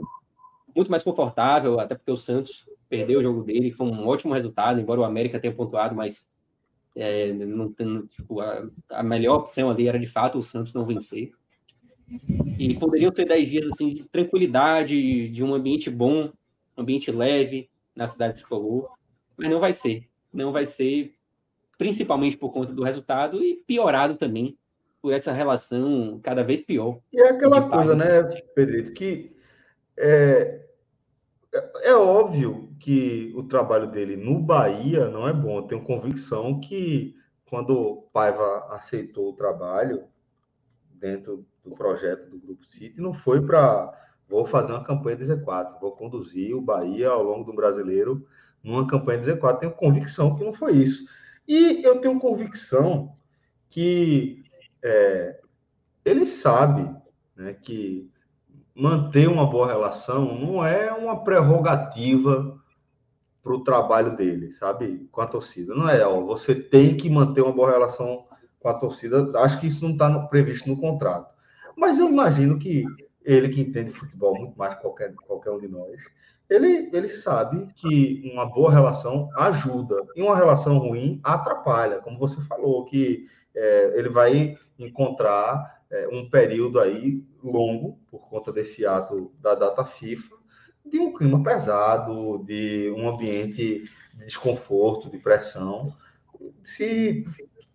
[0.75, 4.81] muito mais confortável, até porque o Santos perdeu o jogo dele, foi um ótimo resultado,
[4.81, 6.31] embora o América tenha pontuado, mas
[6.95, 7.73] é, não,
[8.07, 11.33] tipo, a, a, melhor opção ali era de fato o Santos não vencer.
[12.59, 16.31] E poderiam ser 10 dias assim, de tranquilidade, de um ambiente bom,
[16.77, 18.91] ambiente leve na cidade de Tricolor,
[19.37, 20.09] mas não vai ser.
[20.33, 21.15] Não vai ser,
[21.79, 24.57] principalmente por conta do resultado e piorado também
[25.01, 27.01] por essa relação cada vez pior.
[27.13, 28.23] E é aquela coisa, né,
[28.55, 29.35] Pedrito, que
[29.99, 30.63] é,
[31.53, 35.59] é, é óbvio que o trabalho dele no Bahia não é bom.
[35.59, 37.15] Eu tenho convicção que
[37.47, 40.03] quando o Paiva aceitou o trabalho
[40.91, 43.97] dentro do projeto do Grupo City, não foi para
[44.29, 48.27] vou fazer uma campanha de Z4, vou conduzir o Bahia ao longo do brasileiro
[48.65, 49.59] numa campanha de Z4.
[49.61, 51.07] Tenho convicção que não foi isso.
[51.47, 53.13] E eu tenho convicção
[53.69, 54.43] que
[54.83, 55.41] é,
[56.05, 56.93] ele sabe
[57.37, 58.11] né, que
[58.75, 62.61] manter uma boa relação não é uma prerrogativa
[63.43, 65.75] para o trabalho dele, sabe, com a torcida.
[65.75, 68.25] Não é, ó, você tem que manter uma boa relação
[68.61, 69.33] com a torcida.
[69.41, 71.33] Acho que isso não está previsto no contrato.
[71.77, 72.85] Mas eu imagino que
[73.25, 76.01] ele que entende futebol muito mais que qualquer, qualquer um de nós,
[76.49, 82.41] ele, ele sabe que uma boa relação ajuda e uma relação ruim atrapalha, como você
[82.43, 89.33] falou, que é, ele vai encontrar é, um período aí longo, por conta desse ato
[89.41, 90.37] da data FIFA,
[90.85, 95.85] de um clima pesado, de um ambiente de desconforto, de pressão.
[96.65, 97.25] Se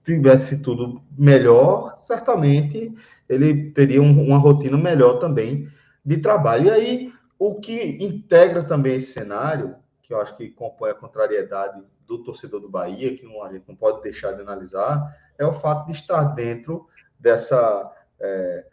[0.03, 2.93] tivesse tudo melhor, certamente
[3.27, 5.67] ele teria um, uma rotina melhor também
[6.05, 6.67] de trabalho.
[6.67, 11.81] E aí, o que integra também esse cenário, que eu acho que compõe a contrariedade
[12.05, 15.51] do torcedor do Bahia, que não, a gente não pode deixar de analisar, é o
[15.51, 16.87] fato de estar dentro
[17.19, 18.65] dessa é,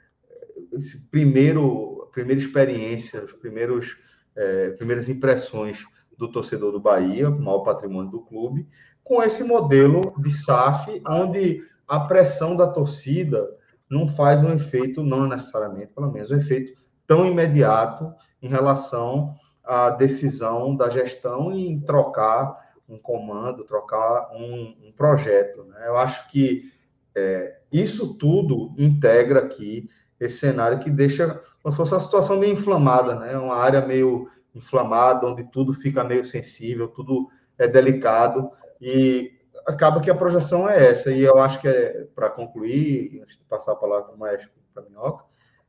[1.10, 3.96] primeiro primeira experiência, os primeiros
[4.36, 5.84] é, primeiras impressões
[6.16, 8.68] do torcedor do Bahia, o maior patrimônio do clube,
[9.02, 13.46] com esse modelo de SAF, onde a pressão da torcida
[13.88, 16.72] não faz um efeito, não necessariamente, pelo menos, um efeito
[17.06, 24.92] tão imediato em relação à decisão da gestão em trocar um comando, trocar um, um
[24.92, 25.64] projeto.
[25.64, 25.84] Né?
[25.86, 26.72] Eu acho que
[27.14, 29.88] é, isso tudo integra aqui
[30.18, 33.38] esse cenário que deixa como se fosse uma situação meio inflamada, né?
[33.38, 39.32] Uma área meio inflamada, onde tudo fica meio sensível, tudo é delicado e
[39.66, 41.10] acaba que a projeção é essa.
[41.10, 44.50] E eu acho que é para concluir, antes de passar a palavra para o Maestro
[44.74, 45.24] para Minhoca,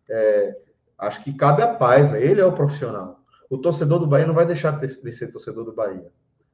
[0.10, 0.58] é,
[0.98, 3.22] acho que cabe a Paiva, ele é o profissional.
[3.50, 6.12] O torcedor do Bahia não vai deixar de ser torcedor do Bahia,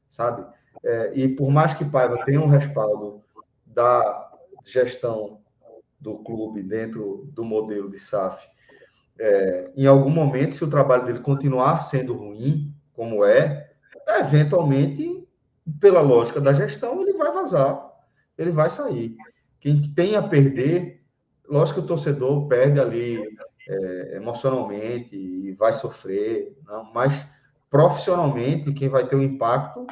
[0.07, 0.45] sabe?
[0.84, 3.23] É, e por mais que Paiva tenha um respaldo
[3.65, 4.30] da
[4.63, 5.41] gestão
[5.99, 8.51] do clube dentro do modelo de SAF,
[9.22, 13.69] é, em algum momento, se o trabalho dele continuar sendo ruim, como é,
[14.19, 15.27] eventualmente
[15.80, 17.88] pela lógica da gestão, ele vai vazar,
[18.35, 19.15] ele vai sair.
[19.60, 21.03] Quem tem a perder,
[21.48, 23.38] lógico que o torcedor perde ali
[23.69, 27.23] é, emocionalmente e vai sofrer, não, mas
[27.69, 29.85] profissionalmente, quem vai ter o um impacto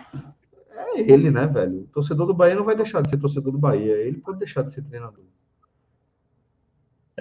[0.72, 1.82] é ele, né, velho?
[1.82, 4.64] O torcedor do Bahia não vai deixar de ser torcedor do Bahia, ele pode deixar
[4.64, 5.24] de ser treinador.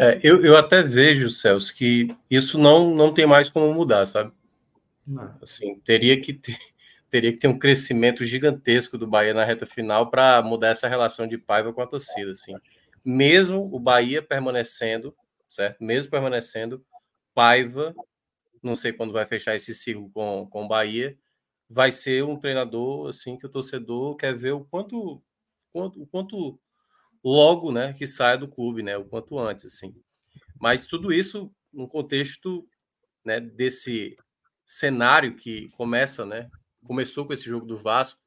[0.01, 4.33] É, eu, eu até vejo, Celso, que isso não, não tem mais como mudar, sabe?
[5.05, 5.37] Não.
[5.43, 6.57] Assim, teria que ter,
[7.11, 11.27] teria que ter um crescimento gigantesco do Bahia na reta final para mudar essa relação
[11.27, 12.55] de Paiva com a torcida, assim.
[13.05, 15.13] Mesmo o Bahia permanecendo,
[15.51, 15.83] certo?
[15.83, 16.85] Mesmo permanecendo,
[17.35, 17.93] Paiva,
[18.63, 21.19] não sei quando vai fechar esse ciclo com, com o Bahia,
[21.69, 25.21] vai ser um treinador assim que o torcedor quer ver o quanto,
[25.73, 26.61] quanto, o quanto
[27.25, 29.95] logo, né, que saia do clube, né, o quanto antes, assim.
[30.61, 32.67] Mas tudo isso no contexto,
[33.25, 34.17] né, desse
[34.65, 36.51] cenário que começa, né,
[36.85, 38.21] começou com esse jogo do Vasco,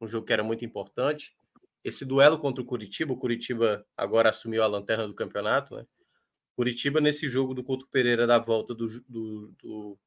[0.00, 1.34] um jogo que era muito importante.
[1.82, 5.86] Esse duelo contra o Curitiba, o Curitiba agora assumiu a lanterna do campeonato, né?
[6.56, 9.98] Curitiba nesse jogo do Couto Pereira da volta do, do, do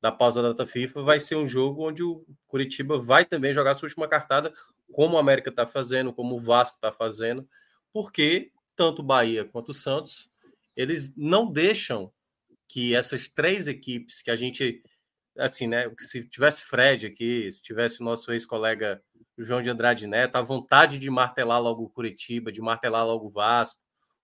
[0.00, 3.74] da pausa da data FIFA vai ser um jogo onde o Curitiba vai também jogar
[3.74, 4.52] sua última cartada,
[4.92, 7.48] como o América está fazendo, como o Vasco está fazendo,
[7.94, 10.28] porque tanto Bahia quanto o Santos
[10.76, 12.12] eles não deixam
[12.66, 14.82] que essas três equipes que a gente
[15.38, 19.02] assim, né, se tivesse Fred aqui, se tivesse o nosso ex-colega
[19.38, 23.30] João de Andrade Neto, a vontade de martelar logo o Curitiba, de martelar logo o
[23.30, 23.80] Vasco,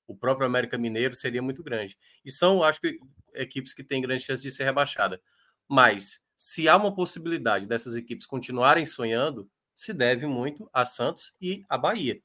[0.06, 1.98] o próprio América Mineiro seria muito grande.
[2.24, 2.98] E são, acho que,
[3.34, 5.20] equipes que têm grande chance de ser rebaixada.
[5.68, 11.64] Mas se há uma possibilidade dessas equipes continuarem sonhando, se deve muito a Santos e
[11.68, 12.20] a Bahia,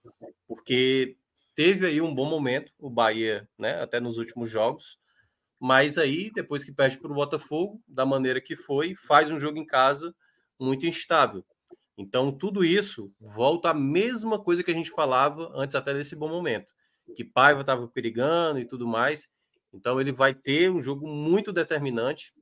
[0.48, 1.18] porque
[1.56, 4.98] teve aí um bom momento o Bahia, né, até nos últimos jogos,
[5.60, 9.58] mas aí depois que perde para o Botafogo, da maneira que foi, faz um jogo
[9.58, 10.14] em casa
[10.60, 11.44] muito instável.
[11.98, 16.28] Então tudo isso volta à mesma coisa que a gente falava antes até desse bom
[16.28, 16.72] momento,
[17.16, 19.28] que Paiva estava perigando e tudo mais.
[19.74, 22.34] Então ele vai ter um jogo muito determinante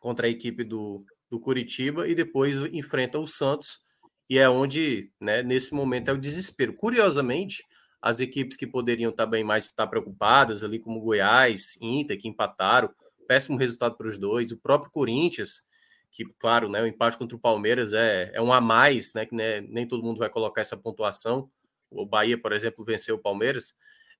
[0.00, 3.80] contra a equipe do, do Curitiba e depois enfrenta o Santos,
[4.28, 6.74] e é onde, né, nesse momento, é o desespero.
[6.74, 7.62] Curiosamente,
[8.06, 12.88] as equipes que poderiam também mais estar preocupadas, ali como Goiás, Inter, que empataram,
[13.26, 15.64] péssimo resultado para os dois, o próprio Corinthians,
[16.12, 19.34] que, claro, né, o empate contra o Palmeiras é, é um a mais, né, que
[19.34, 21.50] né, nem todo mundo vai colocar essa pontuação.
[21.90, 23.74] O Bahia, por exemplo, venceu o Palmeiras.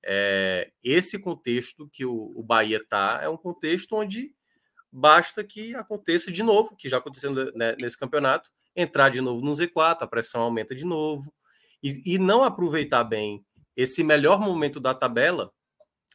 [0.05, 4.35] É, esse contexto que o, o Bahia está é um contexto onde
[4.91, 9.53] basta que aconteça de novo, que já aconteceu né, nesse campeonato, entrar de novo no
[9.53, 11.33] Z4, a pressão aumenta de novo,
[11.81, 13.47] e, e não aproveitar bem
[13.77, 15.53] esse melhor momento da tabela,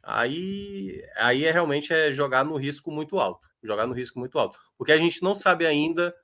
[0.02, 4.58] aí, aí é realmente é jogar no risco muito alto, jogar no risco muito alto,
[4.78, 6.16] porque a gente não sabe ainda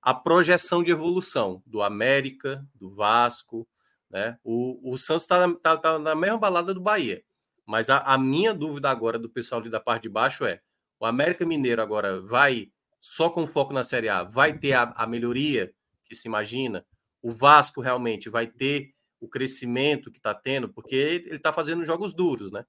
[0.00, 3.68] a projeção de evolução do América, do Vasco,
[4.10, 4.38] né?
[4.42, 7.22] O, o Santos está tá, tá na mesma balada do Bahia,
[7.64, 10.60] mas a, a minha dúvida agora do pessoal ali da parte de baixo é
[10.98, 12.70] o América Mineiro agora vai,
[13.00, 15.72] só com foco na Série A, vai ter a, a melhoria
[16.04, 16.86] que se imagina?
[17.20, 22.12] O Vasco realmente vai ter o crescimento que está tendo, porque ele está fazendo jogos
[22.12, 22.64] duros, né?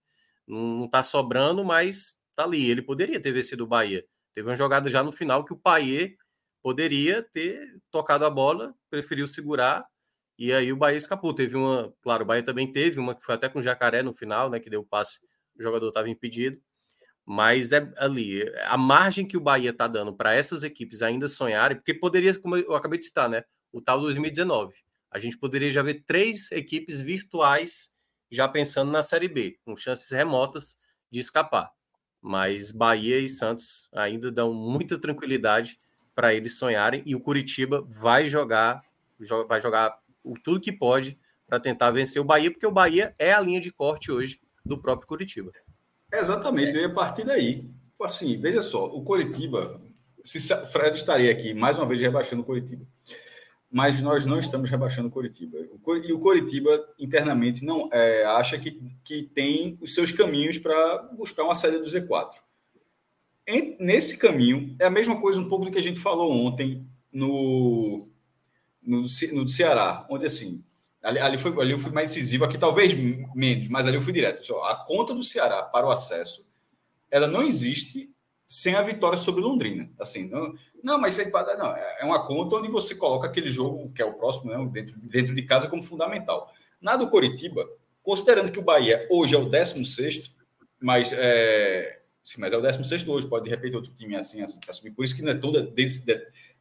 [0.47, 2.69] Não está sobrando, mas está ali.
[2.69, 4.05] Ele poderia ter vencido o Bahia.
[4.33, 6.15] Teve uma jogada já no final que o Paier
[6.61, 9.83] poderia ter tocado a bola, preferiu segurar,
[10.37, 11.33] e aí o Bahia escapou.
[11.33, 14.13] Teve uma, claro, o Bahia também teve uma que foi até com o Jacaré no
[14.13, 14.59] final, né?
[14.59, 15.19] Que deu o passe,
[15.57, 16.61] o jogador estava impedido.
[17.25, 21.77] Mas é ali, a margem que o Bahia está dando para essas equipes ainda sonharem,
[21.77, 23.43] porque poderia, como eu acabei de citar, né?
[23.71, 24.75] O tal 2019.
[25.13, 27.93] A gente poderia já ver três equipes virtuais
[28.31, 30.75] já pensando na Série B, com chances remotas
[31.11, 31.71] de escapar.
[32.19, 35.77] Mas Bahia e Santos ainda dão muita tranquilidade
[36.15, 38.81] para eles sonharem e o Curitiba vai jogar,
[39.47, 39.99] vai jogar
[40.43, 41.15] tudo que pode
[41.45, 44.81] para tentar vencer o Bahia, porque o Bahia é a linha de corte hoje do
[44.81, 45.51] próprio Curitiba.
[46.11, 46.79] Exatamente, é.
[46.79, 47.69] eu ia partir daí.
[48.01, 49.79] Assim, veja só, o Coritiba,
[50.23, 50.39] se
[50.71, 52.85] Fred estaria aqui mais uma vez rebaixando o Coritiba,
[53.73, 55.57] mas nós não estamos rebaixando o Coritiba.
[56.03, 61.43] E o Coritiba internamente não é, acha que, que tem os seus caminhos para buscar
[61.43, 62.35] uma saída do Z4.
[63.47, 66.87] Em, nesse caminho, é a mesma coisa um pouco do que a gente falou ontem
[67.11, 68.07] no,
[68.79, 70.63] no, no Ceará, onde assim,
[71.01, 72.93] Ali, ali, foi, ali eu fui mais incisivo, aqui talvez
[73.35, 74.55] menos, mas ali eu fui direto.
[74.59, 76.47] A conta do Ceará para o acesso,
[77.11, 78.09] ela não existe
[78.47, 79.89] sem a vitória sobre Londrina.
[79.99, 80.53] Assim, não,
[80.83, 84.05] não mas sem não, é, é uma conta onde você coloca aquele jogo, que é
[84.05, 86.51] o próximo, né, dentro, dentro de casa, como fundamental.
[86.81, 87.67] Na do Coritiba,
[88.01, 90.33] considerando que o Bahia hoje é o 16,
[90.79, 94.59] mas é, sim, mas é o 16 hoje, pode de repente outro time assim, assim
[94.59, 94.91] para subir.
[94.91, 95.73] Por isso que não é toda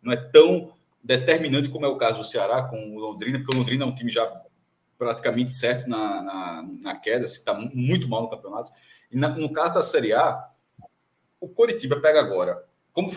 [0.00, 0.72] não é tão
[1.02, 3.94] determinante, como é o caso do Ceará com o Londrina, porque o Londrina é um
[3.94, 4.24] time já
[4.96, 8.70] praticamente certo na, na, na queda, se está muito mal no campeonato.
[9.10, 10.48] E na, no caso da Série A,
[11.43, 12.64] o Coritiba pega agora.
[12.93, 13.10] Como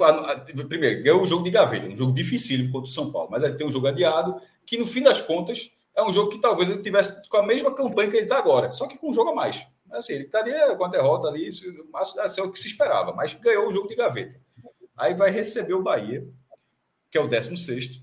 [0.68, 3.56] primeiro, ganhou um jogo de gaveta, um jogo dificílimo contra o São Paulo, mas ele
[3.56, 6.82] tem um jogo adiado que, no fim das contas, é um jogo que talvez ele
[6.82, 9.36] tivesse com a mesma campanha que ele está agora, só que com um jogo a
[9.36, 9.68] mais.
[9.92, 11.64] Assim, ele estaria com a derrota ali, isso,
[12.20, 14.40] assim, é o que se esperava, mas ganhou o jogo de gaveta.
[14.98, 16.28] Aí vai receber o Bahia,
[17.12, 18.02] que é o 16,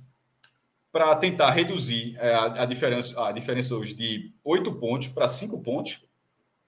[0.92, 5.62] para tentar reduzir é, a, a, diferença, a diferença hoje de oito pontos para cinco
[5.62, 6.02] pontos.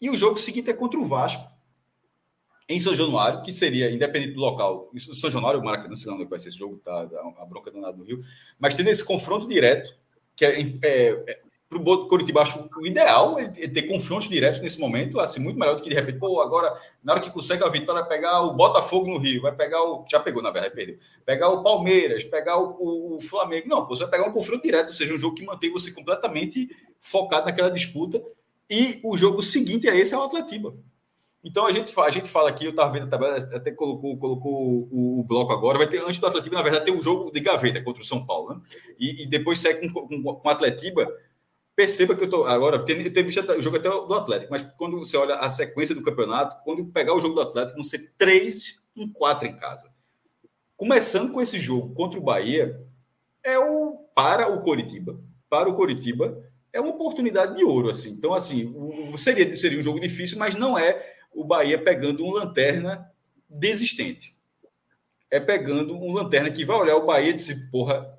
[0.01, 1.54] E o jogo seguinte é contra o Vasco,
[2.69, 6.39] em São Januário, que seria, independente do local, São Januário ou Maracanã, lá onde vai
[6.39, 7.09] ser esse jogo, tá,
[7.39, 8.23] a bronca do do Rio,
[8.59, 9.95] mas tendo esse confronto direto,
[10.35, 14.79] que é, é, é para o Curitiba, acho o ideal é ter confrontos diretos nesse
[14.79, 16.73] momento, assim, muito melhor do que de repente, pô, agora,
[17.03, 20.05] na hora que consegue a vitória, pegar o Botafogo no Rio, vai pegar o.
[20.09, 20.99] Já pegou, na verdade, perdeu.
[21.25, 23.69] Pegar o Palmeiras, pegar o, o Flamengo.
[23.69, 25.91] Não, pô, você vai pegar um confronto direto, ou seja, um jogo que mantém você
[25.91, 26.69] completamente
[27.01, 28.23] focado naquela disputa.
[28.71, 30.75] E o jogo seguinte a esse é o Atletiba.
[31.45, 34.89] Então a gente, a gente fala aqui, eu estava vendo a tabela, até colocou, colocou
[34.91, 35.77] o, o, bloco agora.
[35.77, 38.25] Vai ter, antes do Atletiba, na verdade, tem um jogo de gaveta contra o São
[38.25, 38.61] Paulo, né?
[38.99, 41.07] E, e depois segue com, com, com o Atletiba
[41.77, 42.47] Perceba que eu estou.
[42.47, 46.03] Agora, teve, visto o jogo até do Atlético, mas quando você olha a sequência do
[46.03, 49.93] campeonato, quando pegar o jogo do Atlético, vão ser três em quatro em casa.
[50.77, 52.81] Começando com esse jogo contra o Bahia,
[53.45, 55.19] é o para o Coritiba.
[55.51, 56.41] Para o Coritiba,
[56.73, 57.91] é uma oportunidade de ouro.
[57.91, 58.11] assim.
[58.11, 58.73] Então, assim,
[59.17, 61.05] seria, seria um jogo difícil, mas não é
[61.35, 63.11] o Bahia pegando um lanterna
[63.49, 64.35] desistente.
[65.31, 68.19] É pegando um lanterna que vai olhar o Bahia e dizer, porra,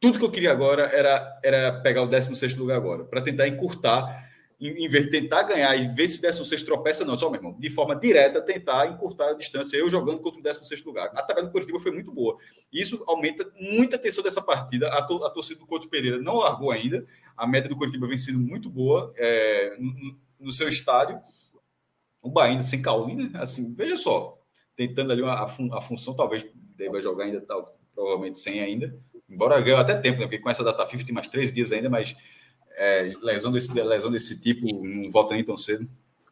[0.00, 4.24] tudo que eu queria agora era, era pegar o 16 lugar agora, para tentar encurtar,
[4.60, 7.38] em, em, vez de tentar ganhar e ver se o 16 tropeça, não, só, meu
[7.38, 11.10] irmão, de forma direta, tentar encurtar a distância, eu jogando contra o 16 lugar.
[11.14, 12.38] A tabela do Curitiba foi muito boa.
[12.72, 14.88] Isso aumenta muita tensão dessa partida.
[14.88, 17.04] A, to, a torcida do Couto Pereira não largou ainda.
[17.36, 21.20] A média do Curitiba vem sendo muito boa é, no, no, seu estádio.
[22.24, 23.40] O Bahia ainda sem Caulina, né?
[23.40, 24.36] assim, veja só,
[24.74, 26.44] tentando ali uma, a, fun, a função, talvez
[26.76, 28.98] deva jogar ainda, tal, provavelmente sem ainda
[29.28, 30.26] embora ganhe até tempo, né?
[30.26, 32.16] Porque com essa data FIFA tem mais três dias ainda, mas
[32.76, 35.88] é, lesão, desse, lesão desse tipo não volta nem tão cedo.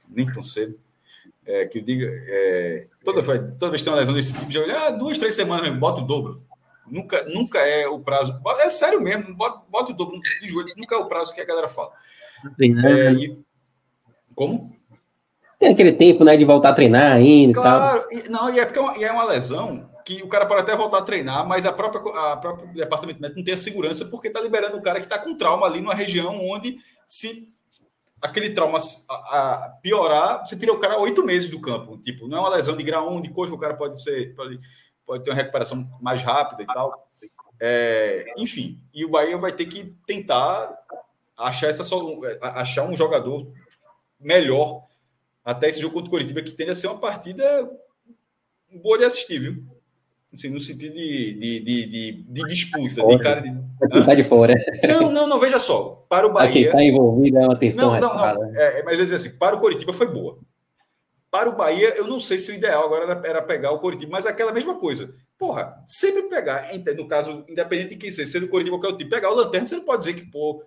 [0.09, 0.79] Nem tão cedo.
[1.45, 4.61] É, que eu diga, é, toda, toda vez que tem uma lesão desse tipo, já
[4.61, 6.43] olha, ah, duas, três semanas, bota o dobro.
[6.87, 8.41] Nunca, nunca é o prazo.
[8.61, 11.45] É sério mesmo, bota, bota o dobro de joelhos, nunca é o prazo que a
[11.45, 11.93] galera fala.
[12.61, 13.39] É, e,
[14.35, 14.77] como?
[15.63, 17.53] Tem aquele tempo, né, de voltar a treinar ainda.
[17.53, 20.63] Claro, e, não, e é porque é uma, é uma lesão que o cara pode
[20.63, 22.03] até voltar a treinar, mas a própria,
[22.33, 25.21] a própria departamento médico não tem a segurança porque está liberando o cara que está
[25.21, 27.49] com trauma ali numa região onde se
[28.21, 31.97] aquele trauma a, a piorar, você tira o cara oito meses do campo.
[31.99, 34.59] Tipo, não é uma lesão de grau 1, de coxa, o cara pode ser pode,
[35.07, 37.09] pode ter uma recuperação mais rápida e tal.
[37.61, 40.77] É, enfim, e o Bahia vai ter que tentar
[41.39, 41.85] achar essa
[42.41, 43.47] achar um jogador
[44.19, 44.91] melhor
[45.45, 47.45] até esse jogo contra o Coritiba que tende a ser uma partida
[48.83, 49.65] boa de assistir, viu?
[50.33, 53.55] Assim, no sentido de, de, de, de, de disputa, de cara de.
[54.07, 54.55] Tá de fora.
[54.89, 56.07] Não, não, não, veja só.
[56.09, 56.53] Para o Bahia.
[56.53, 57.93] Quem está envolvido é uma tensão.
[57.93, 58.57] Não, não, não.
[58.57, 60.39] É, é, mas eu dizer assim, para o Coritiba foi boa.
[61.31, 64.13] Para o Bahia, eu não sei se o ideal agora era, era pegar o Coritiba,
[64.13, 65.15] mas é aquela mesma coisa.
[65.39, 69.31] Porra, sempre pegar, no caso, independente de quem seja, sendo o Coritiba qualquer tipo, pegar
[69.31, 70.63] o Lanterna, você não pode dizer que, pô,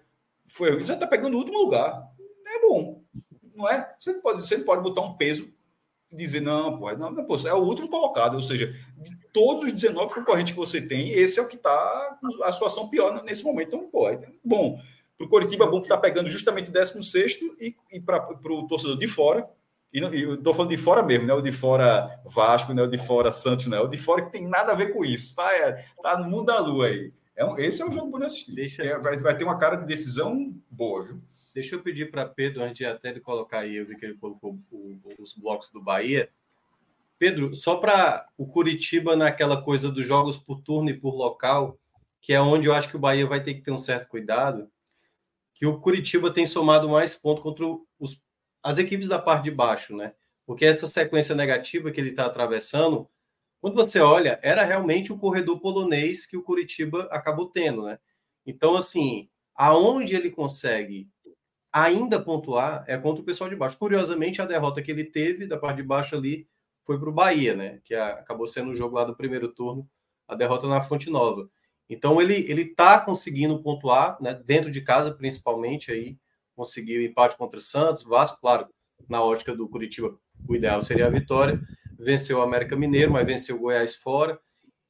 [0.47, 0.75] foi.
[0.77, 2.03] Você está pegando o último lugar.
[2.47, 3.01] É bom.
[3.55, 3.95] Não é?
[3.99, 5.53] Você não pode, você não pode botar um peso
[6.11, 9.71] dizer, não, pô, não, não pô, é o último colocado, ou seja, de todos os
[9.71, 13.75] 19 concorrentes que você tem, esse é o que está a situação pior nesse momento.
[13.75, 14.79] Então, pô, é bom.
[15.17, 18.67] Para o Coritiba, é bom que está pegando justamente o 16 e, e para o
[18.67, 19.49] torcedor de fora,
[19.93, 21.33] e, eu estou falando de fora mesmo, né?
[21.33, 22.81] O de fora Vasco, né?
[22.83, 23.79] O de fora Santos, né?
[23.79, 25.55] O de fora que tem nada a ver com isso, tá?
[25.55, 27.13] É, tá no mundo da lua aí.
[27.33, 28.53] É um, esse é um jogo bom de assistir.
[28.53, 28.83] Deixa...
[28.83, 31.21] É, vai, vai ter uma cara de decisão boa, viu?
[31.55, 34.59] Deixa eu pedir para Pedro, antes até ele colocar aí, eu vi que ele colocou
[34.69, 36.29] o, os blocos do Bahia.
[37.17, 41.79] Pedro, só para o Curitiba naquela coisa dos jogos por turno e por local,
[42.19, 44.69] que é onde eu acho que o Bahia vai ter que ter um certo cuidado,
[45.53, 47.65] que o Curitiba tem somado mais pontos contra
[47.97, 48.21] os,
[48.61, 50.13] as equipes da parte de baixo, né?
[50.45, 53.09] Porque essa sequência negativa que ele está atravessando,
[53.61, 57.97] quando você olha, era realmente o corredor polonês que o Curitiba acabou tendo, né?
[58.45, 61.07] Então, assim, aonde ele consegue
[61.75, 63.77] ainda pontuar é contra o pessoal de baixo.
[63.77, 66.47] Curiosamente, a derrota que ele teve da parte de baixo ali
[66.85, 67.81] foi para o Bahia, né?
[67.83, 69.85] Que acabou sendo o jogo lá do primeiro turno,
[70.25, 71.49] a derrota na Fonte Nova.
[71.89, 74.33] Então ele ele está conseguindo pontuar, né?
[74.33, 76.17] Dentro de casa, principalmente aí
[76.55, 78.67] conseguiu empate contra o Santos, Vasco, claro,
[79.09, 81.61] na ótica do Curitiba, o ideal seria a vitória.
[81.99, 84.39] Venceu o América Mineiro, mas venceu o Goiás fora.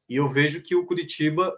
[0.07, 1.51] E eu vejo que o Curitiba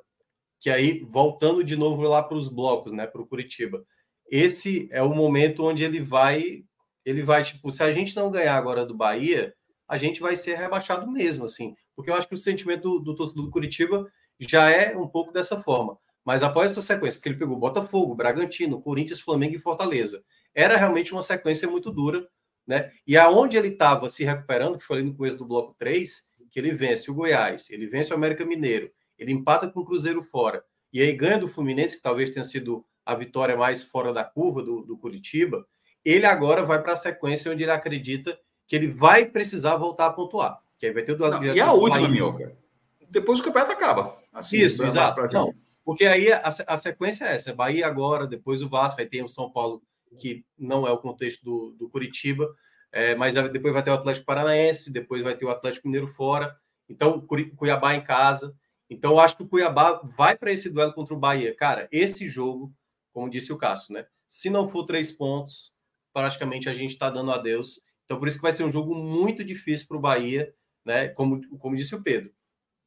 [0.59, 3.85] que aí, voltando de novo lá para os blocos, né, para o Curitiba,
[4.29, 6.63] esse é o momento onde ele vai,
[7.05, 9.53] ele vai, tipo, se a gente não ganhar agora do Bahia,
[9.87, 13.45] a gente vai ser rebaixado mesmo, assim, porque eu acho que o sentimento do torcedor
[13.45, 14.05] do Curitiba
[14.39, 15.97] já é um pouco dessa forma.
[16.25, 20.21] Mas após essa sequência, porque ele pegou Botafogo, Bragantino, Corinthians, Flamengo e Fortaleza,
[20.53, 22.27] era realmente uma sequência muito dura,
[22.67, 22.91] né?
[23.07, 26.59] E aonde ele estava se recuperando, que foi ali no começo do bloco 3, que
[26.59, 30.61] ele vence o Goiás, ele vence o América Mineiro, ele empata com o Cruzeiro fora,
[30.91, 34.61] e aí ganha do Fluminense, que talvez tenha sido a vitória mais fora da curva
[34.61, 35.65] do, do Curitiba,
[36.03, 40.13] ele agora vai para a sequência onde ele acredita que ele vai precisar voltar a
[40.13, 40.59] pontuar.
[40.77, 42.57] Que aí vai ter o Não, E a última, Minhoca.
[43.09, 44.13] Depois o campeonato acaba.
[44.33, 45.21] Assim, Isso, exato.
[45.31, 45.53] Não,
[45.85, 49.29] porque aí a, a, sequência é essa: Bahia agora, depois o Vasco, aí tem o
[49.29, 49.81] São Paulo,
[50.19, 52.53] que não é o contexto do, do Curitiba,
[52.91, 56.53] é, mas depois vai ter o Atlético Paranaense, depois vai ter o Atlético Mineiro fora,
[56.89, 57.25] então
[57.55, 58.53] Cuiabá em casa.
[58.89, 61.55] Então, eu acho que o Cuiabá vai para esse duelo contra o Bahia.
[61.55, 62.71] Cara, esse jogo,
[63.17, 64.05] como disse o Cássio, né?
[64.29, 65.73] Se não for três pontos,
[66.13, 67.81] praticamente a gente está dando adeus.
[68.05, 70.53] Então, por isso que vai ser um jogo muito difícil para o Bahia,
[70.85, 71.07] né?
[71.07, 72.31] Como, como disse o Pedro.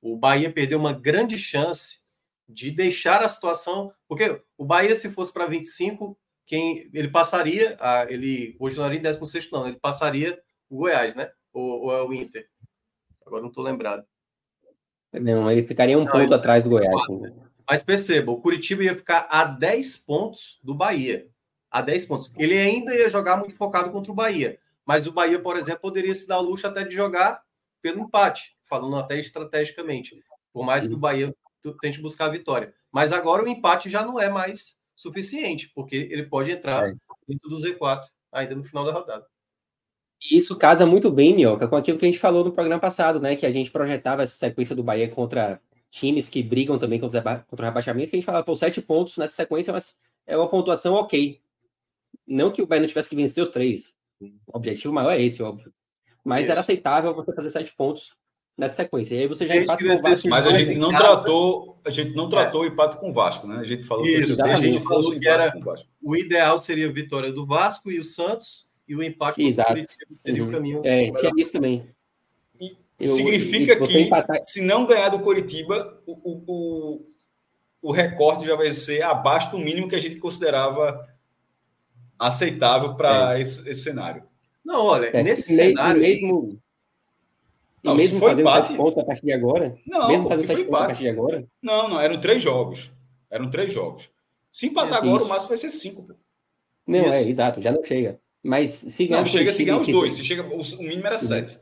[0.00, 2.04] O Bahia perdeu uma grande chance
[2.48, 3.92] de deixar a situação.
[4.06, 6.16] Porque o Bahia, se fosse para 25,
[6.46, 11.16] quem ele passaria, a, ele hoje não era em 16, não, ele passaria o Goiás,
[11.16, 11.32] né?
[11.52, 12.48] Ou, ou é o Inter?
[13.26, 14.06] Agora não estou lembrado.
[15.12, 16.34] Não, ele ficaria um não, ponto ele...
[16.34, 17.02] atrás do Goiás.
[17.70, 21.28] Mas perceba, o Curitiba ia ficar a 10 pontos do Bahia.
[21.70, 22.34] A 10 pontos.
[22.36, 24.58] Ele ainda ia jogar muito focado contra o Bahia.
[24.84, 27.44] Mas o Bahia, por exemplo, poderia se dar o luxo até de jogar
[27.80, 30.20] pelo empate, falando até estrategicamente.
[30.52, 31.32] Por mais que o Bahia
[31.80, 32.74] tente buscar a vitória.
[32.90, 36.94] Mas agora o empate já não é mais suficiente, porque ele pode entrar é.
[37.28, 38.02] dentro do Z4
[38.32, 39.26] ainda no final da rodada.
[40.20, 43.20] E isso casa muito bem, Mioca, com aquilo que a gente falou no programa passado,
[43.20, 43.36] né?
[43.36, 45.60] Que a gente projetava essa sequência do Bahia contra
[45.90, 49.16] times que brigam também contra, contra o rebaixamento, que a gente falava, pô, sete pontos
[49.16, 49.96] nessa sequência, mas
[50.26, 51.40] é uma pontuação ok.
[52.26, 53.96] Não que o Bahia não tivesse que vencer os três.
[54.20, 55.72] O objetivo maior é esse, óbvio.
[56.24, 56.52] Mas isso.
[56.52, 58.14] era aceitável você fazer sete pontos
[58.56, 59.14] nessa sequência.
[59.14, 60.28] E aí você já empata com o Vasco.
[60.28, 62.68] Mas a gente não tratou, a gente não tratou é.
[62.68, 63.56] o empate com o Vasco, né?
[63.56, 65.52] A gente falou isso, que, a gente falou que era
[66.02, 69.68] o, o ideal seria a vitória do Vasco e o Santos e o empate Exato.
[69.68, 70.48] com o Curitiba seria uhum.
[70.48, 70.82] o caminho.
[70.84, 71.88] É, tinha isso também.
[73.00, 74.38] Eu, Significa que, empatar...
[74.42, 77.06] se não ganhar do Curitiba, o, o, o,
[77.80, 81.00] o recorte já vai ser abaixo do mínimo que a gente considerava
[82.18, 83.40] aceitável para é.
[83.40, 84.22] esse, esse, cenário.
[84.62, 86.02] Não, olha, é, nesse cenário.
[86.02, 86.60] Mesmo,
[87.82, 88.66] não, mesmo fazendo empate...
[88.66, 89.74] sete pontos a partir de agora?
[89.86, 91.48] Não, mesmo fazendo sete pontos a partir de agora?
[91.62, 92.90] Não, não, eram três jogos.
[93.30, 94.10] Eram três jogos.
[94.52, 95.24] Se empatar é, agora, isso.
[95.24, 96.02] o máximo vai ser cinco.
[96.02, 96.14] Pô.
[96.86, 97.08] Não, isso.
[97.08, 98.20] é, exato, já não chega.
[98.42, 99.20] Mas se ganhar.
[99.20, 100.12] Não, chega se ganhar os dois.
[100.12, 101.58] Se chega, o mínimo era sete.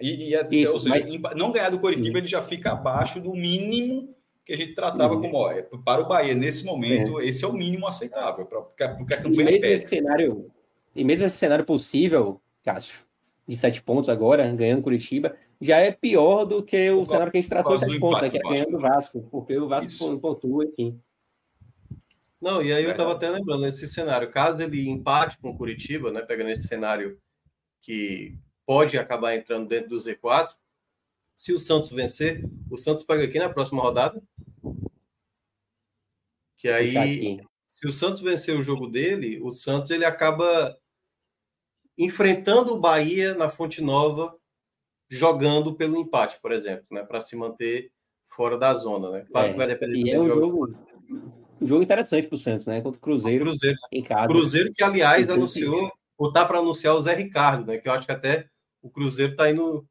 [0.00, 1.36] E, e até, Isso, seja, mas...
[1.36, 4.14] não ganhar do Coritiba, ele já fica abaixo do mínimo
[4.44, 5.20] que a gente tratava uhum.
[5.20, 7.26] como ó, é, para o Bahia nesse momento é.
[7.26, 8.60] esse é o mínimo aceitável para
[8.96, 10.50] porque a campanha e mesmo esse cenário
[10.96, 13.04] e mesmo esse cenário possível Cássio
[13.46, 17.40] de sete pontos agora ganhando Curitiba já é pior do que o, cenário que a
[17.40, 20.18] gente traçou de sete pontos né, que é ganhando o Vasco porque o Vasco Isso.
[20.18, 21.00] pontua enfim
[22.40, 26.10] não, e aí eu estava até lembrando, esse cenário, caso ele empate com o Curitiba,
[26.10, 27.16] né, pegando esse cenário
[27.80, 28.36] que
[28.66, 30.50] pode acabar entrando dentro do Z4,
[31.34, 34.22] se o Santos vencer, o Santos pega aqui na próxima rodada.
[36.56, 40.78] Que aí, se o Santos vencer o jogo dele, o Santos ele acaba
[41.98, 44.36] enfrentando o Bahia na Fonte Nova,
[45.10, 47.90] jogando pelo empate, por exemplo, né, para se manter
[48.28, 49.26] fora da zona, né?
[49.30, 50.74] Claro é, que vai depender e é um jogo
[51.60, 52.80] um jogo interessante para o Santos, né?
[52.80, 54.26] Contra o Cruzeiro, Cruzeiro em casa.
[54.26, 57.78] Cruzeiro que, aliás, anunciou, ou tá para anunciar o Zé Ricardo, né?
[57.78, 58.48] Que eu acho que até
[58.82, 59.86] o Cruzeiro está indo.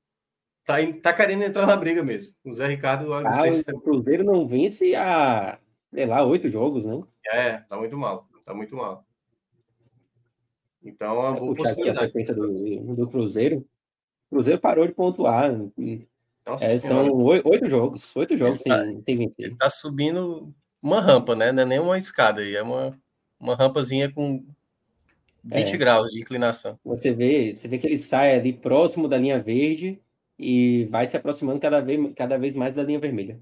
[0.63, 2.35] Tá, tá querendo entrar na briga mesmo.
[2.45, 3.11] O Zé Ricardo.
[3.13, 3.72] Ah, se...
[3.72, 5.57] O Cruzeiro não vence há,
[5.91, 7.01] sei lá, oito jogos, né?
[7.26, 8.27] É, tá muito mal.
[8.45, 9.05] Tá muito mal.
[10.84, 11.97] Então, é uma boa possibilidade.
[11.97, 13.65] a sequência do, do Cruzeiro.
[14.30, 15.51] O Cruzeiro parou de pontuar.
[16.45, 18.15] Nossa é, são oito jogos.
[18.15, 19.45] Oito jogos ele sem, tá, sem vencer.
[19.45, 21.51] Ele tá subindo uma rampa, né?
[21.51, 22.97] Não é nem uma escada aí, é uma,
[23.39, 24.43] uma rampazinha com
[25.43, 25.77] 20 é.
[25.77, 26.80] graus de inclinação.
[26.84, 29.99] Você vê, você vê que ele sai ali próximo da linha verde
[30.38, 33.39] e vai se aproximando cada vez, cada vez mais da linha vermelha.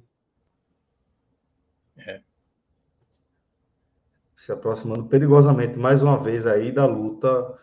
[1.98, 2.22] É.
[4.38, 7.58] Se aproximando perigosamente mais uma vez aí da luta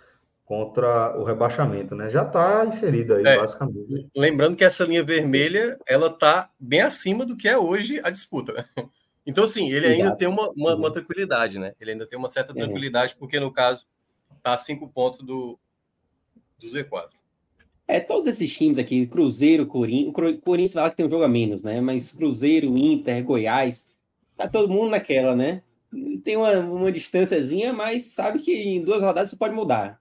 [0.45, 2.09] contra o rebaixamento, né?
[2.09, 3.37] Já está inserida aí, é.
[3.37, 4.09] basicamente.
[4.15, 8.65] Lembrando que essa linha vermelha, ela está bem acima do que é hoje a disputa?
[9.29, 10.03] Então, assim, ele Exato.
[10.05, 10.93] ainda tem uma, uma, uma, uhum.
[10.93, 11.73] tranquilidade, né?
[11.81, 12.55] Ele ainda tem uma certa é.
[12.55, 13.85] tranquilidade, porque no caso
[14.47, 15.59] tá a cinco pontos do,
[16.57, 17.09] do Z4.
[17.89, 21.65] É, todos esses times aqui, Cruzeiro, Corinthians, Corinthians fala que tem um jogo a menos,
[21.65, 21.81] né?
[21.81, 23.93] Mas Cruzeiro, Inter, Goiás,
[24.37, 25.63] tá todo mundo naquela, né?
[26.23, 30.01] Tem uma, uma distânciazinha, mas sabe que em duas rodadas isso pode mudar.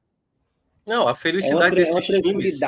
[0.86, 2.62] Não, a felicidade é uma, desses é times.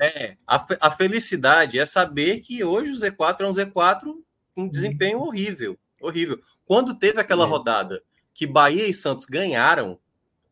[0.00, 4.14] É, a, a felicidade é saber que hoje o Z4 é um Z4
[4.54, 5.78] com desempenho horrível.
[6.00, 6.40] Horrível.
[6.64, 7.48] Quando teve aquela é.
[7.48, 8.02] rodada
[8.32, 9.98] que Bahia e Santos ganharam,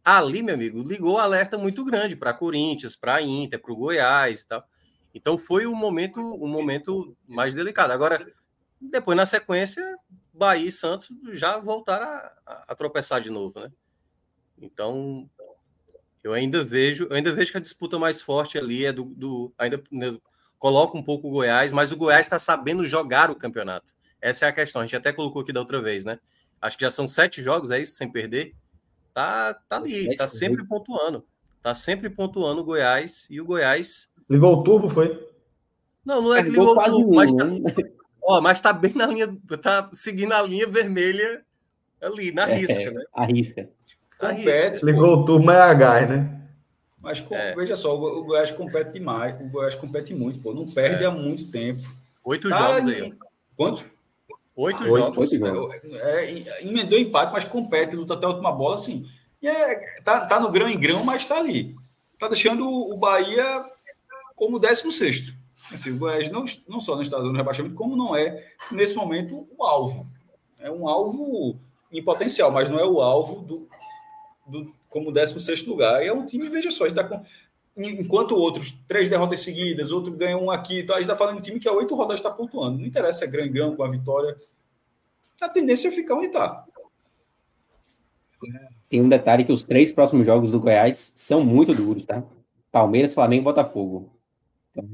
[0.04, 4.46] ali, meu amigo, ligou alerta muito grande para Corinthians, para Inter, para o Goiás e
[4.46, 4.64] tal.
[5.14, 7.92] Então foi um momento, um momento mais delicado.
[7.92, 8.26] Agora,
[8.80, 9.82] depois na sequência,
[10.32, 13.70] Bahia e Santos já voltaram a, a, a tropeçar de novo, né?
[14.60, 15.28] Então,
[16.22, 19.52] eu ainda vejo, eu ainda vejo que a disputa mais forte ali é do, do
[19.58, 20.16] ainda né,
[20.58, 23.94] coloca um pouco o Goiás, mas o Goiás está sabendo jogar o campeonato.
[24.20, 24.82] Essa é a questão.
[24.82, 26.18] A gente até colocou aqui da outra vez, né?
[26.60, 28.54] Acho que já são sete jogos, é isso, sem perder.
[29.12, 31.24] Tá, tá ali, tá sempre pontuando.
[31.62, 34.10] Tá sempre pontuando o Goiás e o Goiás.
[34.28, 35.28] Ligou o turbo, foi?
[36.04, 37.60] Não, não é que ligou o turbo, mas tá, né?
[38.22, 41.42] ó, mas tá bem na linha, tá seguindo a linha vermelha
[42.00, 43.04] ali, na é, risca, né?
[43.12, 43.68] A risca.
[44.18, 46.40] Compete, Ligou o turbo, mas é H, né?
[47.02, 47.54] Mas é.
[47.54, 50.52] veja só, o Goiás compete demais, o Goiás compete muito, pô.
[50.52, 51.06] Não perde é.
[51.06, 51.80] há muito tempo.
[52.24, 53.14] Oito tá jogos aí.
[53.56, 53.84] Quantos?
[54.60, 55.32] Oito, jogos.
[55.32, 55.74] Oito jogos.
[55.84, 59.08] É, é, emendou empate, mas compete, luta até a última bola, assim.
[59.40, 61.74] E é, tá, tá no grão em grão, mas tá ali.
[62.18, 63.64] Tá deixando o Bahia
[64.36, 65.32] como 16.
[65.72, 69.48] Assim, o Goiás não, não só não está dando rebaixamento, como não é, nesse momento,
[69.56, 70.06] o alvo.
[70.58, 71.58] É um alvo
[71.90, 73.68] em potencial, mas não é o alvo do,
[74.46, 76.02] do como 16 lugar.
[76.02, 77.24] E é um time, veja só, está com.
[77.76, 81.42] Enquanto outros, três derrotas seguidas, outro ganha um aqui, então a gente está falando de
[81.42, 82.78] time que a oito rodadas está pontuando.
[82.78, 84.36] Não interessa se é grande grão com a vitória.
[85.40, 86.64] A tendência é ficar onde está.
[88.88, 92.22] Tem um detalhe que os três próximos jogos do Goiás são muito duros, tá?
[92.72, 94.12] Palmeiras, Flamengo e Botafogo.
[94.70, 94.86] Então,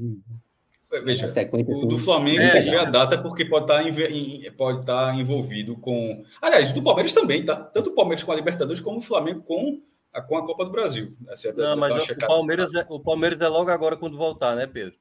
[1.03, 5.75] Veja, o do Flamengo é, a data porque pode estar, tá pode estar tá envolvido
[5.75, 6.23] com.
[6.41, 7.55] Aliás, do Palmeiras também, tá?
[7.57, 9.81] Tanto o Palmeiras com a Libertadores como o Flamengo com
[10.21, 11.15] com a Copa do Brasil.
[11.29, 14.67] Essa é Não, mas o Palmeiras, é, o Palmeiras é logo agora quando voltar, né,
[14.67, 14.95] Pedro?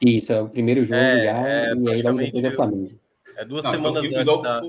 [0.00, 3.00] Isso, é o primeiro jogo é, já, é, e aí depois é Flamengo.
[3.36, 4.60] É duas Não, então, semanas então, antes da.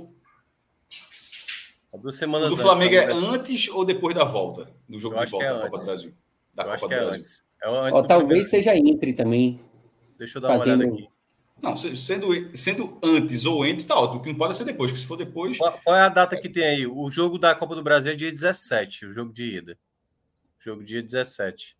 [1.93, 4.69] É duas semanas o do Flamengo antes, é antes ou depois da volta?
[4.87, 6.13] Do jogo de volta é da Copa do Brasil?
[6.53, 7.19] Da Eu Copa acho que é Brasil.
[7.19, 7.43] antes.
[7.63, 9.59] É antes Ó, talvez seja entre também.
[10.17, 10.81] Deixa eu dar fazendo...
[10.81, 11.15] uma olhada aqui.
[11.61, 14.19] Não, sendo, sendo antes ou entre, tá ótimo.
[14.19, 15.57] O que não pode ser depois, porque se for depois.
[15.57, 16.85] Qual, qual, é a data que tem aí?
[16.85, 19.77] O jogo da Copa do Brasil é dia 17, o jogo de ida.
[20.65, 21.77] Jogo dia 17.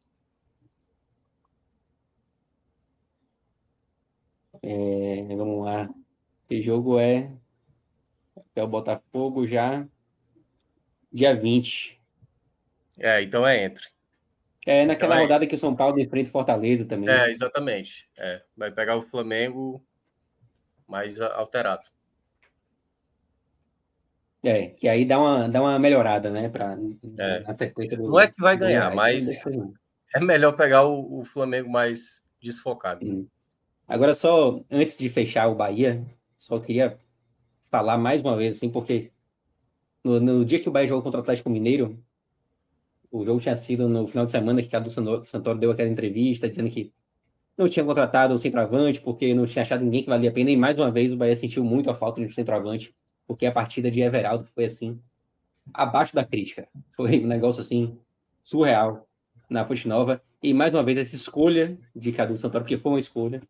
[4.62, 5.90] É, vamos lá.
[6.48, 7.36] Esse jogo é.
[8.56, 9.88] É o Botafogo já.
[11.12, 11.99] Dia 20.
[12.99, 13.88] É, então é entre.
[14.68, 17.10] É naquela então, rodada que o São Paulo enfrenta Fortaleza também.
[17.10, 18.07] É, exatamente.
[18.16, 19.84] É, vai pegar o Flamengo
[20.88, 21.90] mais alterado.
[24.45, 26.47] É, que aí dá uma, dá uma melhorada, né?
[26.49, 26.77] Pra,
[27.17, 27.39] é.
[27.41, 29.43] Na sequência do, Não é que vai ganhar, mas
[30.13, 33.03] é melhor pegar o, o Flamengo mais desfocado.
[33.03, 33.27] Hum.
[33.88, 36.05] Agora, só antes de fechar o Bahia,
[36.38, 36.99] só queria
[37.72, 39.11] falar mais uma vez, assim, porque
[40.03, 41.99] no, no dia que o Bahia jogou contra o Atlético Mineiro,
[43.11, 46.69] o jogo tinha sido no final de semana que Cadu Santoro deu aquela entrevista dizendo
[46.69, 46.93] que
[47.57, 50.51] não tinha contratado o centroavante porque não tinha achado ninguém que valia a pena.
[50.51, 52.93] E mais uma vez o Bahia sentiu muito a falta de um centroavante,
[53.27, 54.99] porque a partida de Everaldo foi assim,
[55.73, 56.68] abaixo da crítica.
[56.89, 57.97] Foi um negócio assim,
[58.43, 59.07] surreal
[59.49, 60.22] na Fonte Nova.
[60.41, 63.41] E mais uma vez, essa escolha de Cadu Santoro, porque foi uma escolha,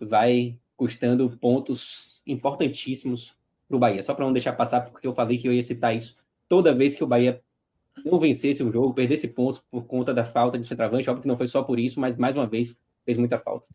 [0.00, 3.36] vai custando pontos importantíssimos
[3.68, 4.02] para o Bahia.
[4.02, 6.16] Só para não deixar passar, porque eu falei que eu ia citar isso
[6.48, 7.42] toda vez que o Bahia
[8.04, 11.08] não vencesse o jogo, perdesse pontos por conta da falta de centroavante.
[11.08, 13.66] Óbvio que não foi só por isso, mas mais uma vez fez muita falta.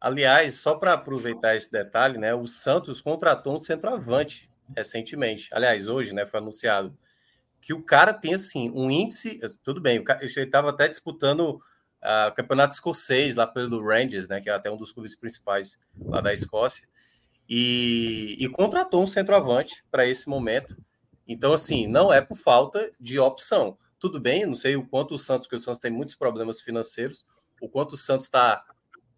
[0.00, 5.48] Aliás, só para aproveitar esse detalhe, né, o Santos contratou um centroavante recentemente.
[5.52, 6.96] Aliás, hoje, né, foi anunciado
[7.60, 11.60] que o cara tem assim um índice, tudo bem, ele estava até disputando
[12.04, 15.80] uh, o campeonato escocês lá pelo Rangers, né, que é até um dos clubes principais
[15.98, 16.86] lá da Escócia,
[17.48, 20.76] e, e contratou um centroavante para esse momento.
[21.26, 23.78] Então, assim, não é por falta de opção.
[23.98, 27.26] Tudo bem, não sei o quanto o Santos, porque o Santos tem muitos problemas financeiros,
[27.62, 28.60] o quanto o Santos está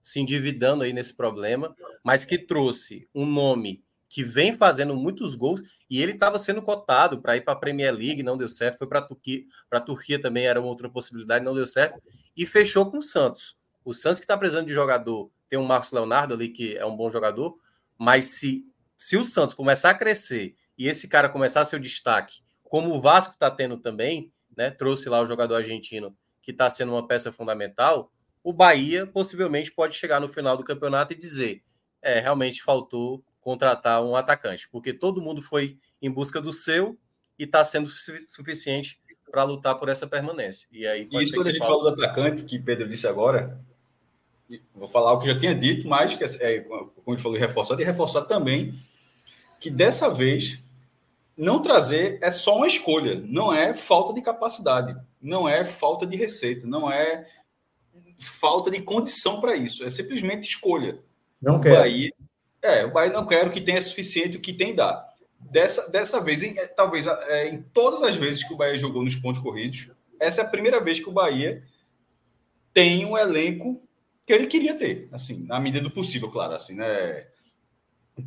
[0.06, 5.60] se endividando aí nesse problema, mas que trouxe um nome que vem fazendo muitos gols
[5.90, 8.86] e ele estava sendo cotado para ir para a Premier League, não deu certo, foi
[8.86, 12.00] para a Turquia, para a Turquia também era uma outra possibilidade, não deu certo,
[12.36, 13.58] e fechou com o Santos.
[13.84, 16.96] O Santos que está precisando de jogador, tem um Marcos Leonardo ali que é um
[16.96, 17.58] bom jogador,
[17.98, 18.64] mas se,
[18.96, 23.34] se o Santos começar a crescer e esse cara começar seu destaque, como o Vasco
[23.34, 24.70] está tendo também, né?
[24.70, 28.12] Trouxe lá o jogador argentino que está sendo uma peça fundamental.
[28.46, 31.64] O Bahia possivelmente pode chegar no final do campeonato e dizer:
[32.00, 36.96] é, realmente faltou contratar um atacante, porque todo mundo foi em busca do seu
[37.36, 37.88] e está sendo
[38.28, 39.00] suficiente
[39.32, 40.68] para lutar por essa permanência.
[40.70, 43.60] E aí e isso quando a gente falou do atacante, que Pedro disse agora,
[44.72, 47.80] vou falar o que já tinha dito, mas que é, como a gente falou, reforçar,
[47.80, 48.78] e reforçar também
[49.58, 50.62] que dessa vez
[51.36, 56.16] não trazer é só uma escolha, não é falta de capacidade, não é falta de
[56.16, 57.26] receita, não é
[58.18, 60.98] falta de condição para isso, é simplesmente escolha.
[61.40, 61.76] Não quero.
[61.76, 62.12] O Bahia,
[62.62, 65.06] é, o Bahia não quer o que é suficiente, o que tem dá.
[65.38, 69.02] Dessa, dessa vez, em, é, talvez é, em todas as vezes que o Bahia jogou
[69.02, 69.88] nos pontos corridos,
[70.18, 71.62] essa é a primeira vez que o Bahia
[72.72, 73.82] tem um elenco
[74.26, 77.26] que ele queria ter, assim, na medida do possível, claro, assim, né?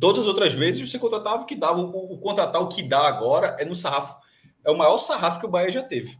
[0.00, 3.06] Todas as outras vezes você contratava o que dava, o, o contratar o que dá
[3.06, 4.16] agora é no sarrafo,
[4.64, 6.16] é o maior sarrafo que o Bahia já teve.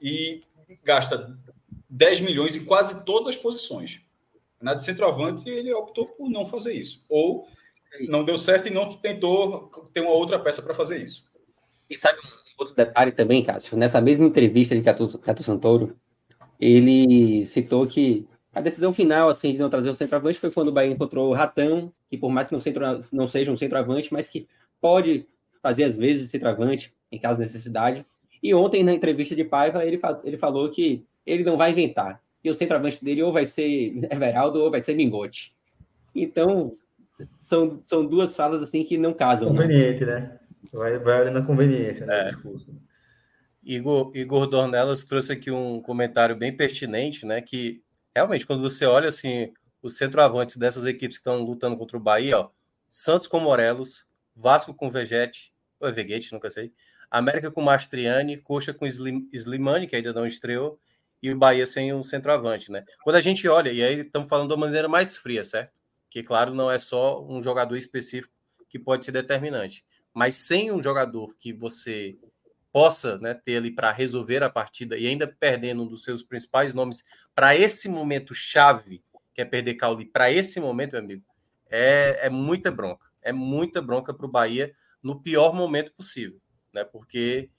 [0.00, 0.42] E
[0.84, 1.38] gasta
[1.92, 4.00] 10 milhões em quase todas as posições.
[4.60, 7.04] Na de centroavante, ele optou por não fazer isso.
[7.06, 7.46] Ou
[8.08, 11.30] não deu certo e não tentou ter uma outra peça para fazer isso.
[11.90, 13.76] E sabe um outro detalhe também, Cássio?
[13.76, 15.94] Nessa mesma entrevista de Cato, Cato Santoro,
[16.58, 20.72] ele citou que a decisão final assim, de não trazer o centroavante foi quando o
[20.72, 22.82] Bahia encontrou o Ratão, que por mais que não, centro,
[23.12, 24.48] não seja um centroavante, mas que
[24.80, 25.26] pode
[25.60, 28.06] fazer às vezes centroavante, em caso de necessidade.
[28.42, 32.20] E ontem, na entrevista de Paiva, ele, ele falou que ele não vai inventar.
[32.44, 35.54] E o centroavante dele ou vai ser Everaldo ou vai ser Mingote.
[36.14, 36.72] Então,
[37.38, 39.48] são, são duas falas assim que não casam.
[39.48, 40.20] Conveniente, né?
[40.20, 40.38] né?
[40.72, 42.20] Vai, vai ali na conveniência, né?
[42.20, 42.24] É.
[42.30, 42.74] Discurso.
[43.64, 47.40] Igor, Igor Dornelas trouxe aqui um comentário bem pertinente, né?
[47.40, 47.82] Que
[48.14, 52.38] realmente, quando você olha assim, os centroavantes dessas equipes que estão lutando contra o Bahia,
[52.38, 52.50] ó,
[52.88, 56.72] Santos com Morelos, Vasco com Vegete, ou é Veguete, nunca sei,
[57.10, 60.78] América com Mastriani, Coxa com Slim, Slimani, que ainda não estreou,
[61.22, 62.84] e o Bahia sem um centroavante, né?
[63.04, 65.72] Quando a gente olha, e aí estamos falando de uma maneira mais fria, certo?
[66.10, 68.34] Que, claro, não é só um jogador específico
[68.68, 72.18] que pode ser determinante, mas sem um jogador que você
[72.72, 76.72] possa né, ter ali para resolver a partida e ainda perdendo um dos seus principais
[76.72, 77.04] nomes
[77.34, 79.04] para esse momento chave,
[79.34, 81.24] que é perder Cauli, para esse momento, meu amigo,
[81.70, 83.10] é, é muita bronca.
[83.22, 86.40] É muita bronca para o Bahia no pior momento possível,
[86.72, 86.84] né?
[86.84, 87.50] Porque,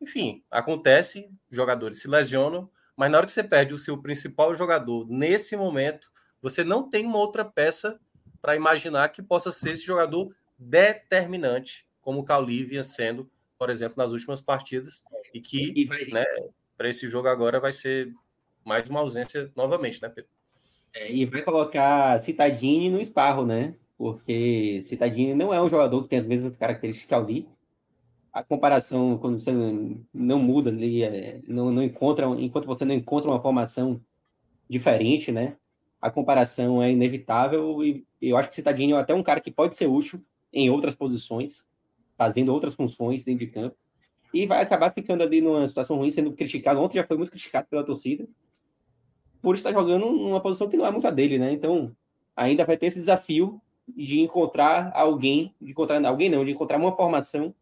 [0.00, 5.06] enfim, acontece, jogadores se lesionam, mas na hora que você perde o seu principal jogador
[5.08, 6.10] nesse momento,
[6.40, 8.00] você não tem uma outra peça
[8.40, 13.96] para imaginar que possa ser esse jogador determinante, como o Cauli vinha sendo, por exemplo,
[13.98, 15.04] nas últimas partidas,
[15.34, 16.04] e que, e vai...
[16.06, 16.24] né,
[16.76, 18.12] para esse jogo agora vai ser
[18.64, 20.30] mais uma ausência novamente, né, Pedro?
[20.94, 23.74] É, e vai colocar Citadini no esparro, né?
[23.98, 27.48] Porque Citadini não é um jogador que tem as mesmas características que Cauli
[28.36, 29.50] a comparação, quando você
[30.12, 33.98] não muda ali, é, não, não encontra, enquanto você não encontra uma formação
[34.68, 35.56] diferente, né?
[36.02, 39.74] A comparação é inevitável e eu acho que Citadinho é até um cara que pode
[39.74, 40.22] ser útil
[40.52, 41.66] em outras posições,
[42.14, 43.74] fazendo outras funções dentro de campo,
[44.34, 46.78] e vai acabar ficando ali numa situação ruim, sendo criticado.
[46.78, 48.28] Ontem já foi muito criticado pela torcida,
[49.40, 51.52] por estar jogando numa posição que não é muito a dele, né?
[51.52, 51.90] Então,
[52.36, 53.58] ainda vai ter esse desafio
[53.88, 57.54] de encontrar alguém, de encontrar alguém não, de encontrar uma formação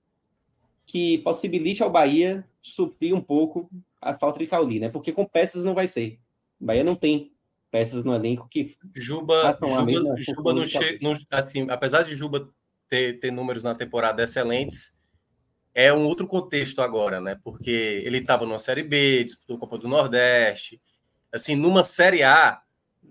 [0.86, 3.70] que possibilite ao Bahia suprir um pouco
[4.01, 4.89] a falta de Cauli, né?
[4.89, 6.19] Porque com peças não vai ser.
[6.61, 7.32] O Bahia não tem
[7.70, 10.98] peças no elenco que Juba, Juba, Juba não chega,
[11.31, 12.48] assim, apesar de Juba
[12.89, 14.94] ter, ter números na temporada excelentes,
[15.74, 17.39] é um outro contexto agora, né?
[17.43, 20.81] Porque ele estava numa Série B, disputou a Copa do Nordeste,
[21.32, 22.62] assim, numa Série A,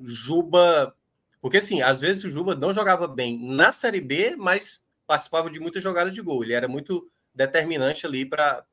[0.02, 0.96] Juba,
[1.42, 5.60] porque assim, às vezes o Juba não jogava bem na Série B, mas participava de
[5.60, 6.42] muitas jogadas de gol.
[6.44, 8.66] Ele era muito determinante ali para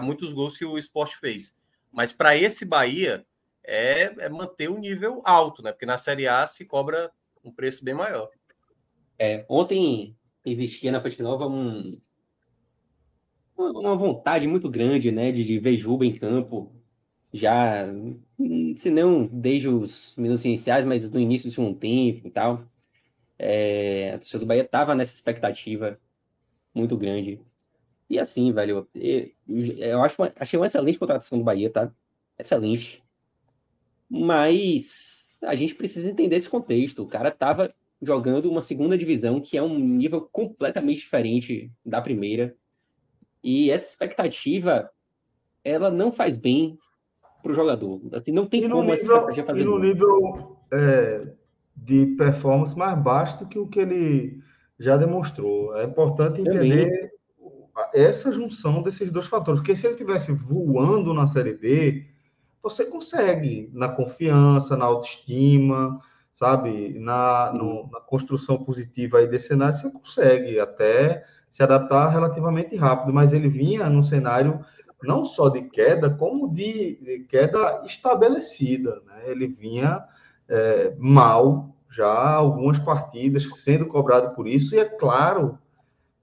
[0.00, 1.56] muitos gols que o esporte fez.
[1.90, 3.24] Mas para esse Bahia
[3.64, 5.72] é, é, manter o nível alto, né?
[5.72, 7.10] Porque na Série A se cobra
[7.44, 8.30] um preço bem maior.
[9.18, 12.00] É, ontem existia na Fonte Nova um,
[13.56, 16.72] uma vontade muito grande, né, de, de ver Juba em campo,
[17.32, 17.86] já,
[18.76, 22.64] se não desde os minutos iniciais, mas no início do segundo tempo e tal.
[23.38, 25.98] É, a torcida do Bahia estava nessa expectativa
[26.74, 27.40] muito grande.
[28.12, 31.90] E assim, velho, eu acho, achei uma excelente contratação do Bahia, tá?
[32.38, 33.02] Excelente.
[34.06, 37.02] Mas a gente precisa entender esse contexto.
[37.02, 42.54] O cara tava jogando uma segunda divisão que é um nível completamente diferente da primeira.
[43.42, 44.90] E essa expectativa,
[45.64, 46.78] ela não faz bem
[47.42, 47.98] pro jogador.
[48.12, 49.88] Assim, não tem como nível, essa fazer E no bem.
[49.88, 51.32] nível é,
[51.74, 54.38] de performance mais baixo do que o que ele
[54.78, 55.74] já demonstrou.
[55.78, 57.11] É importante entender Também
[57.92, 59.60] essa junção desses dois fatores.
[59.60, 62.06] Porque se ele tivesse voando na Série B,
[62.62, 66.00] você consegue, na confiança, na autoestima,
[66.32, 72.76] sabe, na, no, na construção positiva aí desse cenário, você consegue até se adaptar relativamente
[72.76, 74.64] rápido, mas ele vinha num cenário
[75.02, 79.02] não só de queda, como de, de queda estabelecida.
[79.04, 79.24] Né?
[79.26, 80.04] Ele vinha
[80.48, 85.58] é, mal já algumas partidas, sendo cobrado por isso, e é claro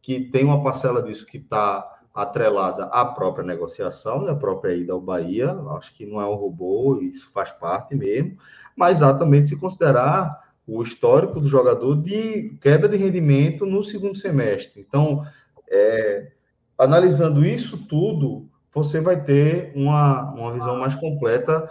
[0.10, 5.00] que tem uma parcela disso que está atrelada à própria negociação, à própria ida ao
[5.00, 8.36] Bahia, acho que não é um robô, isso faz parte mesmo,
[8.76, 13.84] mas há também de se considerar o histórico do jogador de queda de rendimento no
[13.84, 14.82] segundo semestre.
[14.82, 15.24] Então,
[15.70, 16.32] é,
[16.76, 21.70] analisando isso tudo, você vai ter uma, uma visão mais completa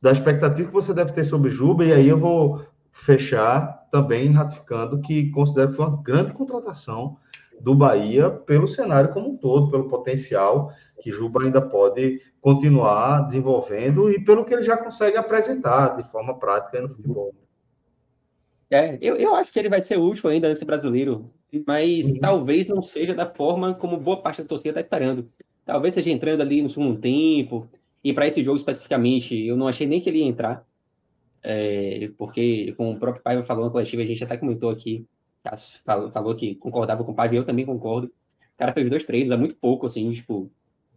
[0.00, 5.00] da expectativa que você deve ter sobre Juba, e aí eu vou fechar também ratificando
[5.00, 7.16] que considero que foi uma grande contratação
[7.62, 14.10] do Bahia pelo cenário como um todo, pelo potencial que Juba ainda pode continuar desenvolvendo
[14.10, 17.32] e pelo que ele já consegue apresentar de forma prática no futebol.
[18.70, 21.30] É, eu, eu acho que ele vai ser útil ainda nesse brasileiro,
[21.66, 22.20] mas uhum.
[22.20, 25.28] talvez não seja da forma como boa parte da torcida está esperando.
[25.64, 27.68] Talvez seja entrando ali no segundo tempo,
[28.02, 30.66] e para esse jogo especificamente, eu não achei nem que ele ia entrar,
[31.42, 35.06] é, porque com o próprio Paiva falou na coletiva, a gente até comentou aqui,
[35.84, 38.08] falou, falou que concordava com o Paiva, e eu também concordo.
[38.08, 40.50] O cara fez dois treinos, é muito pouco, assim, tipo,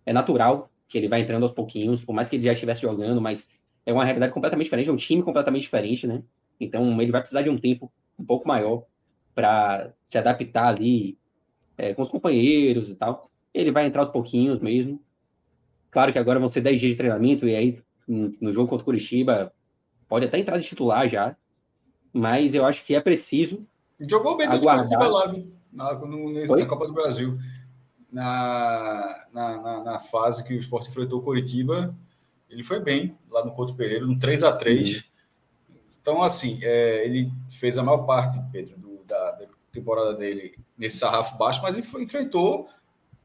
[0.06, 3.20] é natural que ele vai entrando aos pouquinhos, por mais que ele já estivesse jogando,
[3.22, 3.50] mas
[3.86, 6.24] é uma realidade completamente diferente, é um time completamente diferente, né?
[6.60, 8.86] Então ele vai precisar de um tempo um pouco maior
[9.34, 11.18] para se adaptar ali
[11.78, 13.30] é, com os companheiros e tal.
[13.54, 15.02] Ele vai entrar aos pouquinhos mesmo.
[15.92, 18.86] Claro que agora vão ser 10 dias de treinamento, e aí no jogo contra o
[18.86, 19.52] Curitiba
[20.08, 21.36] pode até entrar de titular já,
[22.14, 23.66] mas eu acho que é preciso.
[24.00, 25.36] Jogou bem contra o Curitiba lá,
[25.72, 27.38] na, no, na Copa do Brasil.
[28.12, 31.94] Na, na, na, na, fase que o Sport enfrentou o Curitiba,
[32.50, 35.04] ele foi bem lá no Porto Pereira, no 3 a 3 uhum.
[36.02, 41.00] Então, assim, é, ele fez a maior parte, Pedro, do, da, da, temporada dele nesse
[41.00, 42.70] sarrafo baixo, mas ele foi, enfrentou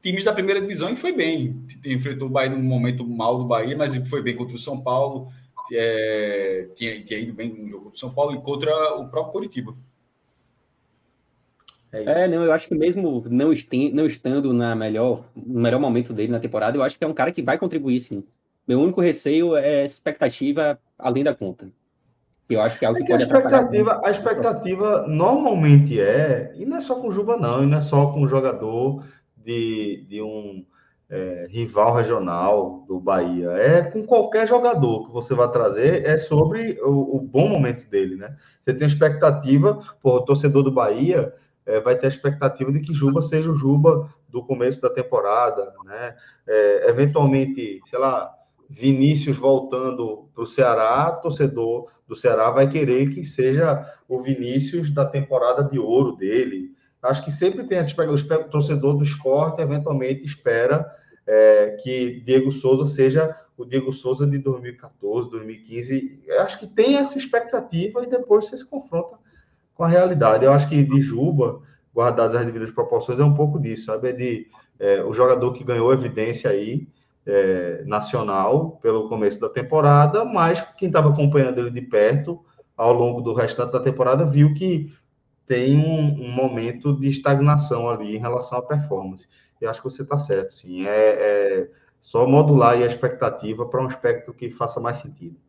[0.01, 1.65] times da primeira divisão e foi bem.
[1.85, 4.81] Enfrentou o Bahia num momento mal do Bahia, mas ele foi bem contra o São
[4.81, 5.29] Paulo,
[5.71, 9.73] é, tinha, tinha ido bem no jogo do São Paulo e contra o próprio Curitiba.
[11.91, 15.79] É, é, não, eu acho que mesmo não, este, não estando na melhor, no melhor
[15.79, 18.23] momento dele na temporada, eu acho que é um cara que vai contribuir sim.
[18.67, 21.69] Meu único receio é expectativa além da conta.
[22.49, 26.53] Eu acho que é algo que, é que pode a expectativa, a expectativa normalmente é,
[26.55, 29.03] e não é só com o Juba, não, e não é só com o jogador
[29.35, 30.65] de, de um
[31.09, 33.49] é, rival regional do Bahia.
[33.51, 38.15] É com qualquer jogador que você vai trazer, é sobre o, o bom momento dele,
[38.15, 38.35] né?
[38.61, 41.33] Você tem expectativa, pô, o torcedor do Bahia
[41.71, 45.73] é, vai ter a expectativa de que Juba seja o Juba do começo da temporada,
[45.85, 46.15] né?
[46.47, 48.33] É, eventualmente, sei lá,
[48.69, 55.05] Vinícius voltando para o Ceará, torcedor do Ceará vai querer que seja o Vinícius da
[55.05, 56.71] temporada de ouro dele.
[57.01, 60.85] Acho que sempre tem esse o torcedor do esporte eventualmente espera
[61.25, 66.21] é, que Diego Souza seja o Diego Souza de 2014, 2015.
[66.27, 69.17] Eu acho que tem essa expectativa e depois você se confronta
[69.81, 70.45] com a realidade.
[70.45, 71.59] Eu acho que de Juba,
[71.91, 74.09] guardadas as devidas proporções, é um pouco disso, sabe?
[74.09, 74.47] É de
[74.77, 76.87] é, o jogador que ganhou evidência aí
[77.25, 82.39] é, nacional pelo começo da temporada, mas quem estava acompanhando ele de perto
[82.77, 84.93] ao longo do restante da temporada viu que
[85.47, 89.27] tem um, um momento de estagnação ali em relação à performance.
[89.59, 90.85] E acho que você está certo, sim.
[90.85, 95.39] É, é, só modular a expectativa para um aspecto que faça mais sentido.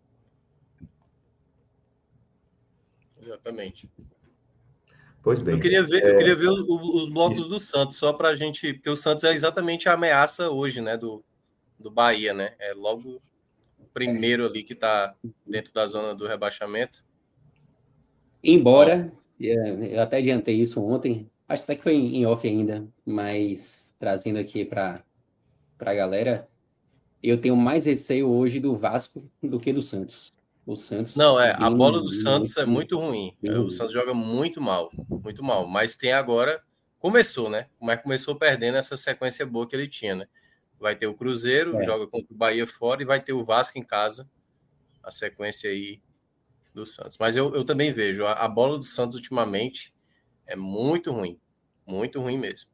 [3.20, 3.90] Exatamente.
[5.22, 5.54] Pois bem.
[5.54, 7.48] Eu queria ver, é, eu queria ver os, os blocos isso.
[7.48, 8.74] do Santos, só para a gente.
[8.74, 10.96] Porque o Santos é exatamente a ameaça hoje, né?
[10.96, 11.24] Do,
[11.78, 12.54] do Bahia, né?
[12.58, 13.22] É logo
[13.78, 15.14] o primeiro ali que está
[15.46, 17.04] dentro da zona do rebaixamento.
[18.42, 24.38] Embora, eu até adiantei isso ontem, acho até que foi em off ainda, mas trazendo
[24.38, 25.04] aqui para
[25.78, 26.48] a galera,
[27.22, 30.32] eu tenho mais receio hoje do Vasco do que do Santos.
[30.64, 31.16] O Santos.
[31.16, 33.36] Não, é, a bola do Santos é muito ruim.
[33.42, 35.66] O Santos joga muito mal, muito mal.
[35.66, 36.62] Mas tem agora.
[36.98, 37.66] Começou, né?
[37.80, 40.28] Mas começou perdendo essa sequência boa que ele tinha, né?
[40.78, 41.82] Vai ter o Cruzeiro, é.
[41.82, 44.30] joga contra o Bahia fora, e vai ter o Vasco em casa.
[45.02, 46.00] A sequência aí
[46.72, 47.18] do Santos.
[47.18, 49.92] Mas eu, eu também vejo, a, a bola do Santos ultimamente
[50.46, 51.40] é muito ruim.
[51.84, 52.70] Muito ruim mesmo.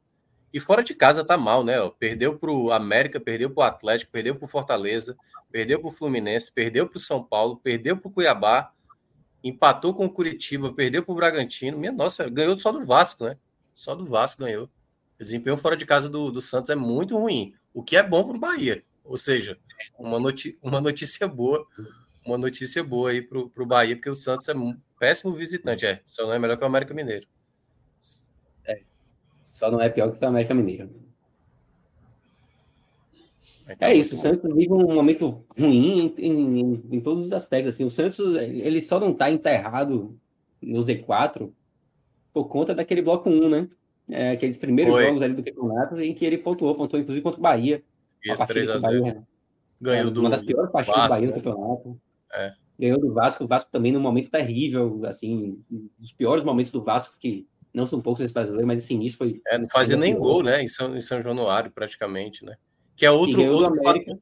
[0.53, 1.75] E fora de casa tá mal, né?
[1.99, 5.17] Perdeu para o América, perdeu para o Atlético, perdeu para Fortaleza,
[5.51, 8.73] perdeu para Fluminense, perdeu para São Paulo, perdeu para Cuiabá,
[9.45, 11.79] empatou com o Curitiba, perdeu para Bragantino.
[11.79, 13.37] Minha nossa, ganhou só do Vasco, né?
[13.75, 14.71] Só do Vasco ganhou.
[15.19, 18.25] O desempenho fora de casa do, do Santos é muito ruim o que é bom
[18.25, 18.83] para o Bahia.
[19.05, 19.59] Ou seja,
[19.99, 21.67] uma, noti uma notícia boa,
[22.25, 26.03] uma notícia boa aí para o Bahia, porque o Santos é um péssimo visitante, é.
[26.05, 27.27] Só não é melhor que o América Mineiro.
[29.59, 29.67] É.
[29.67, 30.91] Só não é pior que o América Mineiro.
[33.81, 37.75] É isso, o Santos vive um momento ruim em, em, em, todos os aspectos.
[37.75, 40.19] Assim, o Santos ele só não está enterrado
[40.63, 41.51] no Z4
[42.33, 43.69] por conta daquele bloco 1, né?
[44.09, 45.05] É, aqueles primeiros Foi.
[45.05, 47.83] jogos ali do campeonato em que ele pontuou, pontuou inclusive contra o Bahia.
[48.25, 49.03] Isso, 3 a 0.
[49.03, 49.23] Bahia,
[49.81, 52.01] Ganhou é, do Uma das piores partidas Vasco, do Bahia no campeonato.
[52.33, 52.55] É.
[52.79, 55.63] Ganhou do Vasco, o Vasco também num momento terrível, assim,
[55.99, 59.41] dos piores momentos do Vasco, que não são poucos esse brasileiro, mas esse início foi.
[59.47, 60.63] É, não fazia nem gol, né?
[60.63, 62.57] Em São, em São Januário, praticamente, né?
[62.97, 64.21] Que é outro, outro fator,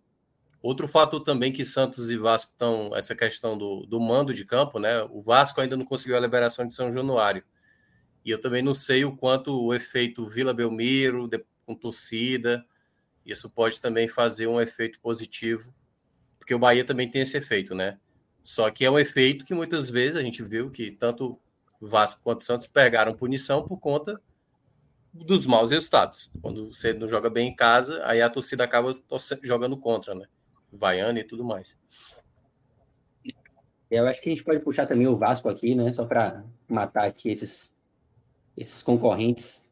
[0.63, 4.79] outro fator também que Santos e Vasco estão, essa questão do, do mando de campo,
[4.79, 5.03] né?
[5.05, 7.43] O Vasco ainda não conseguiu a liberação de São Januário.
[8.25, 12.67] E eu também não sei o quanto o efeito Vila Belmiro, de, com torcida,
[13.25, 15.75] isso pode também fazer um efeito positivo,
[16.39, 17.99] porque o Bahia também tem esse efeito, né?
[18.43, 21.37] Só que é um efeito que muitas vezes a gente viu que tanto
[21.81, 24.21] Vasco quanto Santos pegaram punição por conta
[25.13, 26.31] dos maus resultados.
[26.43, 28.91] Quando você não joga bem em casa, aí a torcida acaba
[29.43, 30.27] jogando contra, né?
[30.73, 31.77] Vaiana e tudo mais.
[33.91, 35.91] Eu acho que a gente pode puxar também o Vasco aqui, né?
[35.93, 37.75] Só para matar aqui esses,
[38.57, 39.67] esses concorrentes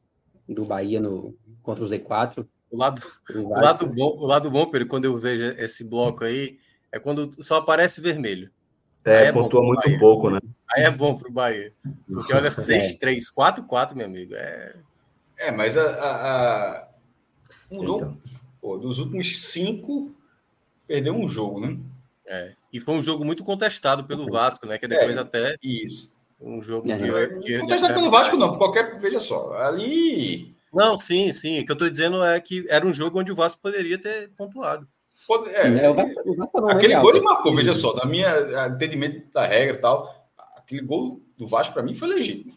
[0.49, 2.47] do Bahia no, contra o Z4.
[2.71, 3.03] O lado,
[3.35, 6.59] o lado bom, o lado bom, Pedro, quando eu vejo esse bloco aí,
[6.91, 8.51] é quando só aparece vermelho.
[9.05, 9.99] É, é pontua muito Bahia.
[9.99, 10.39] pouco, né?
[10.75, 11.73] Aí é bom pro Bahia.
[12.07, 14.35] Porque olha, 6, 3, 4, 4, meu amigo.
[14.35, 14.75] É,
[15.39, 16.89] é mas a, a, a...
[17.71, 17.99] mudou.
[17.99, 18.19] Então.
[18.61, 20.15] Pô, dos últimos cinco,
[20.87, 21.79] perdeu um jogo, né?
[22.27, 22.55] É.
[22.73, 24.79] E foi um jogo muito contestado pelo Vasco, né?
[24.79, 25.57] Que depois é, até.
[25.63, 26.17] Isso.
[26.41, 26.97] Um jogo é.
[26.97, 28.49] de, de, Contestado pelo Vasco, não.
[28.49, 28.99] Por qualquer.
[28.99, 29.55] Veja só.
[29.55, 31.61] Ali não, sim, sim.
[31.61, 34.31] O que eu estou dizendo é que era um jogo onde o Vasco poderia ter
[34.37, 34.89] pontuado.
[35.29, 38.67] Pode, é, é, o Vasco, o Vasco aquele gol ele marcou, veja só, na minha
[38.67, 40.24] entendimento da regra e tal,
[40.65, 42.55] aquele gol do Vasco para mim foi legítimo.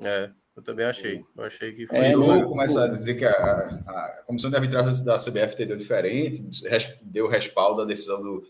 [0.00, 1.24] É, eu também achei.
[1.36, 1.98] Eu achei que foi.
[1.98, 6.42] É, não começa a dizer que a, a, comissão de arbitragem da CBF entendeu diferente,
[7.02, 8.46] deu respaldo à decisão do,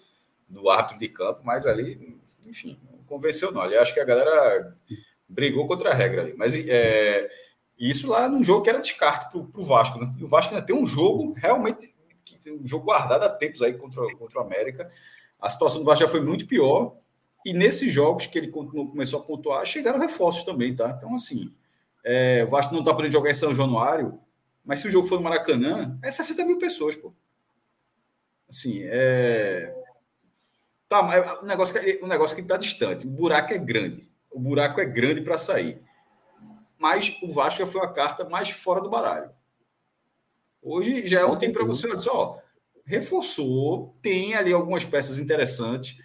[0.49, 3.61] do árbitro de campo, mas ali, enfim, não convenceu não.
[3.61, 4.77] Ali acho que a galera
[5.29, 6.35] brigou contra a regra ali.
[6.37, 7.29] Mas é,
[7.79, 10.13] isso lá num jogo que era descarte para o Vasco, né?
[10.19, 11.95] E o Vasco ainda tem um jogo realmente,
[12.47, 14.91] um jogo guardado há tempos aí contra, contra o América.
[15.41, 16.97] A situação do Vasco já foi muito pior.
[17.45, 20.95] E nesses jogos que ele começou a pontuar, chegaram reforços também, tá?
[20.97, 21.53] Então, assim,
[22.05, 24.19] é, o Vasco não tá podendo jogar em São Januário,
[24.65, 27.13] mas se o jogo for no Maracanã, é 60 mil pessoas, pô.
[28.49, 29.75] Assim, é.
[30.89, 34.11] Tá, o negócio, o negócio que tá distante, o buraco é grande.
[34.31, 35.83] O buraco é grande para sair
[36.79, 39.31] mas o Vasco já foi a carta mais fora do baralho.
[40.63, 42.39] Hoje já é um time para você ó,
[42.85, 45.99] reforçou, tem ali algumas peças interessantes.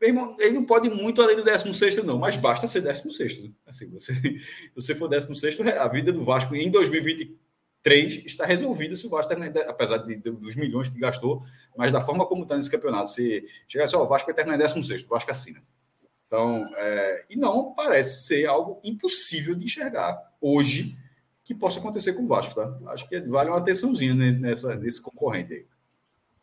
[0.00, 3.42] Ele não pode ir muito além do 16, não, mas basta ser 16.
[3.42, 3.50] Né?
[3.66, 9.06] Assim, você, se você for 16, a vida do Vasco em 2023 está resolvida se
[9.06, 11.42] o Vasco terminar, apesar de, dos milhões que gastou,
[11.76, 13.10] mas da forma como está nesse campeonato.
[13.10, 15.62] Se chegar assim, ó, o Vasco vai terminar em 16, o Vasco assina.
[16.26, 20.96] Então, é, e não parece ser algo impossível de enxergar hoje
[21.44, 22.76] que possa acontecer com o Vasco, tá?
[22.86, 25.66] Acho que vale uma atençãozinha nessa, nesse concorrente aí.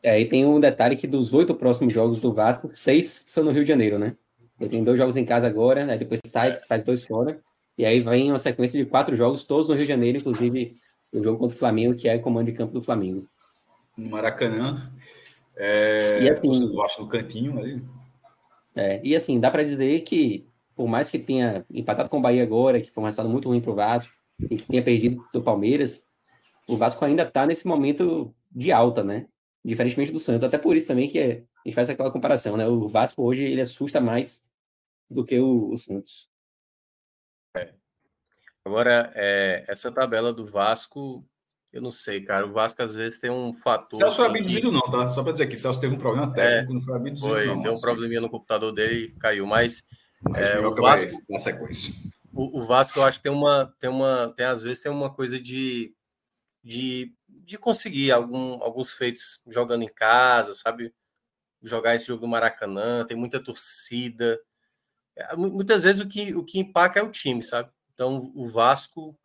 [0.04, 3.52] É, e tem um detalhe que dos oito próximos jogos do Vasco, seis são no
[3.52, 4.16] Rio de Janeiro, né?
[4.60, 7.40] Ele tem dois jogos em casa agora, depois sai, faz dois fora,
[7.78, 10.76] e aí vem uma sequência de quatro jogos, todos no Rio de Janeiro, inclusive
[11.14, 13.28] o jogo contra o Flamengo, que é comando de campo do Flamengo.
[13.98, 14.92] No Maracanã.
[15.56, 17.82] É, e assim, o Vasco no cantinho ali.
[18.76, 22.42] É, e assim, dá para dizer que, por mais que tenha empatado com o Bahia
[22.42, 25.42] agora, que foi um resultado muito ruim para o Vasco, e que tenha perdido do
[25.42, 26.08] Palmeiras,
[26.68, 29.28] o Vasco ainda está nesse momento de alta, né?
[29.64, 30.44] Diferentemente do Santos.
[30.44, 32.68] Até por isso também que é, a gente faz aquela comparação, né?
[32.68, 34.48] O Vasco hoje ele assusta mais
[35.10, 36.30] do que o, o Santos.
[37.56, 37.74] É.
[38.66, 41.26] Agora, é, essa tabela do Vasco
[41.72, 42.46] eu não sei, cara.
[42.46, 43.98] O Vasco às vezes tem um fator.
[43.98, 45.10] Celso assim, foi abduzido, não, tá?
[45.10, 47.20] Só para dizer que Celso teve um problema técnico, é, não foi abduzido.
[47.30, 49.46] Foi, não, deu um probleminha no computador dele e caiu.
[49.48, 49.86] Mas,
[50.22, 51.12] Mas é, o Vasco.
[51.30, 51.94] Na sequência.
[52.34, 53.74] O, o, Vasco, eu acho que tem uma.
[53.80, 55.94] Tem uma tem, às vezes tem uma coisa de,
[56.62, 57.14] de,
[57.52, 60.94] de conseguir algum, alguns feitos jogando em casa, sabe?
[61.62, 64.40] Jogar esse jogo no Maracanã, tem muita torcida.
[65.16, 67.70] É, muitas vezes o que, o que empaca é o time, sabe?
[67.94, 69.16] Então, o Vasco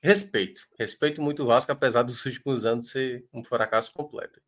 [0.00, 0.68] Respeito.
[0.78, 4.40] Respeito muito o Vasco, apesar dos últimos anos ser um fracasso completo.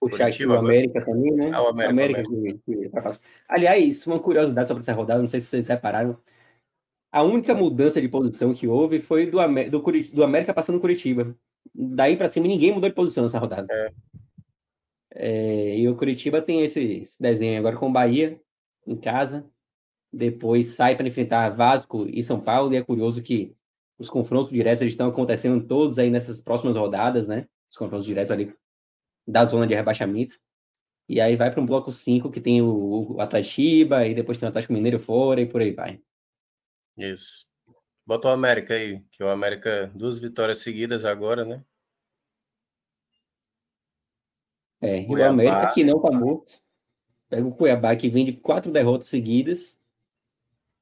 [0.00, 1.52] Puxar aqui o América também, né?
[1.54, 1.92] Ah, o América.
[1.92, 3.20] América, América.
[3.48, 6.20] Aliás, uma curiosidade sobre essa rodada, não sei se vocês repararam.
[7.12, 9.38] A única mudança de posição que houve foi do,
[9.70, 9.82] do,
[10.12, 11.36] do América passando Curitiba.
[11.74, 13.68] Daí para cima, ninguém mudou de posição nessa rodada.
[13.70, 13.92] É.
[15.14, 18.40] É, e o Curitiba tem esse, esse desenho agora com o Bahia
[18.86, 19.46] em casa,
[20.12, 23.54] depois sai para enfrentar Vasco e São Paulo, e é curioso que
[23.98, 27.46] os confrontos diretos estão acontecendo todos aí nessas próximas rodadas, né?
[27.70, 28.54] Os confrontos diretos ali
[29.26, 30.36] da zona de rebaixamento.
[31.08, 34.46] E aí vai para um bloco 5 que tem o, o Atlético e depois tem
[34.46, 36.00] o Atlético Mineiro fora e por aí vai.
[36.96, 37.46] Isso.
[38.04, 41.64] Bota o América aí, que o América, duas vitórias seguidas agora, né?
[44.80, 46.60] É, e o América que não tá morto.
[47.28, 49.80] Pega o Cuiabá que vem de quatro derrotas seguidas.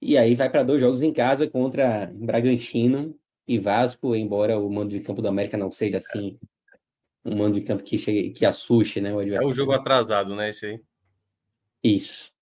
[0.01, 3.15] E aí vai para dois jogos em casa contra Bragantino
[3.47, 6.39] e Vasco, embora o mando de campo do América não seja assim
[7.23, 9.49] um mando de campo que chegue, que assuste, né, o adversário.
[9.49, 10.81] É o jogo atrasado, né, esse aí.
[11.85, 12.33] Isso.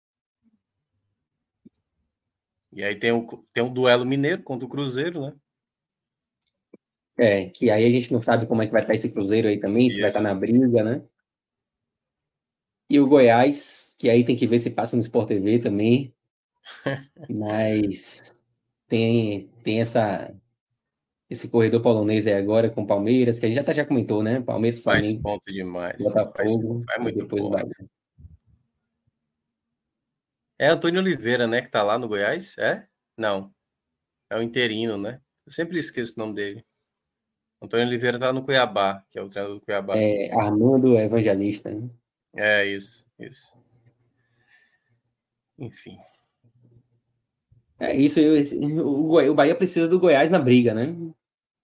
[2.73, 5.35] E aí tem o, tem o duelo mineiro contra o Cruzeiro, né?
[7.17, 9.59] É, que aí a gente não sabe como é que vai estar esse Cruzeiro aí
[9.59, 9.97] também, Isso.
[9.97, 11.03] se vai estar na briga, né?
[12.89, 16.15] E o Goiás, que aí tem que ver se passa no Sport TV também.
[17.29, 18.33] Mas
[18.87, 20.35] tem, tem essa,
[21.29, 24.41] esse corredor polonês aí agora com Palmeiras, que a gente já, tá, já comentou, né?
[24.41, 25.07] Palmeiras, Flamengo.
[25.07, 26.03] Faz ponto demais.
[26.03, 26.35] Botafogo.
[26.35, 27.91] Faz, faz muito depois ponto.
[30.59, 31.63] É Antônio Oliveira, né?
[31.63, 32.59] Que tá lá no Goiás?
[32.59, 32.87] É?
[33.17, 33.55] Não.
[34.31, 35.21] É o interino, né?
[35.47, 36.65] Eu sempre esqueço o nome dele.
[37.63, 39.97] Antônio Oliveira tá no Cuiabá, que é o treinador do Cuiabá.
[39.97, 41.89] É Armando Evangelista, né?
[42.37, 43.53] É, isso, isso.
[45.59, 45.99] Enfim.
[47.81, 50.95] É isso, o, Bahia precisa do Goiás na briga, né?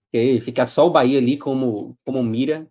[0.05, 2.69] Porque ficar só o Bahia ali como, como mira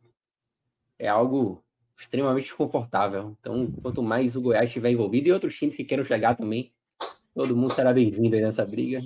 [0.99, 1.64] é algo
[1.97, 3.37] extremamente desconfortável.
[3.41, 6.73] Então, quanto mais o Goiás estiver envolvido e outros times que queiram chegar também,
[7.35, 9.01] todo mundo será bem-vindo aí nessa briga.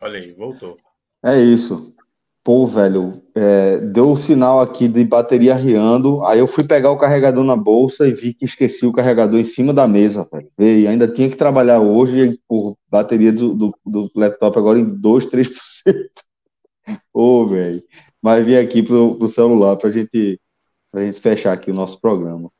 [0.00, 0.76] Olha aí, voltou.
[1.24, 1.94] É isso.
[2.44, 6.24] Pô, velho, é, deu o um sinal aqui de bateria riando.
[6.24, 9.44] Aí eu fui pegar o carregador na bolsa e vi que esqueci o carregador em
[9.44, 10.50] cima da mesa, velho.
[10.58, 15.26] E ainda tinha que trabalhar hoje por bateria do, do, do laptop agora em 2,
[15.26, 15.52] 3%.
[17.14, 17.84] Ô, velho.
[18.22, 20.40] Mas vim aqui pro, pro celular pra gente,
[20.90, 22.50] pra gente fechar aqui o nosso programa.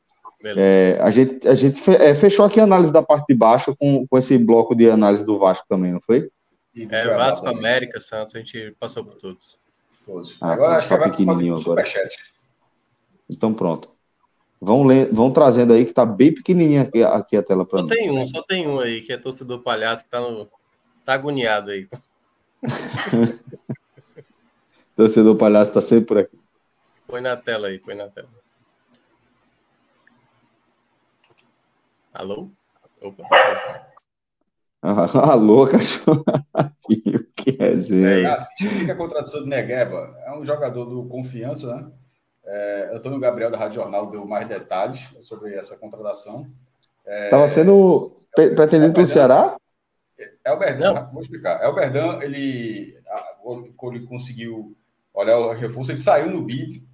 [0.43, 4.05] É, a gente, a gente é, fechou aqui a análise da parte de baixo com,
[4.05, 6.29] com esse bloco de análise do Vasco também, não foi?
[6.75, 9.57] É, Vasco, América, Santos, a gente passou por todos.
[10.05, 10.37] Todos.
[10.41, 11.83] Ah, agora acho que vai pequenininho agora.
[13.29, 13.89] Então pronto.
[14.59, 17.87] Vão, ler, vão trazendo aí que tá bem pequenininha aqui, aqui a tela para Só
[17.87, 20.47] tem um, só tem um aí, que é torcedor palhaço, que tá, no,
[21.05, 21.87] tá agoniado aí.
[24.95, 26.39] torcedor palhaço tá sempre por aqui.
[27.07, 28.29] Põe na tela aí, põe na tela.
[32.13, 32.49] Alô?
[33.01, 33.23] Opa.
[35.31, 36.23] Alô, cachorro.
[37.35, 38.29] que resenha.
[38.29, 40.15] É, explica a contratação do Negueba.
[40.25, 41.91] É um jogador do Confiança, né?
[42.45, 46.45] É, Antônio Gabriel, da Rádio Jornal, deu mais detalhes sobre essa contratação.
[47.05, 49.55] Estava é, sendo pretendido pelo Ceará?
[50.43, 51.61] É o Berdan, vou explicar.
[51.61, 52.97] É o Berdan, ele,
[53.83, 54.75] ele conseguiu
[55.13, 56.85] olhar o reforço, ele saiu no bid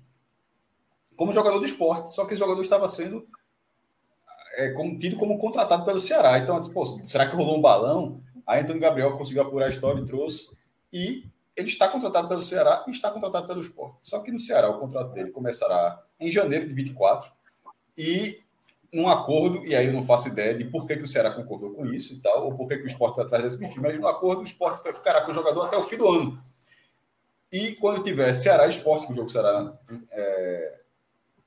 [1.16, 3.28] como jogador do esporte, só que esse jogador estava sendo
[4.54, 6.38] é, como, tido como contratado pelo Ceará.
[6.38, 6.62] Então,
[7.04, 8.22] será que rolou um balão?
[8.48, 10.50] Aí Antônio Gabriel conseguiu apurar a história e trouxe.
[10.92, 11.26] E
[11.56, 13.96] ele está contratado pelo Ceará e está contratado pelo Sport.
[14.02, 17.32] Só que no Ceará o contrato dele começará em janeiro de 24
[17.98, 18.42] e
[18.92, 21.72] num acordo, e aí eu não faço ideia de por que, que o Ceará concordou
[21.72, 24.00] com isso e tal, ou por que, que o Sport vai atrás desse enfim, mas
[24.00, 26.44] no acordo o Sport ficará com o jogador até o fim do ano.
[27.52, 29.74] E quando tiver Ceará e Sport, que o jogo será
[30.12, 30.80] é,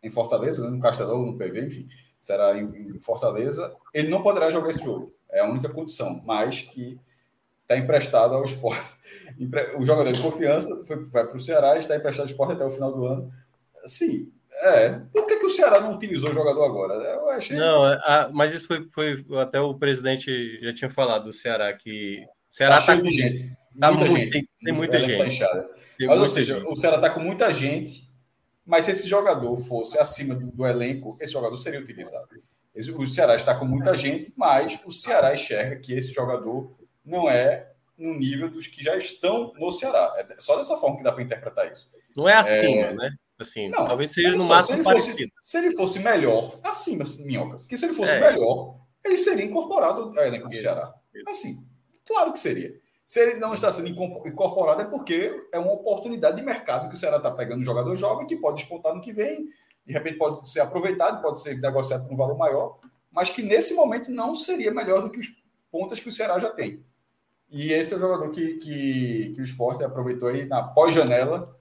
[0.02, 1.88] em Fortaleza, né, no Castelão, no PV, enfim,
[2.20, 5.14] será em, em Fortaleza, ele não poderá jogar esse jogo.
[5.30, 6.98] É a única condição, mas que
[7.62, 8.92] está emprestado ao esporte.
[9.78, 12.64] O jogador de confiança foi, vai para o Ceará e está emprestado ao esporte até
[12.64, 13.32] o final do ano.
[13.86, 14.30] Sim,
[14.62, 15.00] é.
[15.12, 16.94] Por que, que o Ceará não utilizou o jogador agora?
[16.94, 17.56] Eu achei...
[17.56, 21.72] Não, é, a, mas isso foi, foi, Até o presidente já tinha falado do Ceará,
[21.72, 22.24] que.
[22.48, 23.56] Ceará está com gente.
[23.78, 24.32] Tá muita muito, gente.
[24.32, 25.38] Tem, tem muita tá gente.
[25.38, 25.68] Tá
[25.98, 26.68] tem mas, ou seja, gente.
[26.68, 28.08] o Ceará está com muita gente,
[28.64, 32.28] mas se esse jogador fosse acima do, do elenco, esse jogador seria utilizado.
[32.96, 36.74] O Ceará está com muita gente, mas o Ceará enxerga que esse jogador
[37.04, 40.12] não é no nível dos que já estão no Ceará.
[40.18, 41.90] É só dessa forma que dá para interpretar isso.
[42.16, 42.94] Não é acima, é...
[42.94, 43.10] né?
[43.38, 45.32] Assim, não, talvez seja no máximo se parecido.
[45.34, 47.58] Fosse, se ele fosse melhor, acima, Minhoca.
[47.58, 48.20] Porque se ele fosse é.
[48.20, 50.94] melhor, ele seria incorporado ao elenco do Ceará.
[51.28, 51.58] Assim,
[52.06, 52.80] claro que seria.
[53.12, 56.96] Se ele não está sendo incorporado é porque é uma oportunidade de mercado que o
[56.96, 59.48] Ceará está pegando um jogador jovem que pode disputar no que vem
[59.84, 62.78] de repente pode ser aproveitado, pode ser negociado por um valor maior,
[63.10, 65.26] mas que nesse momento não seria melhor do que os
[65.70, 66.82] pontas que o Ceará já tem.
[67.50, 71.54] E esse é o jogador que, que, que o esporte aproveitou aí na pós-janela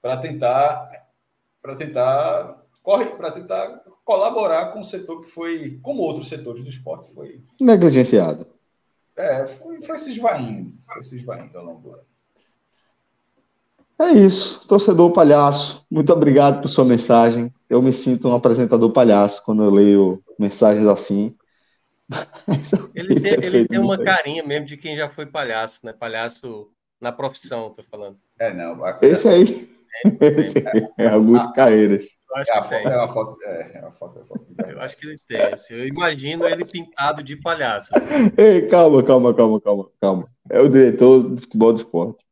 [0.00, 1.08] para tentar
[1.60, 6.68] para tentar corre para tentar colaborar com o setor que foi, como outros setores do
[6.68, 8.53] esporte, foi negligenciado.
[9.16, 12.02] É, foi, foi se esvaindo, foi se esvaindo ao longo do ano.
[14.00, 15.86] É isso, torcedor palhaço.
[15.88, 17.52] Muito obrigado por sua mensagem.
[17.70, 21.34] Eu me sinto um apresentador palhaço quando eu leio mensagens assim.
[22.94, 25.92] Ele tem, ele tem uma carinha mesmo de quem já foi palhaço, né?
[25.94, 26.70] Palhaço
[27.00, 28.18] na profissão, tô falando.
[28.38, 28.78] É, não.
[29.00, 29.70] Esse aí.
[30.20, 32.04] Esse aí é Augusto Carreiras.
[32.34, 32.86] Eu acho É, a que foto, tem.
[32.88, 33.42] é uma foto.
[33.44, 34.46] É, é uma foto, é uma foto.
[34.68, 35.52] Eu acho que ele tem.
[35.52, 37.92] assim, eu imagino ele pintado de palhaço.
[37.94, 38.14] assim.
[38.36, 40.28] Ei, calma, calma, calma, calma, calma.
[40.50, 42.24] É o diretor do futebol do esporte.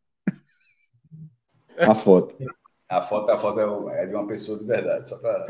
[1.84, 2.34] A foto.
[2.88, 5.46] A foto, a foto é é de uma pessoa de verdade, só para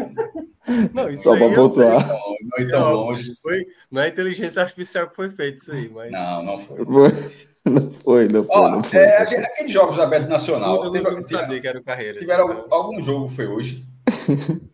[0.95, 1.85] Não, isso Só aí pra eu sei.
[1.85, 2.07] pontuar.
[2.07, 3.35] não, não ir tão Não, longe.
[3.43, 6.11] Foi, não é inteligência artificial que foi feito isso aí, mas.
[6.11, 6.79] Não, não foi.
[7.65, 8.99] Não foi, não foi, Ó, não foi.
[9.01, 12.19] é, aquele- aqueles jogos da Beto Nacional, eu teve, não sabia que era o Carreira.
[12.19, 13.85] tiveram algum, algum jogo foi hoje.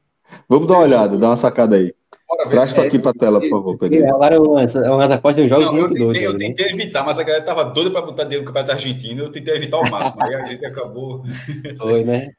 [0.49, 1.95] Vamos dar uma olhada, dá uma sacada aí.
[2.29, 4.07] Bora ver Traz se isso aqui pra tela, por favor, Pedro.
[4.15, 6.13] Agora umas, umas apostas de um jogo Não, eu muito doido.
[6.13, 6.39] tentei, eu né?
[6.39, 9.25] tentei evitar, mas a galera tava doida para botar dinheiro no Campeonato Argentino.
[9.25, 10.23] Eu tentei evitar ao máximo.
[10.23, 11.23] Aí a gente acabou.
[11.79, 12.31] Foi, né?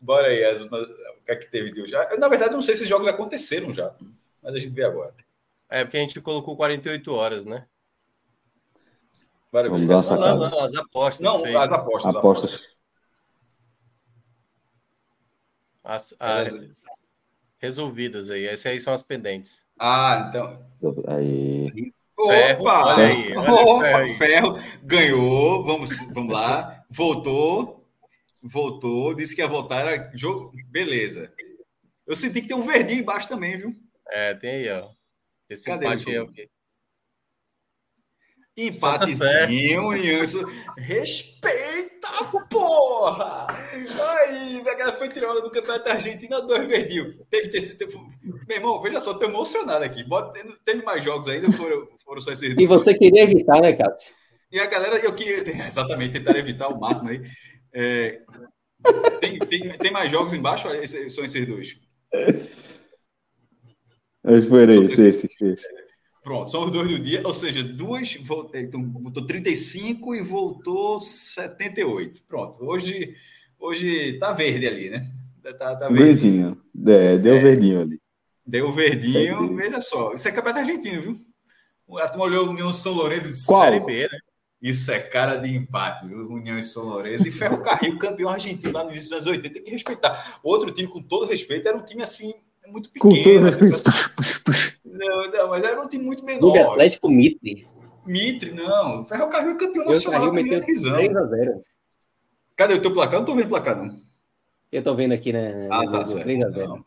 [0.00, 0.68] Bora aí, as, o
[1.26, 1.94] que é que teve de hoje?
[1.94, 3.92] Ah, Na verdade, eu não sei se esses jogos aconteceram já,
[4.42, 5.12] mas a gente vê agora.
[5.68, 7.66] É porque a gente colocou 48 horas, né?
[9.52, 10.34] Bora Vamos dar uma Não, sacada.
[10.38, 11.20] não, não, as apostas.
[11.20, 11.62] Não, feitas.
[11.62, 12.16] as apostas.
[12.16, 12.54] Apostas.
[12.54, 12.60] As-
[16.18, 16.54] as-
[17.58, 18.46] resolvidas aí.
[18.46, 19.64] Essas aí são as pendentes.
[19.78, 20.66] Ah, então.
[21.08, 21.92] Aí.
[22.22, 22.84] Ferro, Opa!
[22.94, 24.14] olha aí, olha o Opa, ferro aí.
[24.18, 25.64] ferro ganhou.
[25.64, 26.84] Vamos, vamos lá.
[26.90, 27.86] Voltou.
[28.42, 29.14] Voltou.
[29.14, 29.86] Disse que ia voltar.
[29.86, 30.52] Era jogo.
[30.68, 31.32] Beleza.
[32.06, 33.74] Eu senti que tem um verdinho embaixo também, viu?
[34.08, 34.90] É, tem aí, ó.
[35.48, 36.48] Esse Cadê empate o aí é o quê?
[38.56, 40.22] Empatezinho, União.
[40.24, 40.44] isso-
[42.18, 43.46] Respeita, porra!
[43.48, 47.16] Aí, a galera foi tirar onda do Campeonato Argentino, dois verdinhos.
[47.30, 47.78] Teve que ter sido.
[47.78, 47.98] teve-
[48.48, 50.02] Meu irmão, veja só, tô emocionado aqui.
[50.04, 50.32] Bota-
[50.64, 54.14] Teve mais jogos ainda, foram, foram só esses E você queria evitar, né, Cássio?
[54.52, 57.22] E a galera, eu que exatamente tentar evitar o máximo aí.
[57.72, 58.20] É,
[59.20, 60.66] tem, tem, tem mais jogos embaixo?
[61.10, 61.76] São esses dois?
[64.24, 65.66] Eu esperei, esse, esse, esse.
[66.22, 68.14] Pronto, são os dois do dia, ou seja, duas.
[68.16, 72.22] vol- Então, voltou 35 e voltou 78.
[72.28, 73.14] Pronto, hoje,
[73.58, 75.10] hoje tá verde ali, né?
[75.58, 76.04] Tá, tá verde.
[76.04, 76.60] Verdinho.
[76.86, 77.38] É, deu É.
[77.40, 78.00] verdinho ali.
[78.46, 80.12] Deu verdinho, veja só.
[80.12, 81.16] Isso é campeonato argentino, viu?
[81.98, 83.62] A turma olhou o União São Lourenço e disse: Qual?
[83.64, 84.18] Série B, né?
[84.62, 86.28] Isso é cara de empate, viu?
[86.30, 87.26] União e São Lourenço.
[87.26, 90.38] E Ferro Carril, campeão argentino lá no início dos anos 80, tem que respeitar.
[90.42, 92.34] Outro time, com todo respeito, era um time assim,
[92.68, 93.40] muito Com pequeno.
[93.40, 94.79] todo assim, respeito.
[95.00, 96.40] Não, não, mas era um time muito menor.
[96.40, 97.68] Clube Atlético Mitre.
[98.06, 99.04] Mitre, não.
[99.06, 100.96] Ferro Carril é campeão Eu nacional da Carril primeira meteu divisão.
[100.96, 101.62] 3x0.
[102.56, 103.14] Cadê o teu placar?
[103.14, 103.96] Eu não tô vendo placar, não.
[104.70, 105.68] Eu tô vendo aqui, né?
[105.70, 106.26] Ah, tá certo.
[106.26, 106.68] 3x0.
[106.68, 106.84] Não.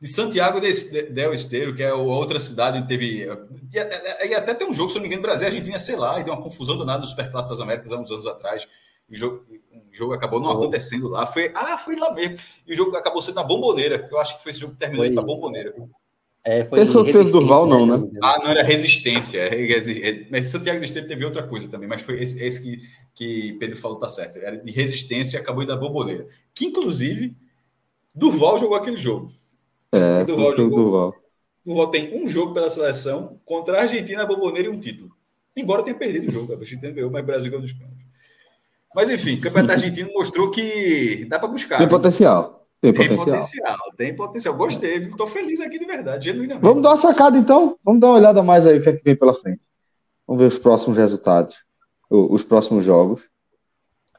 [0.00, 3.26] De Santiago de- de- del Esteiro, que é outra cidade onde teve.
[3.72, 6.20] E até, tem um jogo, se eu não me engano, Brasil e Argentina, sei lá,
[6.20, 8.66] e deu uma confusão danada no Superclasse das Américas há uns anos atrás.
[9.08, 11.26] E o jogo, o jogo acabou não acontecendo lá.
[11.26, 12.36] Foi, ah, foi lá mesmo.
[12.66, 14.78] E o jogo acabou sendo na bomboneira, que eu acho que foi esse jogo que
[14.78, 15.14] terminou Foi.
[15.14, 15.74] na bomboneira.
[16.46, 18.06] É, foi Esse do resistente, Durval, não, né?
[18.06, 18.10] engano.
[18.22, 19.40] Ah, não era resistência.
[19.40, 22.62] é- é- é- Mas Santiago do Esteiro teve outra coisa também, mas foi esse, esse
[22.62, 22.82] que,
[23.14, 24.38] que Pedro falou, tá certo.
[24.38, 26.26] Era de resistência e acabou indo na bomboneira.
[26.54, 27.34] Que inclusive,
[28.14, 29.28] Durval jogou aquele jogo.
[29.92, 30.78] É, E do foi Val o jogou?
[30.84, 31.10] Duval.
[31.64, 35.12] O Durval tem um jogo pela seleção contra a Argentina, a Bomboneira e um título.
[35.56, 38.04] Embora tenha perdido o jogo, a Argentina ganhou, mas o Brasil ganhou dos pênaltis.
[38.94, 41.78] Mas enfim, o Campeonato Argentino mostrou que dá para buscar.
[41.78, 41.98] Tem viu?
[41.98, 42.63] potencial.
[42.84, 43.26] Tem Tem potencial.
[43.26, 44.56] potencial, tem potencial.
[44.56, 45.08] Gostei?
[45.10, 46.62] Tô feliz aqui de verdade, genuinamente.
[46.62, 47.78] Vamos dar uma sacada então.
[47.82, 49.60] Vamos dar uma olhada mais aí o que é que vem pela frente.
[50.26, 51.56] Vamos ver os próximos resultados,
[52.10, 53.22] os próximos jogos.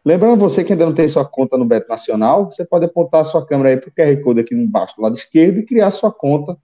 [0.03, 3.23] Lembrando você que ainda não tem sua conta no Beto Nacional, você pode apontar a
[3.23, 6.11] sua câmera aí para o QR Code aqui embaixo do lado esquerdo e criar sua
[6.11, 6.57] conta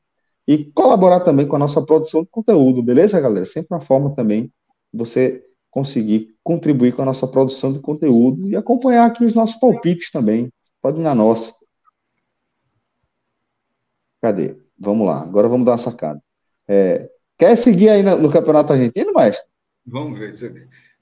[0.47, 3.45] e colaborar também com a nossa produção de conteúdo, beleza, galera?
[3.45, 4.51] Sempre uma forma também
[4.91, 9.55] de você conseguir contribuir com a nossa produção de conteúdo e acompanhar aqui os nossos
[9.55, 10.51] palpites também.
[10.81, 11.53] Pode ir na nossa.
[14.21, 14.55] Cadê?
[14.79, 16.21] Vamos lá, agora vamos dar uma sacada.
[16.67, 19.47] É, quer seguir aí no, no Campeonato Argentino, mestre?
[19.85, 20.31] Vamos ver.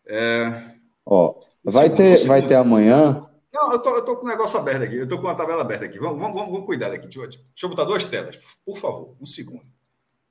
[0.08, 0.64] É...
[1.06, 2.28] Ó, vai Segundo, ter, segundo.
[2.30, 3.20] vai ter amanhã.
[3.54, 4.96] Não, eu tô, eu tô com o negócio aberto aqui.
[4.96, 6.00] Eu tô com a tabela aberta aqui.
[6.00, 7.06] Vamos, vamos, vamos, vamos cuidar aqui.
[7.08, 9.16] Deixa eu, deixa eu botar duas telas, por favor.
[9.20, 9.62] Um segundo.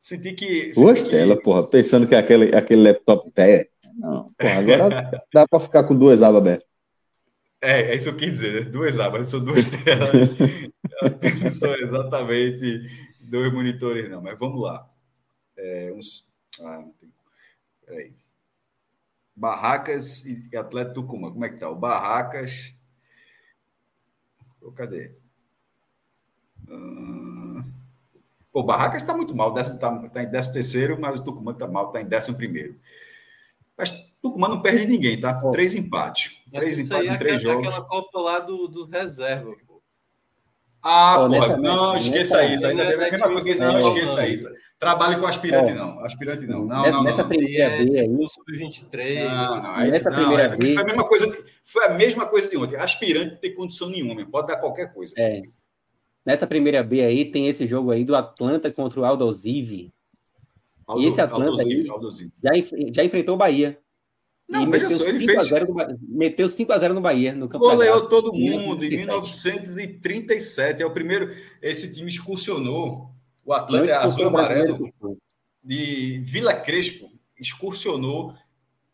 [0.01, 0.73] Senti que.
[0.73, 3.69] senti Duas que- telas, porra, pensando que é aquele, aquele laptop pé.
[3.97, 6.68] Não, porra, agora dá para ficar com duas abas abertas.
[7.61, 8.71] É, é isso que eu quis dizer, né?
[8.71, 10.13] Duas abas, são duas telas.
[11.43, 12.83] Não são exatamente
[13.21, 14.89] dois monitores, não, mas vamos lá.
[15.57, 16.27] É, uns...
[16.61, 17.13] Ah, não tem.
[17.85, 18.13] Peraí.
[19.35, 21.31] Barracas e Atlético Tucumã.
[21.31, 21.69] Como é que tá?
[21.69, 22.75] O Barracas.
[24.75, 25.13] Cadê?
[26.69, 27.63] Hum...
[28.53, 31.87] Pô, Barracas está muito mal, está tá em 13 terceiro, mas o Tucumã está mal,
[31.87, 32.79] está em 11 primeiro.
[33.77, 35.33] Mas Tucumã não perde ninguém, tá?
[35.35, 35.51] Pô.
[35.51, 36.38] Três empates.
[36.53, 37.69] Três empates em é três jogos.
[37.69, 39.83] aquela Copa lá do, dos reservas, pô.
[40.83, 42.67] Ah, pô, porra, não, esqueça isso.
[42.67, 44.47] Ainda é a mesma coisa que não, esqueça isso.
[44.79, 46.05] Trabalhe com aspirante, não.
[46.05, 46.65] Aspirante, não.
[46.65, 47.29] Não, nessa, não, nessa não.
[47.29, 48.09] primeira é, B aí.
[48.09, 49.25] O Sub-23.
[49.25, 50.75] Não, não, nessa não, primeira é, B.
[50.75, 52.77] Foi a mesma coisa, foi a mesma coisa de ontem.
[52.77, 55.15] Aspirante não tem condição nenhuma, pode dar qualquer coisa.
[55.19, 55.41] É.
[56.25, 59.93] Nessa primeira B aí tem esse jogo aí do Atlanta contra o Aldosive.
[60.87, 62.33] Aldo, e esse Atlanta Aldosive, aí Aldosive.
[62.43, 62.51] já,
[62.93, 63.79] já enfrentou o Bahia.
[64.49, 65.39] Não, e meteu só, ele 5 fez.
[65.39, 69.47] a 0 no, meteu 5x0 no Bahia, no campo da Goleou todo mundo em 1937.
[69.57, 70.83] 1937.
[70.83, 71.35] É o primeiro.
[71.61, 73.11] Esse time excursionou.
[73.45, 74.91] O Atlanta é azul amarelo
[75.63, 77.11] de Vila Crespo.
[77.39, 78.35] Excursionou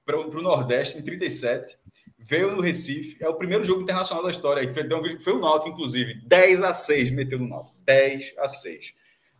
[0.04, 1.78] para o Nordeste em 37.
[2.18, 3.22] Veio no Recife.
[3.22, 4.72] É o primeiro jogo internacional da história.
[4.72, 6.14] Foi, foi o Náutico, inclusive.
[6.26, 7.76] 10 a 6 meteu no Náutico.
[7.84, 8.92] 10 a 6.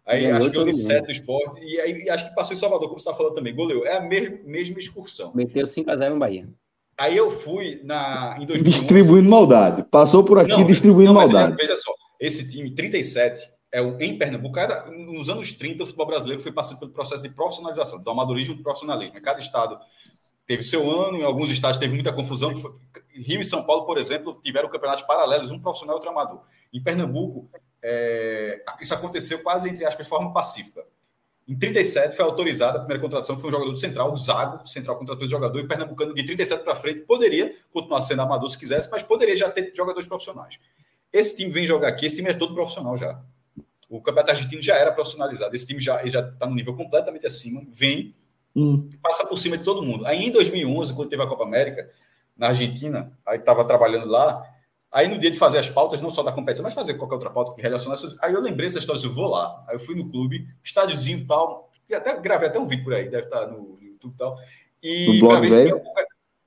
[0.06, 0.72] Aí Ganhou acho que eu.
[0.72, 1.64] 7 do esporte.
[1.64, 3.54] E aí acho que passou em Salvador, como você está falando também.
[3.54, 3.86] Goleou.
[3.86, 5.32] É a mesma, mesma excursão.
[5.34, 6.48] Meteu 5x0 no Bahia.
[6.96, 8.62] Aí eu fui na, em 2011.
[8.62, 9.82] Distribuindo maldade.
[9.90, 11.56] Passou por aqui Não, distribuindo não, mas maldade.
[11.56, 16.06] Veja só, esse time, 37, é o, em Pernambuco, cada, nos anos 30, o futebol
[16.06, 19.20] brasileiro foi passando pelo processo de profissionalização, do amadorismo para o profissionalismo.
[19.20, 19.76] Cada estado
[20.46, 22.54] teve seu ano, em alguns estados teve muita confusão.
[22.54, 22.74] Foi-
[23.12, 26.42] Rio e São Paulo, por exemplo, tiveram campeonatos paralelos, um profissional e outro amador.
[26.72, 27.48] Em Pernambuco,
[27.86, 30.82] é, isso aconteceu quase, entre aspas, de forma pacífica.
[31.46, 34.66] Em 37 foi autorizada a primeira contratação, foi um jogador do Central, o Zago, o
[34.66, 38.48] Central contratou esse jogador, e o Pernambucano de 37 para frente poderia continuar sendo amador
[38.48, 40.58] se quisesse, mas poderia já ter jogadores profissionais.
[41.12, 43.20] Esse time vem jogar aqui, esse time é todo profissional já.
[43.90, 48.14] O Campeonato Argentino já era profissionalizado, esse time já está no nível completamente acima, vem,
[48.56, 48.88] Hum.
[49.02, 50.06] passa por cima de todo mundo.
[50.06, 51.90] Aí em 2011, quando teve a Copa América,
[52.36, 54.42] na Argentina, aí estava trabalhando lá,
[54.94, 57.30] aí no dia de fazer as pautas, não só da competição, mas fazer qualquer outra
[57.30, 60.08] pauta que relacionasse, aí eu lembrei dessa história, eu vou lá, aí eu fui no
[60.08, 64.14] clube, estádiozinho tal, e até gravei até um vídeo por aí, deve estar no YouTube
[64.14, 64.36] e tal,
[64.82, 65.82] e No blog ver se velho?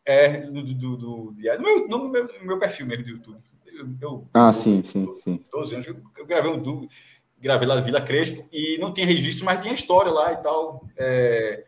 [0.06, 3.38] é, do, do, do, do- no, meu, no, meu, meu perfil mesmo do YouTube.
[3.66, 5.46] Eu, eu- Ah, eu- sim, sim, sim.
[5.52, 6.88] 12 anos, eu, eu gravei um du-
[7.40, 10.88] gravei lá na Vila Crespo e não tinha registro, mas tinha história lá e tal.
[10.98, 11.66] É,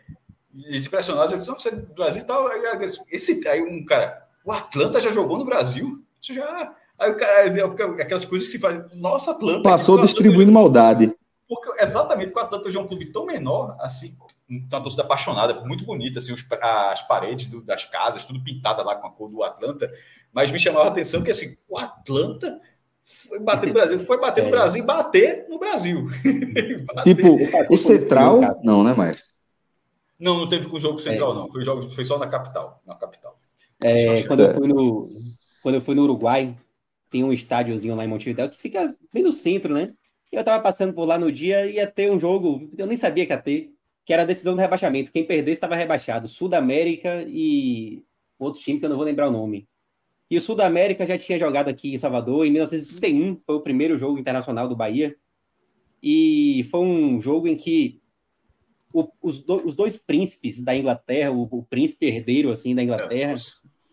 [0.56, 2.48] eles impressionados, eu disse, não, você é do Brasil e tal.
[2.48, 2.62] Aí,
[3.12, 6.04] esse, aí um cara, o Atlanta já jogou no Brasil?
[6.22, 6.76] Já.
[6.98, 8.82] Aí o cara, aquelas coisas que se faz.
[9.00, 9.64] Nossa, Atlanta.
[9.64, 11.14] Passou que o Atlanta distribuindo maldade.
[11.48, 14.12] porque, exatamente, porque o Atlanta hoje é um clube tão menor, assim,
[14.48, 18.96] uma torcida apaixonada, muito bonita, assim, os- as paredes do- das casas, tudo pintada lá
[18.96, 19.90] com a cor do Atlanta,
[20.32, 22.60] mas me chamava a atenção que, assim, o Atlanta
[23.04, 24.52] foi bater no Brasil, foi bater no É.
[24.52, 26.06] Brasil e bater no Brasil.
[26.94, 29.26] Bater- Tipo, o Central, não, né, Maestro?
[30.20, 31.36] Não, não teve com o jogo central, É.
[31.36, 33.36] não, foi, jogo, foi só na capital, na capital.
[33.82, 35.08] É, quando, eu fui no,
[35.62, 36.56] quando eu fui no Uruguai,
[37.10, 39.94] tem um estádiozinho lá em Montevidéu que fica bem no centro, né?
[40.32, 43.26] Eu tava passando por lá no dia e ia ter um jogo, eu nem sabia
[43.26, 43.72] que ia ter,
[44.06, 45.12] que era a decisão do rebaixamento.
[45.12, 46.28] Quem perdesse estava rebaixado.
[46.28, 48.04] Sul da América e
[48.38, 49.68] outro time que eu não vou lembrar o nome.
[50.30, 53.62] E o Sul da América já tinha jogado aqui em Salvador em 1931, foi o
[53.62, 55.16] primeiro jogo internacional do Bahia.
[56.02, 58.00] E foi um jogo em que
[58.94, 63.34] o- os, do- os dois príncipes da Inglaterra, o, o príncipe herdeiro assim da Inglaterra,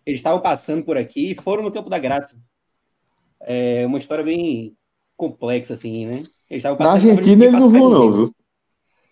[0.07, 2.39] eles estavam passando por aqui e foram no Campo da Graça.
[3.41, 4.75] É uma história bem
[5.17, 6.23] complexa, assim, né?
[6.49, 8.35] Eles estavam Na passando por Argentina eles não vão, não, viu?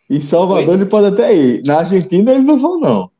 [0.09, 1.63] Em Salvador ele pode até ir.
[1.67, 3.11] Na Argentina eles não vão, não.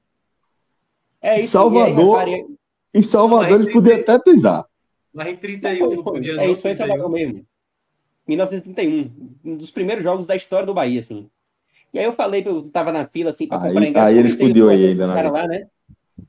[1.21, 2.57] É isso, Salvador- e aí, repare-
[2.93, 4.65] Em Salvador Não, ele podia até pisar.
[5.13, 6.87] Mas em 31 não podia é isso, foi em 31.
[6.87, 7.47] Salvador mesmo.
[8.27, 9.11] 1931,
[9.45, 11.29] um dos primeiros jogos da história do Bahia, assim.
[11.93, 14.07] E aí eu falei, eu tava na fila, assim, pra Aí- comprar ingresso.
[14.07, 15.31] aí eles podiam ir os ainda, né?
[15.31, 15.67] lá, né?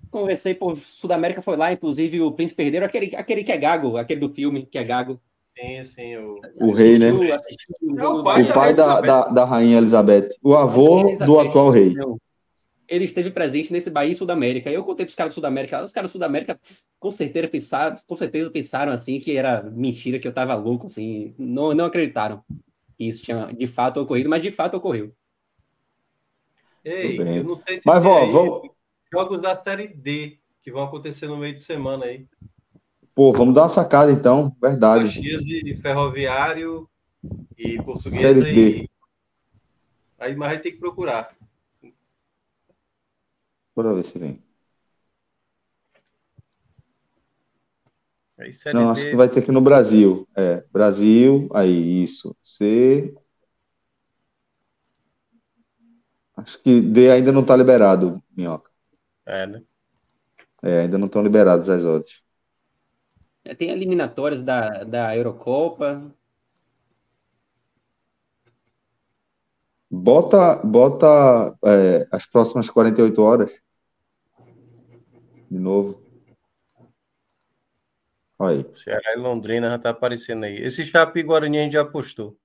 [0.10, 4.20] Conversei, pô, Sudamérica foi lá, inclusive o Príncipe Herdeiro, aquele, aquele que é gago, aquele
[4.20, 5.20] do filme, que é gago.
[5.58, 6.18] Sim, sim.
[6.18, 6.40] O...
[6.62, 7.10] O rei, né?
[7.10, 10.30] Assistiu- assistiu o É o pai O pai da, da, da rainha Elizabeth.
[10.44, 11.26] O avô Elizabeth.
[11.28, 11.96] do atual rei.
[12.88, 14.70] Ele esteve presente nesse Bahia e Sudamérica.
[14.70, 15.84] Eu contei pros caras do Sudamérica.
[15.84, 16.60] Os caras do Sudamérica
[17.00, 21.34] com certeza pensaram, com certeza pensaram assim que era mentira, que eu tava louco, assim.
[21.38, 22.44] Não, não acreditaram
[22.98, 25.14] que isso tinha de fato ocorrido, mas de fato ocorreu.
[26.84, 28.70] Ei, eu não sei se Mas, tem ó, aí vamos-
[29.16, 32.28] jogos da Série D que vão acontecer no meio de semana aí.
[33.14, 34.54] Pô, vamos dar uma sacada então.
[34.62, 35.06] Verdade.
[35.06, 36.90] Caxias e Ferroviário
[37.58, 38.84] e Portuguesa Série D.
[38.84, 38.90] e...
[40.20, 41.34] Aí, mas vai ter que procurar.
[43.74, 44.44] Bora ver se vem.
[48.38, 50.28] Aí, Série Não, D, acho que vai ter aqui no Brasil.
[50.36, 52.36] É, Brasil, aí, isso.
[52.44, 53.16] C.
[56.36, 58.75] Acho que D ainda não tá liberado, Minhoca.
[59.26, 59.64] É, né?
[60.62, 62.22] É, ainda não estão liberados as odds.
[63.58, 66.12] Tem eliminatórias da, da Eurocopa.
[69.90, 73.52] Bota, bota é, as próximas 48 horas.
[75.50, 76.02] De novo.
[78.38, 78.76] Olha aí.
[78.76, 80.58] Ceará e Londrina já tá aparecendo aí.
[80.58, 82.36] Esse Chape Guarani a gente já postou.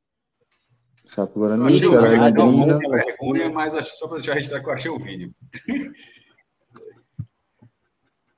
[1.06, 2.78] Chape Guarani, Ceará e Londrina.
[2.78, 5.30] Vergonha, mas só para deixar registrar que eu achei o vídeo.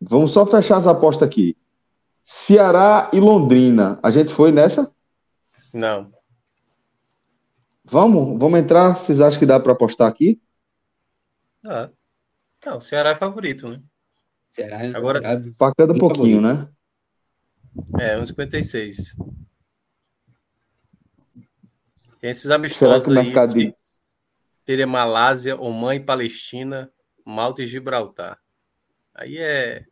[0.09, 1.57] Vamos só fechar as apostas aqui.
[2.25, 3.99] Ceará e Londrina.
[4.03, 4.93] A gente foi nessa?
[5.73, 6.13] Não.
[7.85, 8.39] Vamos?
[8.39, 8.97] Vamos entrar?
[8.97, 10.41] Vocês acham que dá para apostar aqui?
[11.67, 11.91] Ah.
[12.65, 13.81] Não, o Ceará é favorito, né?
[14.47, 15.21] Ceará é Agora,
[15.59, 16.69] Pacando um pouquinho, favorito.
[17.99, 18.05] né?
[18.05, 19.17] É, uns 56.
[22.21, 23.25] Tem esses Será amistosos que o aí.
[23.27, 23.75] mercado se- de-
[24.65, 26.91] Seria Malásia, Oman e Palestina,
[27.27, 28.39] Malta e Gibraltar.
[29.15, 29.85] Aí é.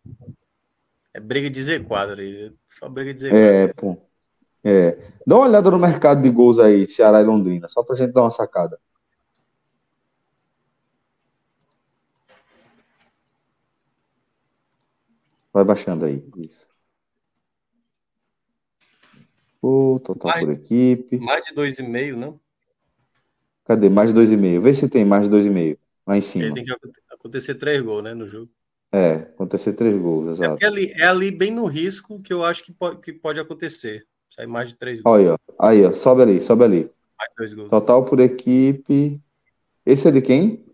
[1.13, 2.53] É briga de Z4 aí.
[2.69, 3.35] Só briga de Z4.
[3.35, 3.97] É, pô.
[4.63, 4.93] É.
[5.27, 8.23] Dá uma olhada no mercado de gols aí, Ceará e Londrina, só pra gente dar
[8.23, 8.79] uma sacada.
[15.53, 16.25] Vai baixando aí.
[16.37, 16.67] Isso.
[19.63, 20.41] O total Vai.
[20.41, 21.19] por equipe.
[21.19, 22.41] Mais de 2,5, não?
[23.65, 23.89] Cadê?
[23.89, 24.61] Mais de 2,5.
[24.63, 25.79] Vê se tem mais de 2,5.
[26.07, 26.55] Lá em Aí cima.
[26.55, 28.51] tem que aconte- acontecer três gols, né, no jogo.
[28.93, 30.51] É, acontecer três gols, É exato.
[30.51, 34.05] porque ali, é ali bem no risco que eu acho que pode, que pode acontecer.
[34.29, 35.17] Sai mais de três gols.
[35.17, 35.67] Olha, ó.
[35.67, 35.93] aí, ó.
[35.93, 36.91] Sobe ali, sobe ali.
[37.19, 37.71] Mais dois gols.
[37.71, 39.21] Total por equipe.
[39.87, 40.65] Esse é de quem?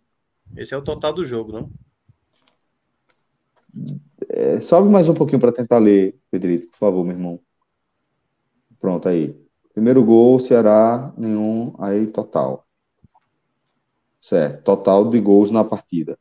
[0.56, 1.70] Esse é o total do jogo, não?
[4.28, 7.40] É, sobe mais um pouquinho para tentar ler, Pedrito, por favor, meu irmão.
[8.80, 9.36] Pronto, aí.
[9.74, 12.66] Primeiro gol, Ceará, nenhum, aí total.
[14.20, 16.18] Certo, total de gols na partida.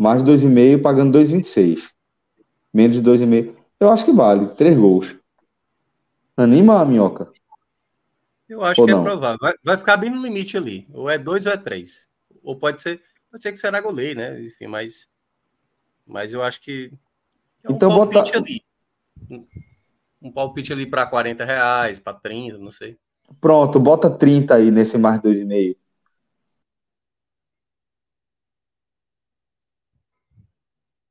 [0.00, 1.90] Mais de 2,5, pagando 2,26.
[2.72, 3.54] Menos de 2,5.
[3.78, 5.14] Eu acho que vale, três gols.
[6.34, 7.30] Anima a minhoca.
[8.48, 9.00] Eu acho Ou que não?
[9.02, 9.38] é provável.
[9.38, 10.88] Vai, vai ficar bem no limite ali.
[10.94, 12.08] Ou é dois ou é três.
[12.42, 14.40] Ou pode ser, pode ser que será goleiro, né?
[14.42, 15.06] Enfim, mas,
[16.06, 16.90] mas eu acho que
[17.62, 18.62] é um Então, palpite bota- ali.
[19.30, 19.40] Um,
[20.22, 22.96] um palpite ali para 40 reais, para 30, não sei.
[23.38, 25.76] Pronto, bota 30 aí nesse mais 2,5.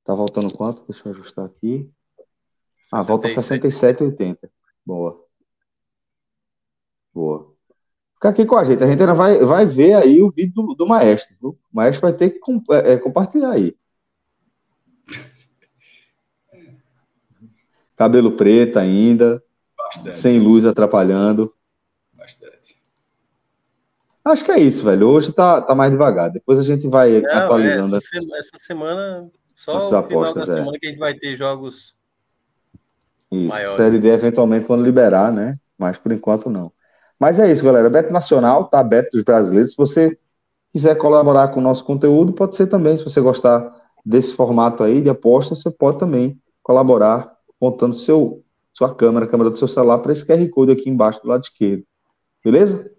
[0.10, 0.82] Tá voltando quanto?
[0.90, 1.88] Deixa eu ajustar aqui.
[2.92, 4.50] Ah, volta 67,80.
[4.84, 5.24] Boa.
[7.14, 7.54] Boa.
[8.16, 8.84] Fica aqui com a gente.
[8.84, 11.36] A gente ainda vai, vai ver aí o vídeo do, do maestro.
[11.40, 11.50] viu?
[11.52, 13.78] O maestro vai ter que com- é, é, compartilhar aí.
[17.96, 19.44] Cabelo preto ainda,
[19.78, 20.18] Bastante.
[20.18, 21.54] sem luz atrapalhando.
[22.18, 22.82] Bastante.
[24.26, 25.08] Acho que é isso, velho.
[25.08, 26.32] Hoje tá, tá mais devagar.
[26.32, 27.96] Depois a gente vai Não, é, atualizando.
[27.96, 29.30] essa, sema- essa semana,
[29.60, 30.46] só Essas o final da é.
[30.46, 31.94] semana que a gente vai ter jogos.
[33.30, 33.76] Isso, maiores.
[33.76, 35.58] Série D eventualmente quando liberar, né?
[35.78, 36.72] Mas por enquanto não.
[37.20, 37.90] Mas é isso, galera.
[37.90, 39.72] Beto Nacional, tá aberto dos brasileiros.
[39.72, 40.18] Se você
[40.72, 42.96] quiser colaborar com o nosso conteúdo, pode ser também.
[42.96, 43.70] Se você gostar
[44.06, 48.42] desse formato aí de aposta, você pode também colaborar apontando seu,
[48.74, 51.44] sua câmera, a câmera do seu celular para esse QR Code aqui embaixo do lado
[51.44, 51.84] esquerdo.
[52.42, 52.90] Beleza?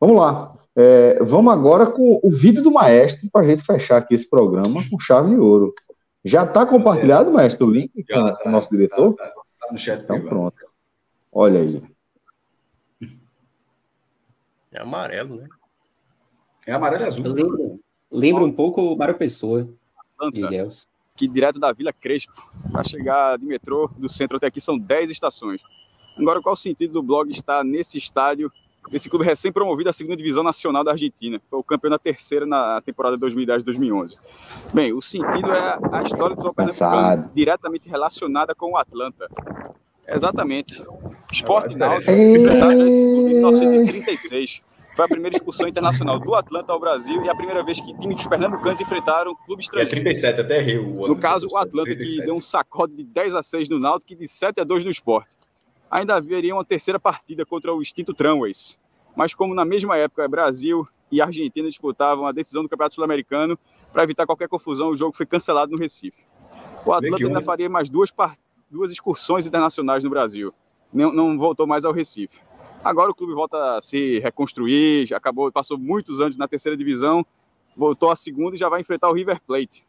[0.00, 0.52] Vamos lá.
[0.74, 4.80] É, vamos agora com o vídeo do maestro para a gente fechar aqui esse programa
[4.90, 5.72] com chave de ouro.
[6.28, 9.14] Já está compartilhado, maestro, o link Já com o nosso diretor?
[9.14, 10.36] Tá, tá, tá no chat Então privado.
[10.36, 10.66] pronto.
[11.32, 11.82] Olha aí.
[14.70, 15.48] É amarelo, né?
[16.66, 17.26] É amarelo e azul.
[17.26, 17.78] Lembra,
[18.10, 19.68] lembra um pouco o Mário Pessoa
[20.32, 20.42] de
[21.16, 22.32] que direto da Vila Crespo,
[22.70, 25.60] para chegar de metrô do centro até aqui são 10 estações.
[26.16, 28.52] Agora, qual o sentido do blog estar nesse estádio,
[28.90, 31.40] desse clube recém-promovido à segunda divisão nacional da Argentina?
[31.50, 34.14] Foi o campeão da terceira na temporada 2010-2011.
[34.72, 36.90] Bem, o sentido é a história do Cansado.
[36.90, 39.28] pernambucano diretamente relacionada com o Atlanta.
[40.06, 40.82] Exatamente.
[41.30, 42.38] Esporte a Náutico diferença.
[42.38, 44.62] enfrentaram esse clube em 1936.
[44.96, 48.26] Foi a primeira expulsão internacional do Atlanta ao Brasil e a primeira vez que times
[48.26, 49.90] pernambucanos enfrentaram clubes É estrangeiros.
[49.90, 51.14] 37, até errei o ano.
[51.14, 52.26] No caso, o Atlanta que 37.
[52.26, 54.90] deu um sacode de 10 a 6 no Náutico e de 7 a 2 no
[54.90, 55.28] Sport.
[55.90, 58.78] Ainda haveria uma terceira partida contra o extinto Tramways.
[59.16, 63.58] Mas como na mesma época Brasil e Argentina disputavam a decisão do Campeonato Sul-Americano,
[63.92, 66.24] para evitar qualquer confusão, o jogo foi cancelado no Recife.
[66.84, 68.12] O Atlanta ainda faria mais duas,
[68.70, 70.52] duas excursões internacionais no Brasil.
[70.92, 72.40] Não, não voltou mais ao Recife.
[72.84, 77.24] Agora o clube volta a se reconstruir, já acabou, passou muitos anos na terceira divisão,
[77.76, 79.84] voltou à segunda e já vai enfrentar o River Plate.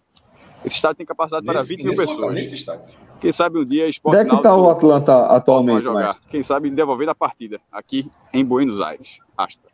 [0.64, 2.34] Esse estádio tem capacidade para Nesse- 20 mil local, pessoas.
[2.34, 2.86] Nesse estádio.
[3.22, 6.02] Quem sabe um dia Sport Onde é que está o Atlanta atualmente, jogar.
[6.04, 6.28] maestro?
[6.30, 9.20] Quem sabe devolvendo a partida aqui em Buenos Aires.
[9.38, 9.70] Asta.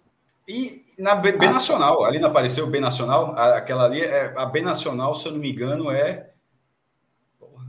[0.47, 1.31] E na B.
[1.33, 3.33] B Nacional, ali não apareceu o B Nacional?
[3.35, 6.31] A- Aquela ali, é, a B Nacional, se eu não me engano, é.
[7.39, 7.65] Porra.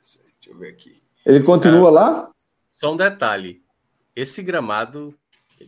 [0.00, 0.20] Deixa
[0.50, 1.02] eu ver aqui.
[1.26, 2.30] Ele continua lá?
[2.70, 3.62] Só um detalhe.
[4.14, 5.12] Esse gramado,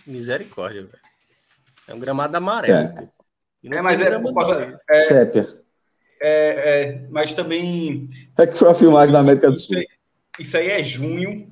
[0.06, 0.98] misericórdia, velho.
[1.88, 2.74] É um gramado amarelo.
[2.74, 3.08] É,
[3.76, 4.06] é mas é,
[4.90, 5.48] é, Sépia.
[5.62, 5.65] É,
[6.20, 8.08] é, mas também.
[8.38, 9.78] É que foi a filmagem da América do Sul.
[9.78, 9.88] Isso,
[10.40, 11.50] isso aí é junho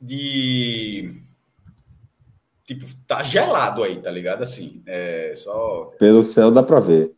[0.00, 1.10] de.
[2.64, 4.42] Tipo, tá gelado aí, tá ligado?
[4.42, 5.92] Assim, é só.
[5.98, 7.12] Pelo céu dá pra ver.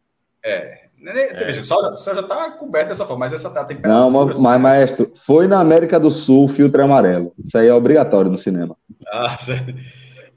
[0.45, 0.89] É.
[1.05, 1.63] é.
[1.63, 4.01] Só, só já tá coberto dessa forma, mas essa tá temperatura.
[4.01, 7.33] Não, mas, assim, mas, maestro, foi na América do Sul filtro amarelo.
[7.43, 8.77] Isso aí é obrigatório no cinema.
[9.07, 9.75] Ah, sério.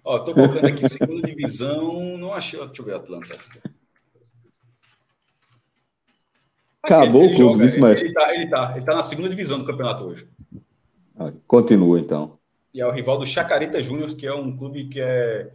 [0.04, 2.60] Ó, tô colocando aqui segunda divisão, não achei.
[2.60, 3.36] Deixa eu ver Atlanta.
[6.84, 8.08] Acabou o clube, isso, mestre.
[8.08, 10.28] Ele tá, ele, tá, ele tá na segunda divisão do campeonato hoje.
[11.18, 12.40] Ah, continua, então.
[12.74, 15.52] E é o rival do Chacarita Júnior, que é um clube que é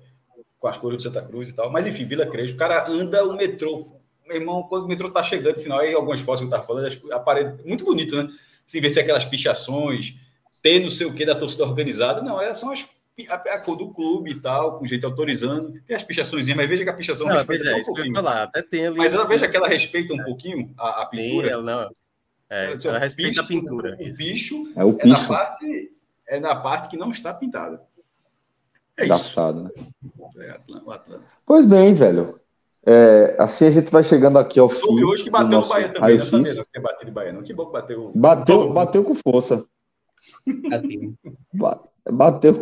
[0.58, 1.70] com as cores de Santa Cruz e tal.
[1.70, 2.54] Mas enfim, Vila Crespo.
[2.54, 3.88] O cara anda o metrô.
[4.26, 6.64] Meu irmão, quando o metrô tá chegando no final, aí algumas fotos que eu tava
[6.64, 8.28] falando, a parede, muito bonito, né?
[8.66, 10.16] Se vê se aquelas pichações,
[10.60, 12.22] ter não sei o que da torcida organizada.
[12.22, 12.86] Não, é, são as
[13.28, 15.80] a, a, cor do clube e tal, com jeito autorizando.
[15.86, 18.14] Tem as pichações, mas veja que a pichação não, respeita é, um pouquinho.
[18.14, 21.06] Falar, até tem ali mas ela assim, veja que ela respeita um pouquinho a, a
[21.06, 21.46] pintura.
[21.46, 21.90] Sim, ela não.
[22.50, 23.96] É, ela, ela respeita bicho, a pintura.
[23.98, 25.06] O bicho é, o bicho.
[25.06, 25.92] é na parte
[26.28, 27.80] é na parte que não está pintada.
[28.98, 29.70] É Adaptado, né?
[30.38, 31.24] É, o Atlanta.
[31.46, 32.38] Pois bem, velho.
[32.84, 34.94] É, assim a gente vai chegando aqui ao fim.
[34.94, 37.42] E hoje que bateu no Bahia também, não sabia que bateu no Bahia, não.
[37.42, 38.12] Que bom que bateu.
[38.14, 39.64] Bateu, bateu com força.
[41.52, 41.95] bateu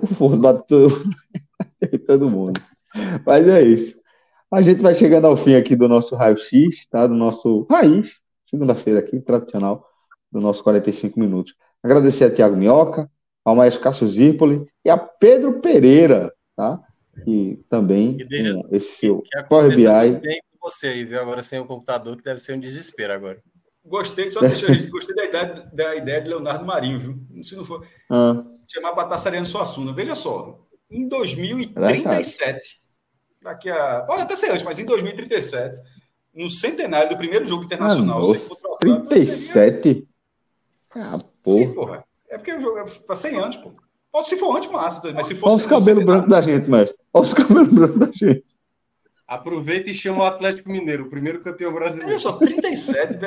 [0.01, 0.89] com força, bateu
[2.07, 2.61] todo mundo.
[3.27, 3.97] Mas é isso.
[4.51, 7.07] A gente vai chegando ao fim aqui do nosso raio-x, tá?
[7.07, 9.87] Do nosso raiz, segunda-feira aqui, tradicional,
[10.31, 11.55] do nosso 45 minutos.
[11.83, 13.11] Agradecer a Tiago Minhoca,
[13.45, 16.81] ao Maestro Cássio Zirpoli e a Pedro Pereira, tá?
[17.27, 20.21] E também e deixa, esse seu Corre BI.
[20.21, 21.21] Bem com você aí, viu?
[21.21, 23.43] Agora sem o computador, que deve ser um desespero agora.
[23.85, 27.45] Gostei, só deixa eu gostei da ideia, da ideia de Leonardo Marinho, viu?
[27.45, 27.87] Se não for.
[28.11, 28.43] Ah.
[28.67, 29.93] Chamar Batassariano Suassuna.
[29.93, 30.59] Veja só,
[30.91, 32.81] em 2037,
[33.43, 34.03] daqui a.
[34.03, 35.79] Pode até ser antes, mas em 2037,
[36.35, 39.83] no centenário do primeiro jogo internacional, ah, contra 37?
[39.83, 40.07] Seria...
[40.95, 41.59] Ah, porra.
[41.67, 42.05] Sim, porra.
[42.31, 43.73] É porque o jogo é para 100 anos, pô.
[44.11, 45.49] Pode se for antes, massa, mas se for.
[45.49, 46.99] Olha os cabelos brancos da gente, mestre.
[47.13, 48.45] Olha os cabelos brancos da gente.
[49.27, 52.09] Aproveita e chama o Atlético Mineiro, o primeiro campeão brasileiro.
[52.09, 53.19] Veja só, 37,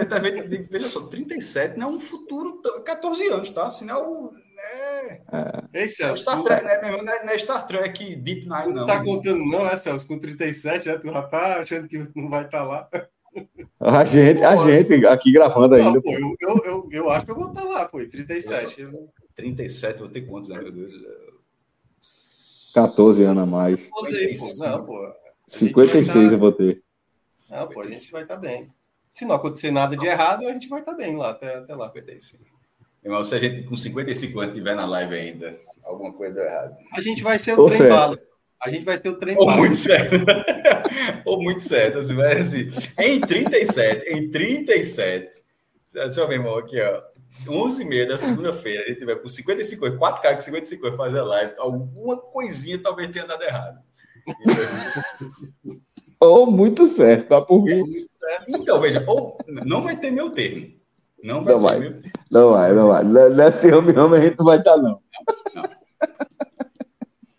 [0.69, 3.71] veja só, 37 não é um futuro, 14 anos, tá?
[3.71, 4.29] Sinal.
[4.59, 5.63] É, é.
[5.73, 8.73] Ei, Celso, Star Trek, né, não, é, não é Star Trek Deep Nine, não.
[8.73, 10.07] Não tá contando, não, né, Celso?
[10.07, 10.97] Com 37, né?
[10.99, 12.89] Tu já tá achando que não vai estar tá lá.
[13.79, 15.91] A gente, a gente aqui gravando ainda.
[15.91, 18.81] Não, pô, eu, eu, eu, eu, acho que eu vou estar tá lá, pô, 37.
[18.81, 19.05] Eu
[19.35, 20.91] 37, vou ter quantos, né, meu Deus?
[22.73, 23.79] 14 anos a mais.
[23.79, 24.65] 14 aí, pô.
[24.65, 25.26] Não, pô.
[25.47, 26.19] 56 tá...
[26.19, 26.83] eu vou ter.
[27.51, 28.69] Não, pô, a gente vai estar tá bem.
[29.09, 31.75] Se não acontecer nada de errado, a gente vai estar tá bem lá, até, até
[31.75, 31.91] lá.
[31.91, 32.43] 55.
[33.03, 36.75] Irmão, se a gente com 55 anos estiver na live ainda, alguma coisa deu errado.
[36.91, 38.19] A gente vai ser o Ou trem bala.
[38.61, 39.57] A gente vai ser o trem Ou bala.
[39.57, 40.15] muito certo.
[41.23, 41.99] Ou muito certo.
[41.99, 42.69] Assim, vai assim,
[42.99, 45.41] em 37, em 37,
[46.09, 47.01] seu meu irmão, aqui, ó.
[47.47, 51.19] 11 h 30 da segunda-feira, a gente vai com 55, 4 caras com 55 fazer
[51.19, 51.53] a live.
[51.59, 53.79] Alguma coisinha talvez tenha dado errado.
[56.19, 57.83] ou muito certo, tá por mim.
[58.49, 60.67] Então, veja, ou não vai ter meu termo.
[61.23, 61.79] Não vai não vai.
[61.79, 61.99] Meu...
[62.31, 63.03] Não vai, não vai.
[63.03, 64.99] Nesse homem a gente não vai estar, não.
[65.55, 65.63] não.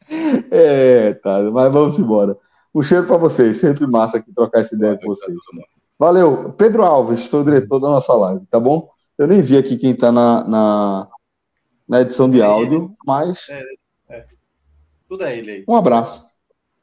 [0.51, 2.37] é, tá, mas vamos embora.
[2.75, 5.37] Um cheiro para vocês, sempre massa aqui trocar essa ideia com vocês.
[5.99, 6.53] Valeu.
[6.53, 8.91] Pedro Alves, foi o diretor da nossa live, tá bom?
[9.17, 11.09] Eu nem vi aqui quem está na, na,
[11.89, 13.47] na, edição de áudio, mas.
[13.49, 13.65] É,
[14.11, 14.27] é.
[15.09, 15.65] Tudo é ele aí.
[15.67, 16.28] Um abraço.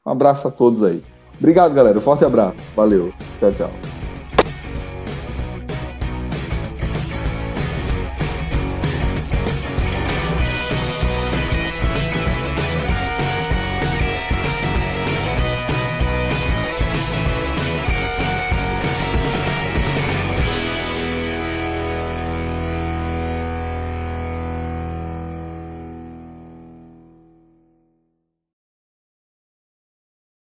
[0.06, 1.02] Um abraço a todos aí.
[1.38, 1.98] Obrigado, galera.
[1.98, 2.56] Um forte abraço.
[2.76, 3.12] Valeu.
[3.40, 3.70] Tchau, tchau.